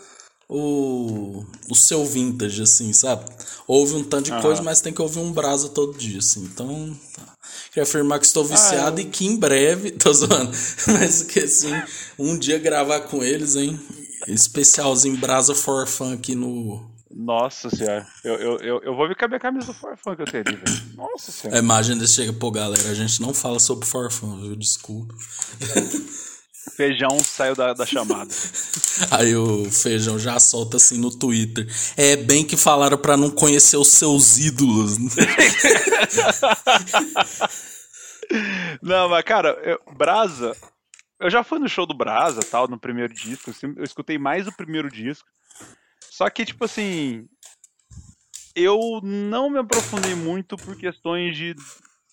[0.48, 3.24] o, o seu vintage, assim, sabe?
[3.66, 4.42] Ouve um tanto de uhum.
[4.42, 6.44] coisa, mas tem que ouvir um brasa todo dia, assim.
[6.44, 7.22] Então, tá.
[7.68, 9.06] queria afirmar que estou ah, viciado ah, eu...
[9.06, 10.52] e que em breve, tô zoando,
[10.86, 11.72] mas que assim,
[12.18, 13.78] um dia gravar com eles, hein?
[14.28, 16.96] Especialzinho Brasa for Fun aqui no.
[17.10, 20.26] Nossa senhora, eu, eu, eu, eu vou ver caber a camisa do Forfã que eu
[20.26, 20.96] ali, velho.
[20.96, 21.56] Nossa senhora.
[21.56, 24.54] A imagem desse chega, pô, galera, a gente não fala sobre Forfã, viu?
[24.54, 25.14] Desculpa.
[26.74, 28.34] Feijão saiu da, da chamada.
[29.10, 31.66] Aí o Feijão já solta assim no Twitter.
[31.96, 34.98] É bem que falaram para não conhecer os seus ídolos.
[38.82, 40.56] não, mas cara, eu, Brasa,
[41.18, 43.50] eu já fui no show do Brasa, tal, no primeiro disco.
[43.76, 45.28] Eu escutei mais o primeiro disco.
[46.10, 47.26] Só que, tipo assim.
[48.54, 51.54] Eu não me aprofundei muito por questões de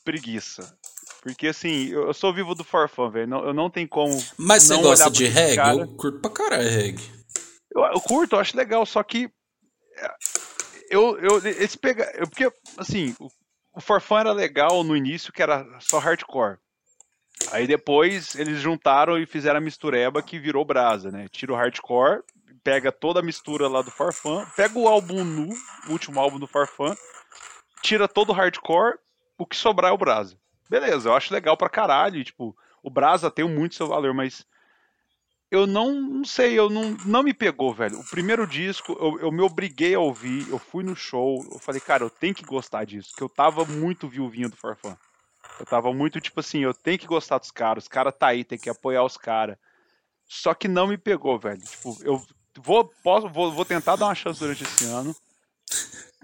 [0.04, 0.78] preguiça.
[1.24, 3.34] Porque, assim, eu sou vivo do Forfã, velho.
[3.46, 4.14] Eu não tenho como.
[4.38, 5.56] Mas você gosta de reggae?
[5.56, 5.80] Cara.
[5.80, 7.10] Eu curto pra caralho reggae.
[7.74, 9.30] Eu, eu, curto, eu acho legal, só que.
[9.98, 10.14] É,
[10.90, 13.30] eu, eu, esse pega, eu, porque, assim, o,
[13.74, 16.58] o Forfã era legal no início, que era só hardcore.
[17.52, 21.28] Aí depois eles juntaram e fizeram a mistureba que virou brasa, né?
[21.32, 22.22] Tira o hardcore,
[22.66, 25.50] pega toda a mistura lá do Farfan, pega o álbum nu,
[25.88, 26.96] o último álbum do Farfan,
[27.82, 28.98] tira todo o hardcore,
[29.38, 30.38] o que sobrar é o brasa.
[30.74, 34.44] Beleza, eu acho legal pra caralho, tipo, o brasa tem muito seu valor, mas
[35.52, 38.00] eu não, não sei, eu não, não me pegou, velho.
[38.00, 41.80] O primeiro disco, eu, eu me obriguei a ouvir, eu fui no show, eu falei,
[41.80, 44.98] cara, eu tenho que gostar disso, que eu tava muito viuvinho do Farfan.
[45.60, 48.44] Eu tava muito tipo assim, eu tenho que gostar dos caras, os caras tá aí,
[48.44, 49.60] tem que apoiar os caras.
[50.28, 51.62] Só que não me pegou, velho.
[51.62, 52.20] Tipo, eu
[52.58, 55.16] vou, posso, vou, vou tentar dar uma chance durante esse ano.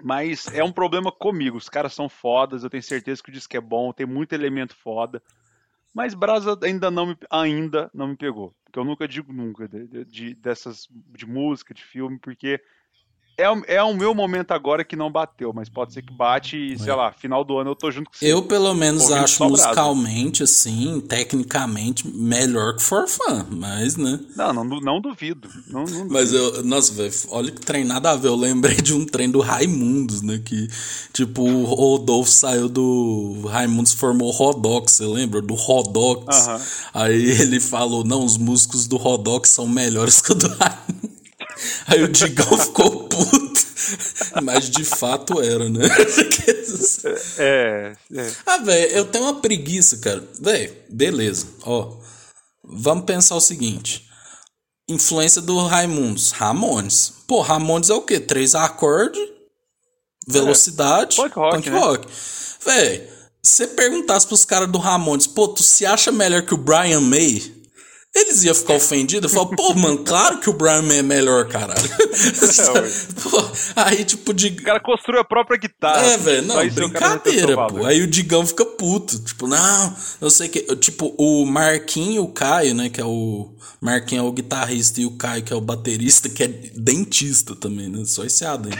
[0.03, 1.57] Mas é um problema comigo.
[1.57, 4.75] Os caras são fodas, eu tenho certeza que o disco é bom, tem muito elemento
[4.75, 5.21] foda.
[5.93, 8.55] Mas Brasa ainda não me, ainda não me pegou.
[8.63, 12.61] Porque eu nunca digo nunca de, de, dessas de música, de filme, porque
[13.39, 16.77] é, é o meu momento agora que não bateu, mas pode ser que bate e,
[16.77, 18.31] sei lá, final do ano eu tô junto com você.
[18.31, 24.19] Eu, pelo menos, acho musicalmente, assim, tecnicamente, melhor que Forfã, mas, né?
[24.35, 25.49] Não, não, não duvido.
[25.67, 26.13] Não, não duvido.
[26.13, 28.27] Mas eu, nossa, velho, olha que trem nada a ver.
[28.27, 30.41] Eu lembrei de um trem do Raimundos, né?
[30.43, 30.67] Que,
[31.13, 33.41] tipo, o Rodolfo saiu do.
[33.47, 35.41] Raimundos formou Rodox, você lembra?
[35.41, 36.47] Do Rodox.
[36.47, 36.61] Uh -huh.
[36.93, 41.18] Aí ele falou: não, os músicos do Rodox são melhores que o do Raimundos.
[41.87, 43.59] Aí o Digão ficou puto.
[44.43, 45.87] Mas de fato era, né?
[47.37, 48.31] é, é.
[48.45, 50.23] Ah, velho, eu tenho uma preguiça, cara.
[50.39, 51.47] Velho, beleza.
[51.63, 51.97] Ó,
[52.63, 54.07] vamos pensar o seguinte.
[54.87, 56.31] Influência do Raimundos.
[56.31, 57.13] Ramones.
[57.27, 58.19] Pô, Ramones é o quê?
[58.19, 59.21] Três acordes,
[60.27, 61.23] velocidade, é.
[61.23, 61.55] punk rock.
[61.55, 61.79] Punk né?
[61.79, 62.07] rock.
[62.65, 63.09] Véi,
[63.41, 67.58] você perguntasse pros caras do Ramones, pô, tu se acha melhor que o Brian May?
[68.19, 71.79] Eles iam ficar ofendidos falar, pô, mano, claro que o Brian May é melhor, caralho.
[71.79, 74.47] É, pô, aí, tipo, de.
[74.47, 76.05] O cara construiu a própria guitarra.
[76.05, 77.85] É, velho, não, brincadeira, pô.
[77.85, 79.17] Aí o Digão fica puto.
[79.19, 80.75] Tipo, não, não sei o que.
[80.75, 83.53] Tipo, o Marquinho e o Caio, né, que é o.
[83.81, 87.87] Marquinho é o guitarrista e o Caio, que é o baterista, que é dentista também,
[87.87, 88.03] né?
[88.03, 88.73] Só esse adem.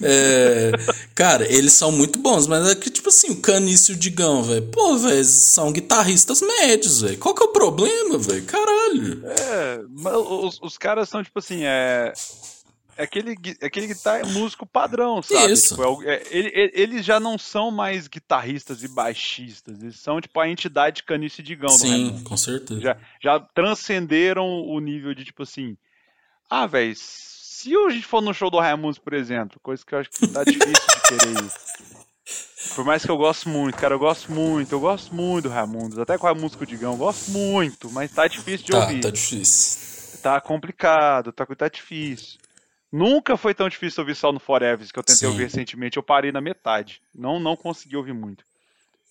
[0.00, 0.70] é,
[1.16, 4.44] cara, eles são muito bons, mas é que, tipo assim, o Canice e o Digão,
[4.44, 4.62] velho.
[4.62, 7.18] Pô, velho, são guitarristas médios, velho.
[7.18, 8.44] Qual que é o problema, velho?
[8.44, 8.75] Caralho.
[9.24, 9.80] É,
[10.18, 12.12] os, os caras são, tipo assim, é
[12.96, 15.52] é aquele, é aquele guitarra músico padrão, sabe?
[15.52, 15.76] Isso.
[15.76, 20.40] Tipo, é, é, ele, eles já não são mais guitarristas e baixistas, eles são tipo
[20.40, 22.80] a entidade canice de gão Sim, com certeza.
[22.80, 25.76] Já, já transcenderam o nível de tipo assim,
[26.48, 29.98] ah, velho, se a gente for no show do Raimundos, por exemplo, coisa que eu
[29.98, 31.95] acho que tá difícil de querer.
[32.74, 35.98] Por mais que eu gosto muito, cara, eu gosto muito, eu gosto muito do Raimundos,
[35.98, 39.00] até com a música do Digão, eu gosto muito, mas tá difícil de tá, ouvir.
[39.00, 40.20] Tá difícil.
[40.22, 42.38] Tá complicado, tá, tá difícil.
[42.92, 45.26] Nunca foi tão difícil ouvir só no Forever que eu tentei Sim.
[45.26, 45.96] ouvir recentemente.
[45.96, 47.02] Eu parei na metade.
[47.14, 48.44] Não, não consegui ouvir muito.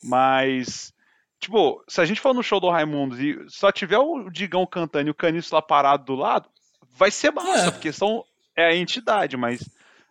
[0.04, 0.94] Mas,
[1.40, 5.10] tipo, se a gente for no show do Raimundos e só tiver o Digão cantando
[5.10, 6.50] e o Caniço lá parado do lado,
[6.92, 7.72] vai ser massa, É.
[7.72, 8.24] porque são,
[8.56, 9.68] é a entidade, mas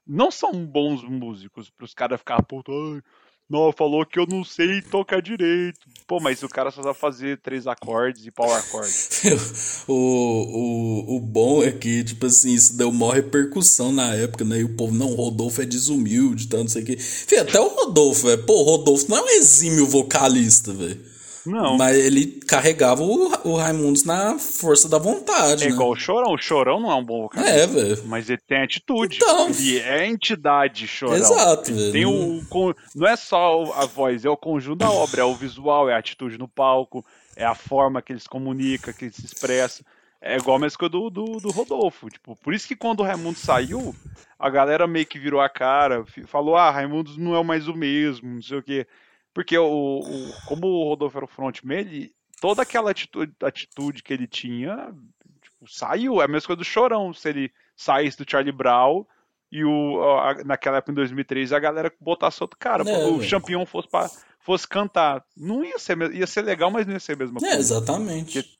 [0.07, 3.03] não são bons músicos pros caras ficar puto.
[3.49, 5.81] Não, falou que eu não sei tocar direito.
[6.07, 8.91] Pô, mas o cara só sabe fazer três acordes e power chord.
[9.87, 14.61] o, o, o bom é que, tipo assim, isso deu maior repercussão na época, né?
[14.61, 16.97] E o povo, não, o Rodolfo é desumilde, tá, não sei o quê.
[16.97, 18.45] Fih, até o Rodolfo, velho.
[18.45, 21.14] Pô, o Rodolfo não é um exímio vocalista, velho.
[21.47, 21.77] Não.
[21.77, 25.73] Mas ele carregava o, o Raimundos na força da vontade, É né?
[25.73, 26.33] igual o Chorão.
[26.33, 27.55] O Chorão não é um bom vocalista.
[27.55, 28.03] É, velho.
[28.07, 29.17] Mas ele tem atitude.
[29.17, 29.49] Então.
[29.49, 31.17] Ele é entidade, Chorão.
[31.17, 31.93] Exato, Ele velho.
[31.93, 35.21] Tem o, não é só a voz, é o conjunto da obra.
[35.21, 37.05] É o visual, é a atitude no palco,
[37.37, 39.85] é a forma que ele se comunica, que ele se expressa.
[40.27, 42.09] É igual a mesma coisa do, do, do Rodolfo.
[42.09, 43.95] Tipo, por isso que quando o Raimundo saiu,
[44.39, 48.35] a galera meio que virou a cara, falou: ah, Raimundo não é mais o mesmo,
[48.35, 48.87] não sei o quê.
[49.35, 54.13] Porque o, o- como o Rodolfo era o frontman, ele, toda aquela atitude, atitude que
[54.13, 54.95] ele tinha
[55.43, 56.21] tipo, saiu.
[56.23, 57.13] É a mesma coisa do Chorão.
[57.13, 59.05] Se ele saísse do Charlie Brown
[59.51, 63.23] e o, a- naquela época em 2003 a galera botasse outro cara, É, o velho.
[63.29, 64.09] Champion fosse, pra,
[64.41, 65.25] fosse cantar.
[65.37, 67.57] Não ia ser, ia ser legal, mas não ia ser a mesma É, coisa.
[67.57, 68.59] exatamente.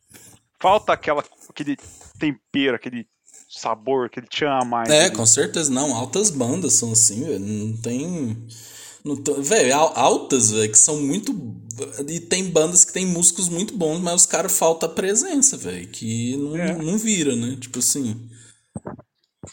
[0.61, 1.77] Falta aquela, aquele
[2.19, 3.07] tempero, aquele
[3.49, 4.89] sabor, aquele tchan a mais.
[4.89, 5.15] É, ali.
[5.17, 5.95] com certeza não.
[5.95, 7.39] Altas bandas são assim, velho.
[7.39, 8.47] Não tem.
[9.05, 9.17] Não
[9.75, 11.35] al- altas, velho, que são muito.
[12.09, 15.87] E tem bandas que tem músicos muito bons, mas os caras falta a presença, velho.
[15.89, 16.75] Que não, É.
[16.77, 17.57] não vira, né?
[17.61, 18.29] Tipo assim.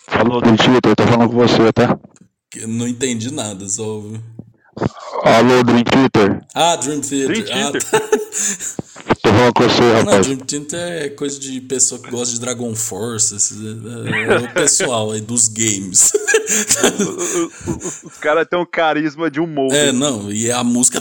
[0.07, 1.99] Falou do Twitter, tô falando com você, tá?
[2.49, 4.01] que eu não entendi nada, só.
[5.23, 6.45] Alô, Dream Theater.
[6.53, 7.27] Ah, Dream Theater.
[7.27, 7.83] Dream Ah, Theater.
[7.91, 8.01] tá.
[9.23, 10.25] Tô falando com você, Não, rapaz.
[10.27, 13.35] Dream Theater é coisa de pessoa que gosta de Dragon Force.
[13.35, 16.11] esses- É, é o pessoal aí dos games.
[18.03, 19.75] Os caras têm um carisma de um molde.
[19.75, 20.99] É, não, e a música.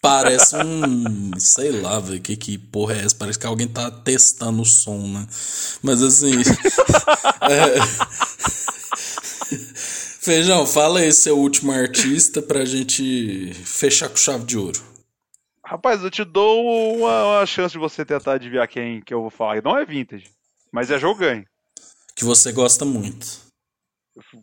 [0.00, 1.32] Parece um.
[1.38, 2.20] Sei lá, velho.
[2.20, 3.14] Que, que porra é essa?
[3.14, 5.26] Parece que alguém tá testando o som, né?
[5.82, 6.32] Mas assim.
[7.50, 7.74] é.
[10.20, 14.80] Feijão, fala aí seu último artista pra gente fechar com chave de ouro.
[15.64, 19.30] Rapaz, eu te dou uma, uma chance de você tentar adivinhar quem que eu vou
[19.30, 19.62] falar.
[19.62, 20.30] Não é vintage,
[20.72, 21.44] mas é jogo ganho.
[22.14, 23.50] Que você gosta muito.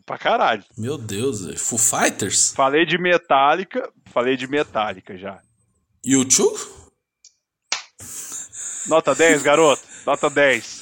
[0.04, 0.64] Pra caralho.
[0.76, 1.58] Meu Deus, velho.
[1.58, 2.52] Foo Fighters?
[2.52, 5.40] Falei de Metallica, falei de Metallica já.
[6.04, 6.58] YouTube?
[8.86, 9.82] Nota 10, garoto?
[10.06, 10.77] Nota 10.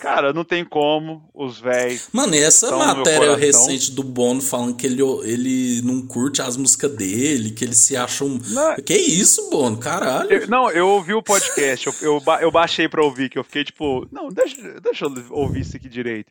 [0.00, 2.08] Cara, não tem como os véis.
[2.12, 6.92] Mano, e essa matéria recente do Bono falando que ele, ele não curte as músicas
[6.94, 8.38] dele, que ele se acha um.
[8.48, 8.76] Não.
[8.76, 9.76] Que isso, Bono?
[9.78, 10.32] Caralho.
[10.32, 13.64] Eu- não, eu ouvi o podcast, eu, eu, eu baixei pra ouvir, que eu fiquei
[13.64, 16.30] tipo, não, deixa, deixa eu ouvir isso aqui direito.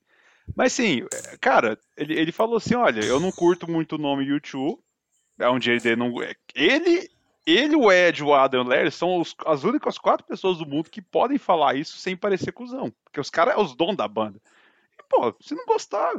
[0.55, 4.23] Mas sim, é, cara, ele, ele falou assim: olha, eu não curto muito o nome
[4.23, 4.79] YouTube.
[5.39, 6.13] É um dia ele não.
[6.55, 7.09] Ele,
[7.47, 10.65] ele, o Ed, o Adam e o Larry são os- as únicas quatro pessoas do
[10.67, 12.93] mundo que podem falar isso sem parecer cuzão.
[13.05, 14.39] Porque os caras são os donos da banda.
[14.99, 16.13] E, pô, se não gostar.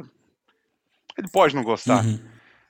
[1.17, 2.03] Ele pode não gostar.
[2.05, 2.19] Uhum.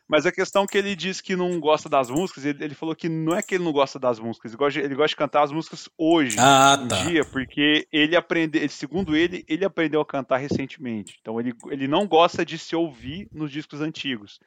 [0.08, 3.08] Mas a questão que ele disse que não gosta das músicas, ele, ele falou que
[3.08, 5.44] não é que ele não gosta das músicas, ele gosta de, ele gosta de cantar
[5.44, 7.04] as músicas hoje, Ah, em tá.
[7.04, 11.20] dia, porque ele aprendeu, segundo ele, ele aprendeu a cantar recentemente.
[11.22, 14.40] Então ele, ele não gosta de se ouvir nos discos antigos.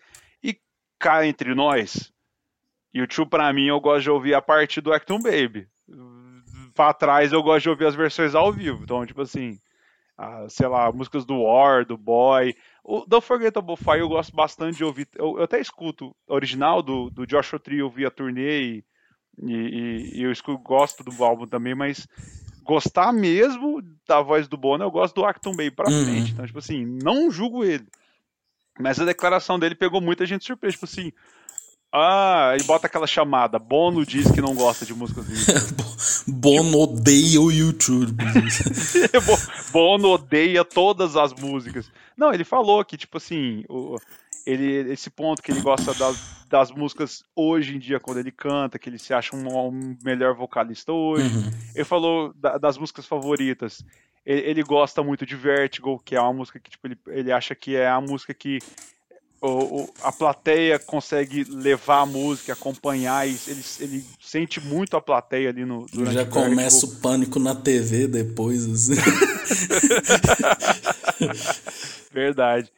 [0.43, 0.59] E
[0.99, 2.13] cá entre nós,
[2.95, 5.67] YouTube pra mim eu gosto de ouvir a partir do Acton Baby.
[6.75, 8.83] Pra trás eu gosto de ouvir as versões ao vivo.
[8.85, 9.59] Então, tipo assim,
[10.17, 12.55] ah, sei lá, músicas do War, do Boy.
[12.85, 15.09] O The Unforgettable Fire eu gosto bastante de ouvir.
[15.17, 18.85] Eu, eu até escuto o original do, do Joshua Tree, eu vi a turnê e,
[19.39, 22.07] e, e- e eu escuto, gosto do álbum também, mas
[22.63, 26.05] gostar mesmo da voz do Bono, eu gosto do Acton Baby pra Uhum.
[26.05, 26.33] frente.
[26.33, 27.87] Então, tipo assim, não julgo ele.
[28.81, 30.73] Mas a declaração dele pegou muita gente surpresa.
[30.75, 31.13] Tipo assim,
[31.93, 33.59] ah, e bota aquela chamada.
[33.59, 35.85] Bono diz que não gosta de músicas do YouTube.
[36.29, 38.17] Bono odeia o YouTube.
[39.27, 41.91] Bo- Bono odeia todas as músicas.
[42.17, 43.97] Não, ele falou que, tipo assim, o-
[44.47, 48.79] ele, esse ponto que ele gosta das, das músicas hoje em dia, quando ele canta,
[48.79, 51.25] que ele se acha um, um melhor vocalista hoje.
[51.37, 51.51] Uhum.
[51.75, 53.85] Ele falou da- das músicas favoritas.
[54.25, 57.55] Ele, ele gosta muito de Vertigo, que é uma música que tipo, ele, ele acha
[57.55, 58.59] que é a música que
[59.43, 65.01] o, o- a plateia consegue levar a música, acompanhar, e ele, ele sente muito a
[65.01, 68.95] plateia ali no durante Já começa o pânico na TV depois, assim.
[72.13, 72.71] Verdade.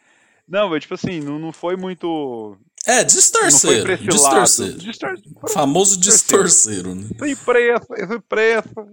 [0.49, 2.57] Não, mas tipo assim, não, não foi muito.
[2.87, 3.99] É, foi distorcer.
[3.99, 4.73] Distorcer.
[4.75, 5.15] Distor...
[5.51, 7.07] Famoso distorceiro, né?
[7.19, 8.87] Fui pressa, fui pressa.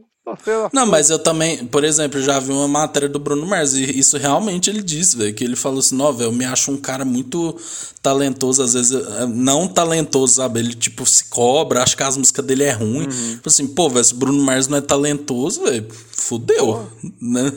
[0.72, 4.18] Não, mas eu também, por exemplo, já vi uma matéria do Bruno Mars e isso
[4.18, 7.04] realmente ele disse, velho, que ele falou assim, não, velho, eu me acho um cara
[7.04, 7.60] muito
[8.04, 10.60] talentoso, às vezes, eh, não talentoso, sabe?
[10.60, 13.08] Ele, tipo, se cobra, acha que as músicas dele é ruim.
[13.08, 13.36] Uhum.
[13.36, 16.88] Tipo assim, pô, velho, se o Bruno Mars não é talentoso, velho, fudeu,
[17.20, 17.52] né?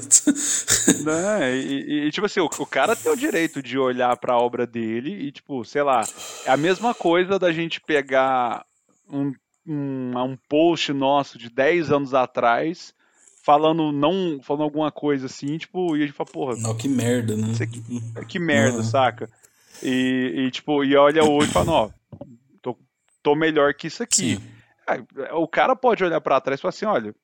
[1.05, 4.67] Não, e, e, tipo assim, o, o cara tem o direito de olhar pra obra
[4.67, 6.03] dele e, tipo, sei lá,
[6.47, 8.65] é a mesma coisa da gente pegar
[9.11, 9.35] um
[9.67, 12.95] um, um post nosso de 10 anos atrás
[13.45, 16.57] falando não falando alguma coisa assim, tipo, e a gente fala, porra.
[16.57, 17.49] Não, que merda, né?
[17.59, 18.85] Que, que merda, uhum.
[18.85, 19.31] saca?
[19.83, 21.91] E, e, tipo, e olha hoje e fala, ó,
[22.63, 22.79] tô,
[23.23, 24.41] tô melhor que isso aqui.
[24.87, 27.15] Aí, o cara pode olhar para trás e falar assim, olha,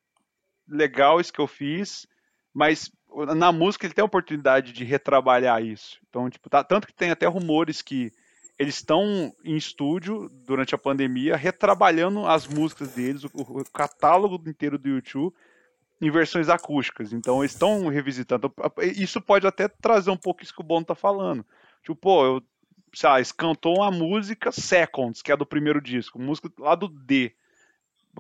[0.69, 2.07] legal isso que eu fiz,
[2.53, 2.91] mas
[3.37, 5.99] na música ele tem a oportunidade de retrabalhar isso.
[6.09, 8.13] Então, tipo, tá, tanto que tem até rumores que
[8.61, 14.77] eles estão em estúdio durante a pandemia, retrabalhando as músicas deles, o, o catálogo inteiro
[14.77, 15.35] do YouTube,
[15.99, 17.11] em versões acústicas.
[17.15, 18.53] Então eles estão revisitando.
[18.95, 21.43] Isso pode até trazer um pouco isso que o Bono tá falando.
[21.81, 22.43] Tipo, pô, eu,
[22.93, 26.87] sei lá, eles cantou uma música Seconds, que é do primeiro disco, música lá do
[26.87, 27.33] D.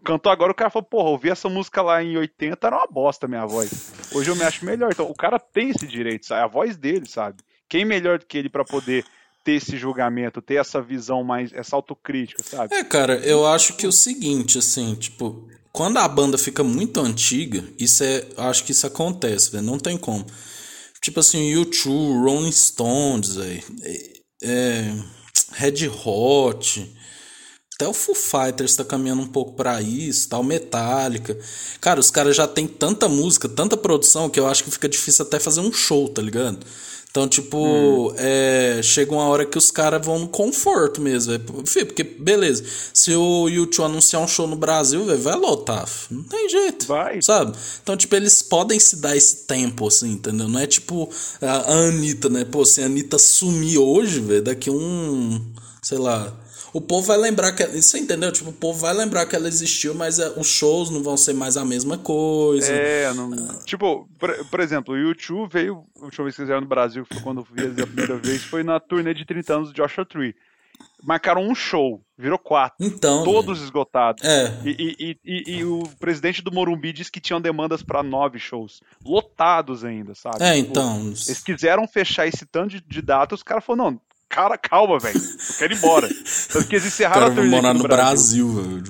[0.03, 3.27] Cantou agora, o cara falou, porra, ouvi essa música lá em 80, era uma bosta
[3.27, 3.93] a minha voz.
[4.15, 4.91] Hoje eu me acho melhor.
[4.91, 6.41] Então, o cara tem esse direito, sabe?
[6.41, 7.43] É a voz dele, sabe?
[7.69, 9.05] Quem melhor do que ele para poder
[9.45, 12.75] ter esse julgamento, ter essa visão mais, essa autocrítica, sabe?
[12.75, 17.01] É, cara, eu acho que é o seguinte, assim, tipo, quando a banda fica muito
[17.01, 20.27] antiga, isso é, acho que isso acontece, velho, não tem como.
[21.03, 24.13] Tipo assim, U2, Rolling Stones, velho, é,
[24.43, 24.95] é,
[25.53, 26.97] Red Hot,
[27.81, 31.39] até o Foo Fighters tá caminhando um pouco para isso, tal, Metallica.
[31.81, 35.25] Cara, os caras já tem tanta música, tanta produção que eu acho que fica difícil
[35.25, 36.59] até fazer um show, tá ligado?
[37.11, 38.15] Então, tipo, hum.
[38.17, 41.39] é, chega uma hora que os caras vão no conforto mesmo.
[41.41, 42.65] Porque, beleza,
[42.95, 45.89] se o YouTube anunciar um show no Brasil, véio, vai lotar.
[46.09, 46.87] Não tem jeito.
[46.87, 47.21] Vai.
[47.21, 47.57] Sabe?
[47.83, 50.47] Então, tipo, eles podem se dar esse tempo, assim, entendeu?
[50.47, 51.11] Não é tipo
[51.43, 52.45] a Anitta, né?
[52.45, 55.45] Pô, se a Anitta sumir hoje, velho, daqui um.
[55.83, 56.33] Sei lá
[56.73, 57.67] o povo vai lembrar que.
[57.67, 58.31] Você entendeu?
[58.31, 61.33] Tipo, o povo vai lembrar que ela existiu, mas é, os shows não vão ser
[61.33, 62.73] mais a mesma coisa.
[62.73, 63.31] É, não...
[63.65, 65.85] tipo, por, por, exemplo, o YouTube veio.
[66.01, 68.63] A última vez que fizeram no Brasil, foi quando eu vi a primeira vez, foi
[68.63, 70.35] na turnê de 30 anos do Joshua Tree.
[71.03, 72.77] Marcaram um show, virou quatro.
[72.81, 73.25] Então.
[73.25, 73.65] Todos né?
[73.65, 74.25] esgotados.
[74.25, 74.61] É.
[74.65, 78.81] E, e, e, e, o presidente do Morumbi disse que tinham demandas para nove shows.
[79.05, 80.43] Lotados ainda, sabe?
[80.43, 81.01] É, tipo, então.
[81.01, 84.01] Eles quiseram fechar esse tanto de, de data, os caras falaram, não,
[84.31, 85.19] cara, calma, velho.
[85.19, 86.09] Eu quero ir embora.
[86.53, 88.85] Tanto que eles encerraram a turnê morar no Brasil, velho.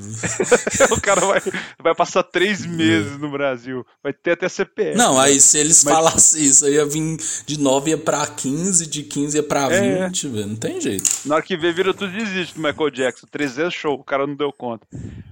[0.92, 1.40] o cara vai,
[1.82, 3.84] vai passar três meses no Brasil.
[4.02, 4.96] Vai ter até CPF.
[4.96, 5.94] Não, aí se eles Mas...
[5.94, 10.26] falassem isso, aí ia vir de 9 ia pra 15, de 15 ia pra 20,
[10.26, 10.30] é.
[10.30, 10.46] velho.
[10.46, 11.10] Não tem jeito.
[11.24, 13.26] Na hora que vê, vira tudo desiste do Michael Jackson.
[13.30, 14.86] 300 show, o cara não deu conta.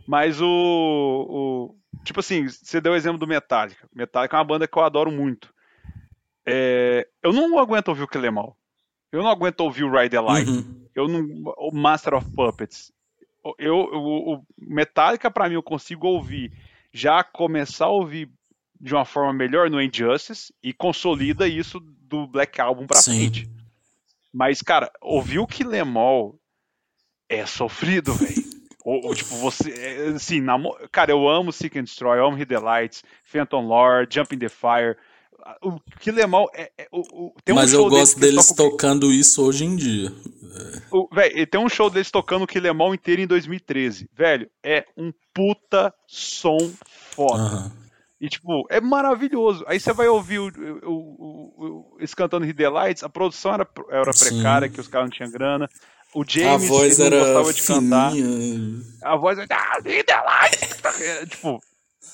[0.07, 1.75] Mas o, o.
[2.03, 3.87] Tipo assim, você deu o exemplo do Metallica.
[3.95, 5.53] Metallica é uma banda que eu adoro muito.
[6.47, 8.58] É, eu não aguento ouvir o que mal.
[9.11, 10.49] Eu não aguento ouvir o Ride Light.
[10.49, 10.87] Uhum.
[10.95, 11.53] Eu não.
[11.57, 12.93] O Master of Puppets.
[13.59, 16.53] Eu, o, o Metallica, para mim, eu consigo ouvir.
[16.93, 18.31] Já começar a ouvir
[18.81, 23.17] de uma forma melhor no Injustice e consolida isso do Black Album pra Sim.
[23.17, 23.51] frente.
[24.33, 26.39] Mas, cara, ouvir o Killemall
[27.29, 28.49] é sofrido, velho.
[29.15, 29.71] Tipo, você.
[29.71, 30.57] É, assim, na,
[30.91, 34.49] cara, eu amo Seek and Destroy, eu amo the Lights, Phantom Lord, Jump in the
[34.49, 34.97] Fire
[35.63, 39.65] o Kilemal é, é o, o, tem Mas um eu gosto deles tocando isso hoje
[39.65, 40.13] em dia.
[40.91, 44.09] O, velho, tem um show deles tocando o Kilemal inteiro em 2013.
[44.13, 46.59] Velho, é um puta som
[47.13, 47.57] foda.
[47.57, 47.71] Uhum.
[48.21, 49.65] E, tipo, é maravilhoso.
[49.69, 53.69] Aí você vai ouvir o, o, o, eles cantando Hit the Lights, a produção era,
[53.91, 55.69] era precária, que os caras não tinham grana.
[56.15, 58.13] O James a voz ele não gostava de cantar.
[59.03, 59.47] A voz era.
[59.51, 61.29] Ah, Hit the Lights!
[61.31, 61.63] tipo,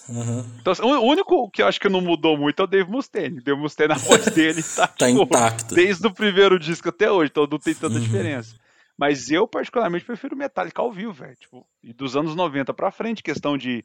[0.09, 0.45] Uhum.
[0.61, 3.39] Então, assim, o único que eu acho que não mudou muito é o Dave Mustaine.
[3.39, 5.75] O Dave Mustaine, a voz dele tá, tá tipo, intacta.
[5.75, 8.01] Desde o primeiro disco até hoje, então não tem tanta uhum.
[8.01, 8.55] diferença.
[8.97, 11.37] Mas eu, particularmente, prefiro Metallica ao vivo, velho.
[11.37, 13.85] Tipo, e dos anos 90 pra frente, questão de,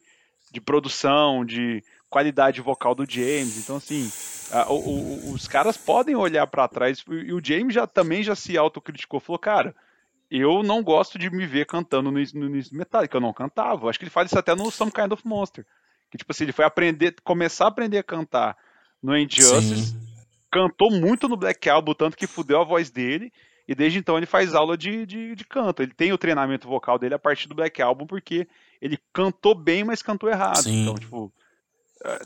[0.52, 3.58] de produção, de qualidade vocal do James.
[3.58, 4.10] Então, assim,
[4.52, 7.04] a, o, o, os caras podem olhar para trás.
[7.08, 9.18] E o James já também já se autocriticou.
[9.18, 9.74] Falou, cara,
[10.30, 13.16] eu não gosto de me ver cantando no, no, no Metallica.
[13.16, 13.88] Eu não cantava.
[13.88, 15.66] Acho que ele fala isso até no Some Kind of Monster.
[16.10, 18.56] Que, tipo assim, ele foi aprender, começar a aprender a cantar
[19.02, 20.00] no Injustice, Sim.
[20.50, 23.32] cantou muito no Black Album, tanto que fudeu a voz dele,
[23.66, 25.82] e desde então ele faz aula de, de, de, canto.
[25.82, 28.48] Ele tem o treinamento vocal dele a partir do Black Album, porque
[28.82, 30.64] ele cantou bem, mas cantou errado.
[30.64, 30.82] Sim.
[30.82, 31.32] Então, tipo,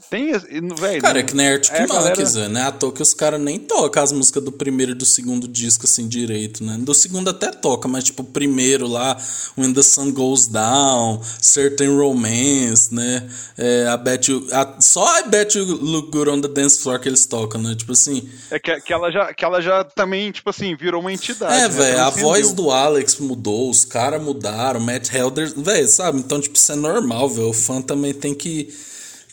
[0.09, 1.03] Tem, velho.
[1.03, 2.53] Cara, é que nem Arctic é Monkeys, galera...
[2.53, 2.63] né?
[2.63, 5.85] À toa que os caras nem tocam as músicas do primeiro e do segundo disco,
[5.85, 6.77] assim, direito, né?
[6.79, 9.17] Do segundo até toca, mas, tipo, o primeiro lá,
[9.59, 13.29] When the Sun Goes Down, Certain Romance, né?
[13.59, 17.01] É, a Bet you, a, só I Bet You Look Good on the Dance Floor
[17.01, 17.75] que eles tocam, né?
[17.75, 18.29] Tipo assim.
[18.53, 21.53] É que, que, ela, já, que ela já também, tipo assim, virou uma entidade.
[21.53, 21.69] É, né?
[21.69, 26.21] velho, a voz do Alex mudou, os caras mudaram, Matt Helder, velho, sabe?
[26.21, 27.49] Então, tipo, isso é normal, velho.
[27.49, 28.73] O fã também tem que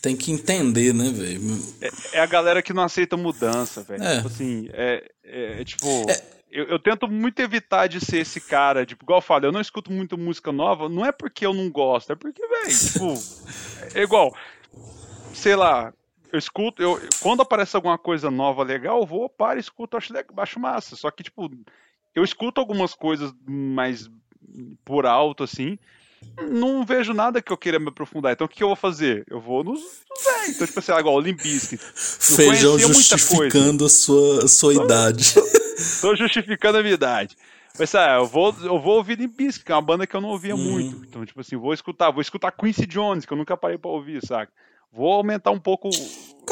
[0.02, 1.42] tem que entender, né, velho?
[1.80, 4.04] É, é, a galera que não aceita mudança, velho.
[4.04, 4.16] É.
[4.16, 5.88] Tipo assim, é, é, é tipo.
[6.10, 6.42] É.
[6.52, 9.62] Eu, eu, tento muito evitar de ser esse cara, tipo, igual eu falo, eu não
[9.62, 13.14] escuto muito música nova, não é porque eu não gosto, é porque, velho, tipo,
[13.98, 14.36] é igual,
[15.34, 15.94] sei lá,
[16.30, 20.60] eu escuto, eu, quando aparece alguma coisa nova legal, eu vou, para escuto, acho, acho
[20.60, 20.98] massa.
[20.98, 21.50] Só que, tipo,
[22.14, 24.10] eu escuto algumas coisas mais
[24.84, 25.78] por alto, assim,
[26.50, 28.34] não vejo nada que eu queira me aprofundar.
[28.34, 29.26] Então o que eu vou fazer?
[29.30, 31.82] Eu vou nos, nos Então, tipo assim, igual o Limbiskit.
[31.96, 35.34] Feijão justificando a sua, a sua tô, idade.
[35.34, 35.42] Tô,
[36.02, 37.36] tô, justificando a minha idade.
[37.78, 40.30] Mas ah, eu vou, eu vou ouvir Limbiskit, que é uma banda que eu não
[40.30, 40.58] ouvia hum.
[40.58, 41.06] muito.
[41.06, 44.26] Então, tipo assim, vou escutar, vou escutar Quincy Jones, que eu nunca parei pra ouvir,
[44.26, 44.52] saca?
[44.92, 45.90] Vou aumentar um pouco.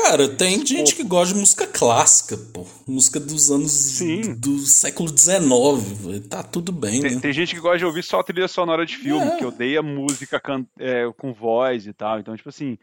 [0.01, 2.65] Cara, tem gente que gosta de música clássica, pô.
[2.87, 3.71] Música dos anos.
[3.71, 4.33] Sim.
[4.33, 6.27] do século XIX.
[6.29, 7.21] Tá tudo bem, tem, né?
[7.21, 9.35] Tem gente que gosta de ouvir só trilha sonora de filme, é.
[9.37, 10.65] que odeia música can...
[10.79, 12.19] é, com voz e tal.
[12.19, 12.77] Então, tipo assim.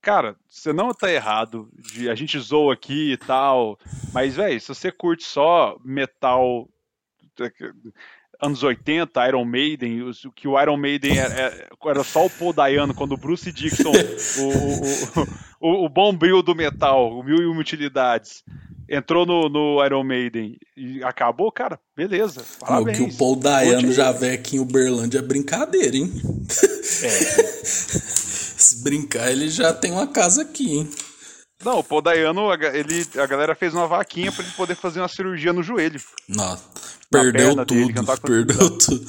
[0.00, 1.70] Cara, você não tá errado.
[1.74, 3.78] De, a gente zoa aqui e tal.
[4.12, 6.68] Mas, velho, se você curte só metal
[8.40, 12.94] anos 80, Iron Maiden, que o Iron Maiden era, é, era só o Paul Dayano,
[12.94, 17.60] quando o Bruce Dixon, o, o, o, o bombril do metal, o Mil e Uma
[17.60, 18.44] Utilidades,
[18.88, 22.44] entrou no, no, Iron Maiden e acabou, cara, beleza.
[22.60, 22.98] Parabéns.
[22.98, 26.12] O que o Paul Dayano já vê aqui em Uberlândia é brincadeira, hein?
[27.02, 27.08] É.
[28.58, 30.90] Se brincar, ele já tem uma casa aqui, hein?
[31.64, 35.08] Não, o Paul Dayano, ele, a galera fez uma vaquinha para ele poder fazer uma
[35.08, 36.00] cirurgia no joelho.
[36.28, 36.64] Nossa.
[37.10, 39.06] Perdeu tudo, dele, perdeu tudo.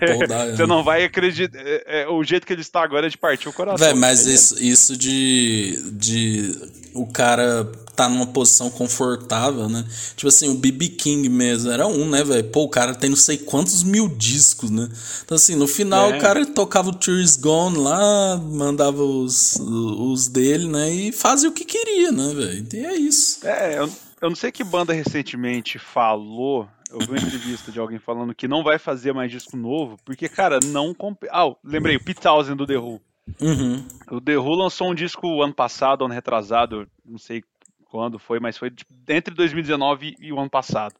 [0.00, 1.58] É, você não vai acreditar.
[1.58, 3.84] É, é, o jeito que ele está agora é de partir o coração.
[3.84, 6.54] Véi, mas tá isso, isso de, de
[6.94, 7.64] o cara
[7.96, 9.84] tá numa posição confortável, né?
[10.14, 12.44] Tipo assim, o BB King mesmo era um, né, velho?
[12.44, 14.88] Pô, o cara tem não sei quantos mil discos, né?
[15.24, 16.18] Então, assim, no final é.
[16.18, 20.88] o cara tocava o Tears Gone lá, mandava os, os dele, né?
[20.88, 22.66] E fazia o que queria, né, velho?
[22.72, 23.44] E é isso.
[23.44, 23.90] É, eu,
[24.20, 28.48] eu não sei que banda recentemente falou eu vi uma entrevista de alguém falando que
[28.48, 30.92] não vai fazer mais disco novo, porque, cara, não.
[30.92, 31.22] Comp...
[31.30, 33.00] Ah, lembrei, o Pete Townsend do The Who.
[33.40, 33.86] Uhum.
[34.10, 37.44] O The Who lançou um disco ano passado, ano retrasado, não sei
[37.84, 40.94] quando foi, mas foi tipo, entre 2019 e o ano passado.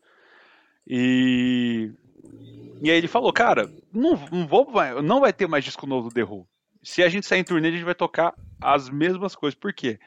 [0.86, 1.90] E.
[2.82, 4.66] E aí ele falou, cara, não, não, vou,
[5.02, 6.46] não vai ter mais disco novo do The Who.
[6.82, 9.58] Se a gente sair em turnê, a gente vai tocar as mesmas coisas.
[9.58, 9.98] Por quê?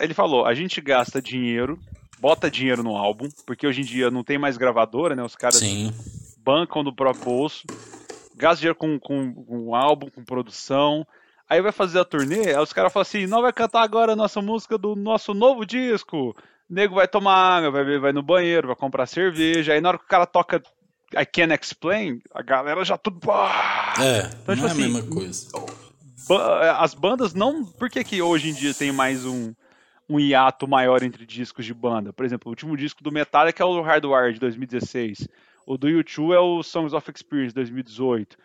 [0.00, 1.80] Ele falou, a gente gasta dinheiro
[2.18, 5.22] bota dinheiro no álbum, porque hoje em dia não tem mais gravadora, né?
[5.22, 5.92] Os caras Sim.
[6.38, 7.64] bancam do próprio bolso,
[8.36, 11.06] gasta dinheiro com, com, com álbum, com produção.
[11.48, 14.16] Aí vai fazer a turnê, aí os caras falam assim: não vai cantar agora a
[14.16, 16.30] nossa música do nosso novo disco.
[16.30, 16.34] O
[16.68, 19.72] nego vai tomar água, vai, vai no banheiro, vai comprar cerveja.
[19.72, 20.60] Aí na hora que o cara toca
[21.14, 23.20] I Can't Explain, a galera já tudo.
[24.00, 25.48] É, então, tipo não assim, é a assim, mesma coisa.
[26.78, 27.64] As bandas não.
[27.64, 29.54] Por que, que hoje em dia tem mais um
[30.08, 32.12] um hiato maior entre discos de banda.
[32.12, 35.28] Por exemplo, o último disco do Metallica é o Hardware de 2016.
[35.66, 38.36] O do U2 é o Songs of Experience 2018.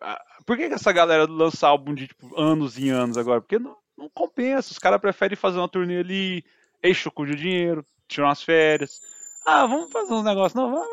[0.00, 3.40] Ah, por que, que essa galera lança álbum de tipo, anos e anos agora?
[3.40, 4.72] Porque não, não compensa.
[4.72, 6.44] Os caras preferem fazer uma turnê ali,
[6.82, 9.00] eixo com o dinheiro, tirar umas férias.
[9.46, 10.54] Ah, vamos fazer uns negócios.
[10.54, 10.88] Não, vamos,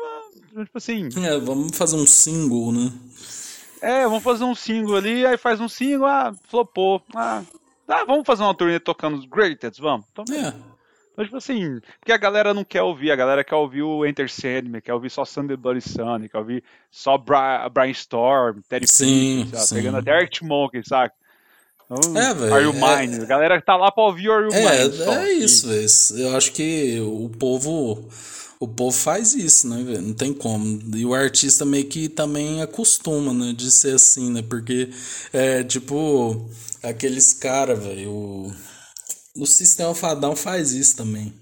[0.54, 1.08] vamos, tipo assim.
[1.22, 2.92] É, vamos fazer um single, né?
[3.82, 7.02] É, vamos fazer um single ali, aí faz um single, ah, flopou.
[7.14, 7.42] Ah,
[7.88, 10.06] ah, vamos fazer uma turnê tocando os Greatest, vamos.
[10.12, 10.54] Então, é.
[11.12, 14.30] Então, tipo assim, porque a galera não quer ouvir, a galera quer ouvir o Enter
[14.30, 19.56] Sandman, quer ouvir só Sunday Bloody Sunday, quer ouvir só Bra Brainstorm, Terry sim, Pink,
[19.58, 19.74] sim.
[19.76, 21.12] pegando até Arctic Monkey, sabe?
[21.90, 22.54] Então, é, velho.
[22.54, 23.22] Are You é, Mine?
[23.22, 24.92] A galera tá lá pra ouvir Are You é, Mine.
[24.92, 26.22] Só, é isso, velho.
[26.22, 28.06] Eu acho que o povo
[28.58, 30.02] o povo faz isso, né, velho?
[30.02, 30.80] Não tem como.
[30.96, 34.42] E o artista meio que também acostuma, né, de ser assim, né?
[34.42, 34.90] Porque
[35.32, 36.48] é tipo
[36.82, 38.10] aqueles caras, velho.
[38.10, 38.54] O,
[39.36, 41.32] o Sistema Fadão faz isso também.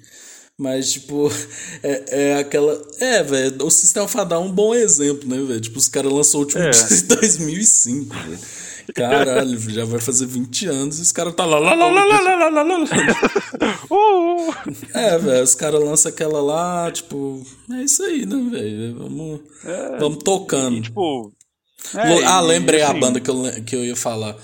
[0.59, 1.31] Mas, tipo,
[1.83, 2.81] é, é aquela.
[2.99, 5.61] É, velho, o Sistema Fadão é um bom exemplo, né, velho?
[5.61, 6.71] Tipo, os caras lançou o último é.
[6.71, 8.39] disco em 2005, velho.
[8.95, 11.59] Caralho, já vai fazer 20 anos e os caras tá lá.
[11.59, 12.85] lá, lá, lá, lá, lá, lá, lá.
[13.91, 14.53] Uh!
[14.93, 17.45] É, velho, os caras lançam aquela lá, tipo.
[17.71, 18.99] É isso aí, né, velho?
[18.99, 20.77] Vamos, é, vamos tocando.
[20.77, 21.33] E, tipo.
[21.95, 24.37] É, ah, lembrei assim, a banda que eu, que eu ia falar.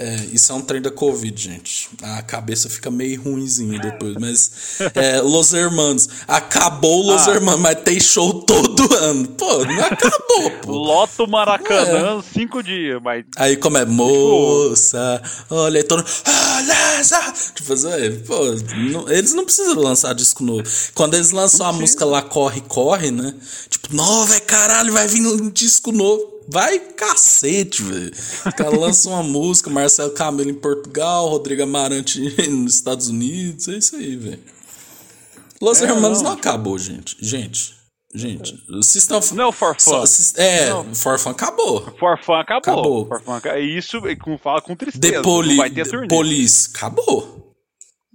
[0.00, 1.88] É, isso é um trem da Covid, gente.
[2.00, 4.14] A cabeça fica meio ruimzinha depois.
[4.14, 4.50] Mas,
[4.94, 6.08] é, Los Hermanos.
[6.28, 7.32] Acabou Los Ah.
[7.32, 9.26] Hermanos, mas tem show todo ano.
[9.28, 10.70] Pô, não acabou, pô.
[10.72, 13.24] Loto Maracanã, cinco dias, mas.
[13.36, 15.20] Aí como é, moça,
[15.50, 17.02] olha, todo olha.
[17.54, 18.38] Tipo assim, pô,
[18.92, 20.62] não- eles não precisam lançar disco novo.
[20.94, 23.34] Quando eles lançam a música lá, Corre, Corre, né?
[23.68, 26.37] Tipo, não, velho, caralho, vai vir um disco novo.
[26.50, 28.10] Vai cacete, velho.
[28.12, 32.20] Os caras lançam uma música, Marcelo Camelo em Portugal, Rodrigo Amarante
[32.50, 34.42] nos Estados Unidos, é isso aí, velho.
[35.60, 36.38] Los É, Hermanos não não.
[36.38, 37.16] acabou, gente.
[37.20, 37.74] Gente,
[38.14, 38.54] gente,
[38.94, 39.20] estão...
[39.34, 39.90] Não é o For Fun.
[39.90, 40.94] Só- sis- É, Não.
[40.94, 41.80] For Fun acabou.
[41.98, 42.58] Forfã acabou.
[42.72, 43.06] Acabou.
[43.08, 43.58] Forfã acabou.
[43.60, 45.14] E isso e com, fala com tristeza.
[45.14, 46.06] The, poli vai ter The.
[46.06, 47.52] Police, acabou.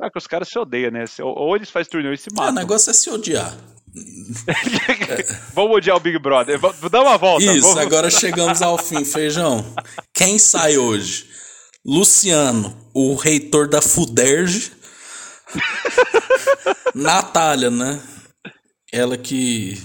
[0.01, 1.05] Ah, que os caras se odeiam, né?
[1.21, 2.55] Ou, eles fazem turnê eles se Ah, o matam.
[2.55, 3.55] negócio é se odiar.
[5.53, 6.59] Vamos odiar o Big Brother.
[6.89, 7.43] Dá uma volta.
[7.45, 9.63] Isso, vamos- agora chegamos ao fim, feijão.
[10.13, 11.29] Quem sai hoje?
[11.85, 14.71] Luciano, o reitor da Fuderge.
[16.95, 18.01] Natália, né?
[18.91, 19.81] Ela que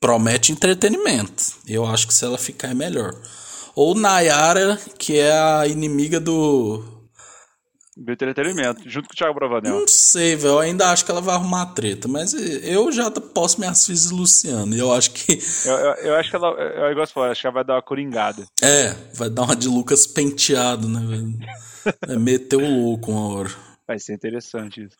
[0.00, 1.44] promete entretenimento.
[1.66, 3.14] Eu acho que se ela ficar é melhor.
[3.74, 7.01] Ou Nayara, que é a inimiga do.
[7.94, 9.80] Do entretenimento, junto com o Thiago Bravanel.
[9.80, 10.54] Não sei, velho.
[10.54, 12.08] Eu ainda acho que ela vai arrumar treta.
[12.08, 14.74] Mas eu já posso filhas de Luciano.
[14.74, 15.38] E eu acho que.
[15.66, 16.48] Eu, eu, eu acho que ela.
[16.48, 18.46] Eu, eu gosto de falar, acho que ela vai dar uma coringada.
[18.62, 21.38] É, vai dar uma de Lucas penteado, né, velho?
[22.06, 23.50] Vai meter o louco uma hora.
[23.86, 24.96] Vai ser interessante isso.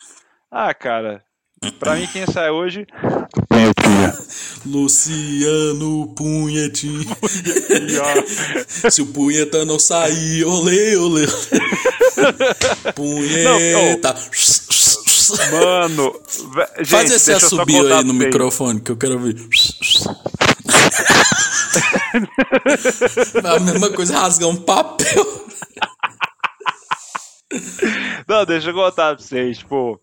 [0.51, 1.25] Ah, cara.
[1.79, 2.87] Pra mim, quem sai hoje.
[3.53, 4.19] Punhetinha.
[4.65, 7.05] Luciano Punhetinho.
[8.85, 11.27] ó, Se o punheta não sair, olê, olê.
[12.95, 14.15] Punheta.
[15.51, 16.13] Mano.
[16.55, 18.25] ve- Gente, Faz esse deixa eu só assobio aí no vocês.
[18.27, 19.37] microfone que eu quero ver.
[23.45, 25.43] É a mesma coisa rasgar um papel.
[28.29, 29.59] Não, deixa eu contar pra vocês.
[29.59, 30.01] Tipo,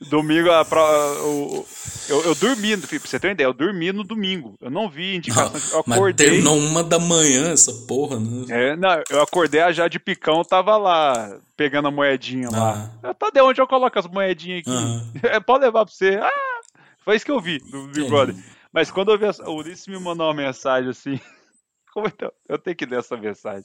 [0.00, 1.66] domingo, a o-
[2.08, 4.54] eu, eu dormi, pra você ter uma ideia, eu dormi no domingo.
[4.60, 5.78] Eu não vi indicação.
[5.78, 6.26] eu Mas acordei.
[6.28, 8.46] terminou uma da manhã essa porra, né?
[8.48, 12.90] É, não, eu acordei, a Jade Picão tava lá, pegando a moedinha lá.
[13.02, 13.08] Ah.
[13.08, 14.70] Eu, Tá de onde eu coloco as moedinhas aqui?
[14.70, 15.12] Aham.
[15.24, 16.18] É, pode levar pra você.
[16.22, 16.60] Ah,
[17.04, 18.08] foi isso que eu vi do Big.
[18.08, 18.34] Brother.
[18.72, 21.20] Mas quando eu vi, essa- o Ulisses me mandou uma mensagem assim.
[21.92, 22.30] Como então?
[22.48, 23.64] Eu tenho que ler essa mensagem.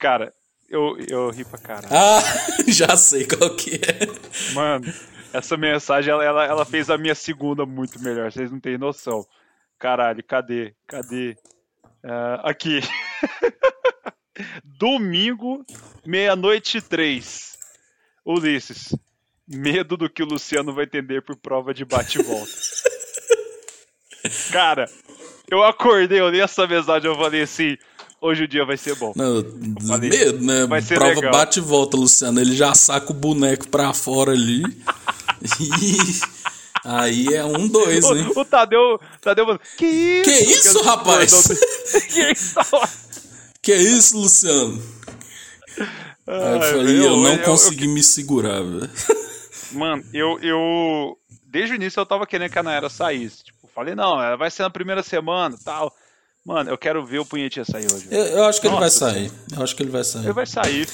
[0.00, 0.32] Cara,
[0.68, 1.88] eu, eu ri pra caralho.
[1.92, 2.22] Ah,
[2.66, 4.52] já sei qual que é.
[4.54, 4.86] Mano,
[5.32, 8.30] essa mensagem, ela, ela, ela fez a minha segunda muito melhor.
[8.32, 9.24] Vocês não têm noção.
[9.78, 10.74] Caralho, cadê?
[10.86, 11.36] Cadê?
[12.04, 12.80] Ah, aqui.
[14.64, 15.64] Domingo,
[16.04, 17.58] meia-noite três.
[18.24, 18.94] Ulisses.
[19.46, 22.52] Medo do que o Luciano vai entender por prova de bate e volta.
[24.52, 24.88] Cara,
[25.50, 27.76] eu acordei, eu li essa mensagem, eu falei assim,
[28.20, 29.12] hoje o dia vai ser bom.
[29.16, 29.42] Não,
[29.86, 30.66] falei, medo, né?
[30.66, 31.32] vai ser Prova legal.
[31.32, 32.40] bate e volta, Luciano.
[32.40, 34.62] Ele já saca o boneco pra fora ali.
[36.84, 38.32] Aí é um, dois, hein?
[38.34, 40.24] O, o Tadeu, Tadeu falou, que isso?
[40.24, 41.48] Que isso, Porque- rapaz?
[42.12, 42.54] que isso?
[43.62, 44.82] Que isso, Luciano?
[46.26, 48.90] Eu falei, eu, eu- não eu- consegui me segurar, velho.
[49.72, 51.16] Mano, eu, eu.
[51.46, 53.44] Desde o início eu tava querendo que a Naira saísse.
[53.44, 55.92] Tipo, falei, não, ela vai ser na primeira semana tal.
[56.44, 58.06] Mano, eu quero ver o Punhetinha sair hoje.
[58.10, 59.30] Eu, eu acho que ele vai Nossa sair.
[59.54, 60.24] Eu acho que ele vai sair.
[60.24, 60.88] Ele vai sair.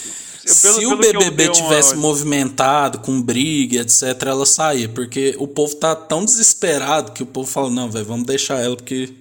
[0.44, 4.88] Eu- Se pelo- o que eu BBB uma- tivesse movimentado, com briga, etc., ela saía.
[4.88, 8.76] Porque o povo tá tão desesperado que o povo fala, não, velho, vamos deixar ela,
[8.76, 9.12] porque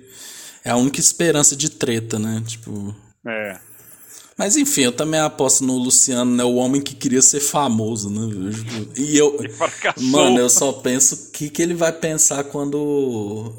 [0.64, 2.44] é a única esperança de treta, né?
[2.46, 2.96] Tipo.
[3.26, 3.60] É.
[4.38, 6.44] Mas enfim, eu também aposto no Luciano, né?
[6.44, 8.52] O homem que queria ser famoso, né?
[8.98, 9.38] E eu.
[9.98, 13.54] Mano, eu só penso o que, que ele vai pensar quando.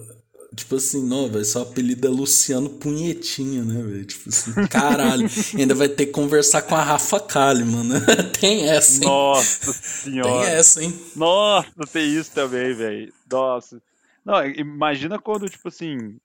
[0.56, 4.06] Tipo assim, não, velho, seu apelido é Luciano Punhetinha, né, velho?
[4.06, 5.28] Tipo assim, caralho.
[5.54, 8.00] ainda vai ter que conversar com a Rafa Kalimann, né?
[8.40, 9.04] Tem essa, hein?
[9.04, 10.48] Nossa Tem senhora.
[10.48, 10.98] essa, hein?
[11.14, 13.12] Nossa, tem isso também, velho.
[13.30, 13.82] Nossa.
[14.24, 16.16] Não, imagina quando, tipo assim,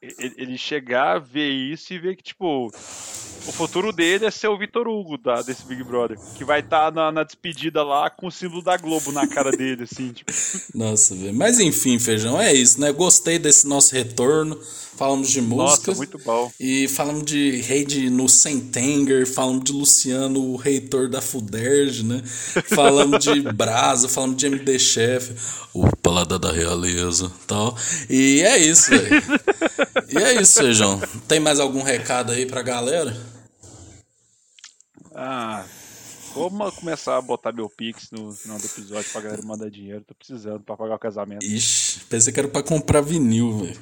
[0.00, 2.70] ele chegar, ver isso e ver que, tipo,
[3.46, 6.18] o futuro dele é ser o Vitor Hugo da, desse Big Brother.
[6.36, 9.84] Que vai estar na, na despedida lá com o símbolo da Globo na cara dele,
[9.84, 10.32] assim, tipo.
[10.74, 11.34] Nossa, velho.
[11.34, 12.92] Mas enfim, feijão, é isso, né?
[12.92, 14.58] Gostei desse nosso retorno.
[14.96, 15.90] Falamos de música.
[15.90, 16.52] Nossa, muito bom.
[16.58, 22.22] E falamos de rei de no Sentenger, falamos de Luciano, o reitor da Fuderge, né?
[22.24, 25.32] Falamos de Brasa, falamos de MD Chef,
[25.72, 27.76] o paladar da realeza tal.
[28.08, 29.22] E é isso, velho.
[30.06, 31.00] E é isso, Feijão.
[31.26, 33.16] Tem mais algum recado aí pra galera?
[35.26, 35.64] Ah,
[36.34, 40.04] vou começar a botar meu Pix no final do episódio pra galera mandar dinheiro.
[40.06, 41.44] Tô precisando pra pagar o casamento.
[41.44, 43.80] Ixi, pensei que era pra comprar vinil, velho.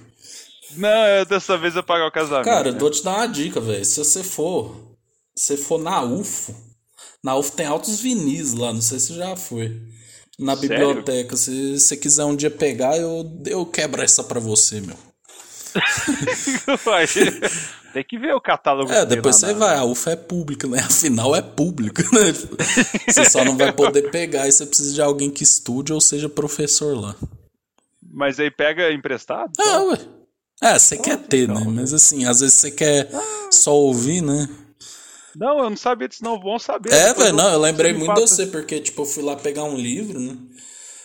[0.76, 2.44] Não, eu- dessa vez eu pagar o casamento.
[2.44, 2.78] Cara, eu né?
[2.78, 3.84] vou te dar uma dica, velho.
[3.84, 4.92] Se você for
[5.34, 6.54] você for na UFO,
[7.24, 9.80] na UFO tem altos vinis lá, não sei se já foi.
[10.38, 10.68] Na Sério?
[10.88, 14.96] biblioteca, se você quiser um dia pegar, eu, eu quebro essa pra você, meu.
[17.92, 18.90] Tem que ver o catálogo.
[18.90, 20.80] É, depois você vai, a UFO é pública, né?
[20.80, 22.32] Afinal é pública, né?
[23.06, 26.28] Você só não vai poder pegar e você precisa de alguém que estude ou seja
[26.28, 27.14] professor lá.
[28.10, 29.52] Mas aí pega emprestado?
[29.60, 29.98] Ah, ué.
[30.62, 31.54] É, você quer ter, né?
[31.54, 31.72] legal.
[31.72, 33.10] Mas assim, às vezes você quer
[33.50, 34.48] só ouvir, né?
[35.34, 36.38] Não, eu não sabia disso, não.
[36.38, 36.92] Bom saber.
[36.92, 39.76] É, velho, não, eu lembrei muito de você, porque, tipo, eu fui lá pegar um
[39.76, 40.36] livro, né?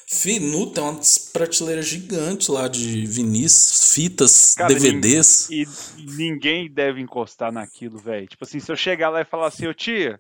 [0.09, 5.49] Fi, nu, tem umas prateleiras gigantes lá de vinis, fitas, Cara, DVDs.
[5.49, 5.67] E
[6.15, 8.25] ninguém deve encostar naquilo, velho.
[8.25, 10.17] Tipo assim, se eu chegar lá e falar assim, ô tia,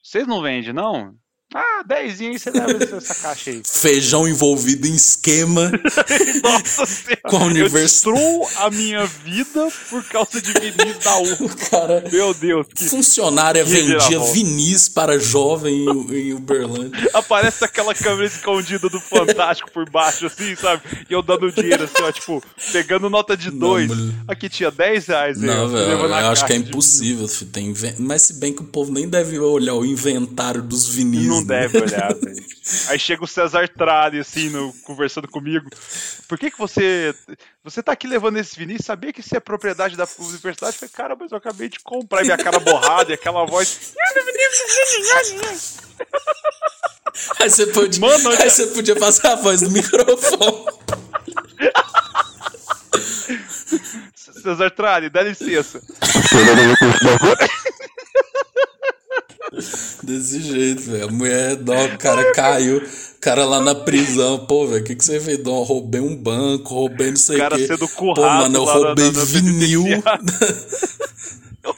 [0.00, 1.16] vocês não vendem, não?
[1.54, 3.62] Ah, dezinho aí você leva essa caixa aí.
[3.66, 5.72] Feijão envolvido em esquema.
[6.44, 7.20] Nossa senhora.
[7.22, 7.48] Com a Eu
[8.56, 11.48] a minha vida por causa de vinis da U.
[11.70, 17.10] Cara, Meu Deus, que funcionária que vendia vinis para jovem em, em Uberlândia.
[17.14, 20.82] Aparece aquela câmera escondida do Fantástico por baixo, assim, sabe?
[21.08, 22.42] E eu dando dinheiro, assim, ó, tipo,
[22.72, 23.88] pegando nota de Não, dois.
[23.88, 25.38] mas- Aqui tinha 10 reais.
[25.40, 27.26] aí, Não, ó, velho, eu acho que é impossível.
[27.50, 31.26] Tem Mas se bem que o povo nem deve olhar o inventário dos vinis.
[31.26, 31.68] Não né?
[31.68, 32.44] deve olhar, velho.
[32.88, 35.68] Aí chega o César Tralli, assim, no- conversando comigo.
[36.28, 37.14] Por que que você...
[37.64, 38.86] Você tá aqui levando esse Vinícius?
[38.86, 40.74] Sabia que isso é propriedade da universidade?
[40.74, 42.22] Eu falei, cara, mas eu acabei de comprar.
[42.22, 43.92] E minha cara borrada e aquela voz...
[47.40, 50.66] Aí você podia, Mano, aí você podia fazer a voz do microfone.
[54.14, 55.82] César Tralli, dá licença.
[60.02, 61.04] Desse jeito, velho.
[61.08, 62.78] A mulher, dó, o cara caiu.
[62.78, 64.46] O cara lá na prisão.
[64.46, 65.38] Pô, velho, o que, que você fez?
[65.38, 67.66] Dó, roubei um banco, roubei não sei o O cara quê.
[67.66, 69.84] sendo Pô, currado mano, eu na- roubei na- na vinil.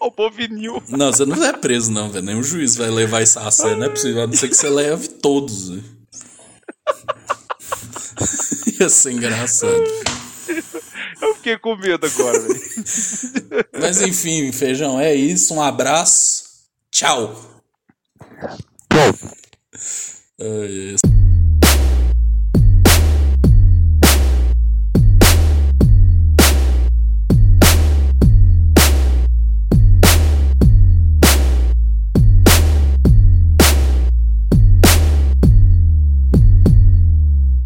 [0.00, 0.80] Roubou vinil.
[0.88, 2.24] Não, você não vai preso, não, velho.
[2.24, 3.76] Nenhum juiz vai levar isso a sério.
[3.76, 4.22] Não é possível.
[4.22, 5.84] A não ser que você leve todos, velho.
[8.80, 9.82] Ia ser engraçado.
[11.20, 12.60] Eu fiquei com medo agora, velho.
[13.80, 15.54] Mas enfim, feijão, é isso.
[15.54, 16.44] Um abraço.
[16.92, 17.49] Tchau.
[18.40, 19.28] Pô,
[20.40, 20.96] Ai,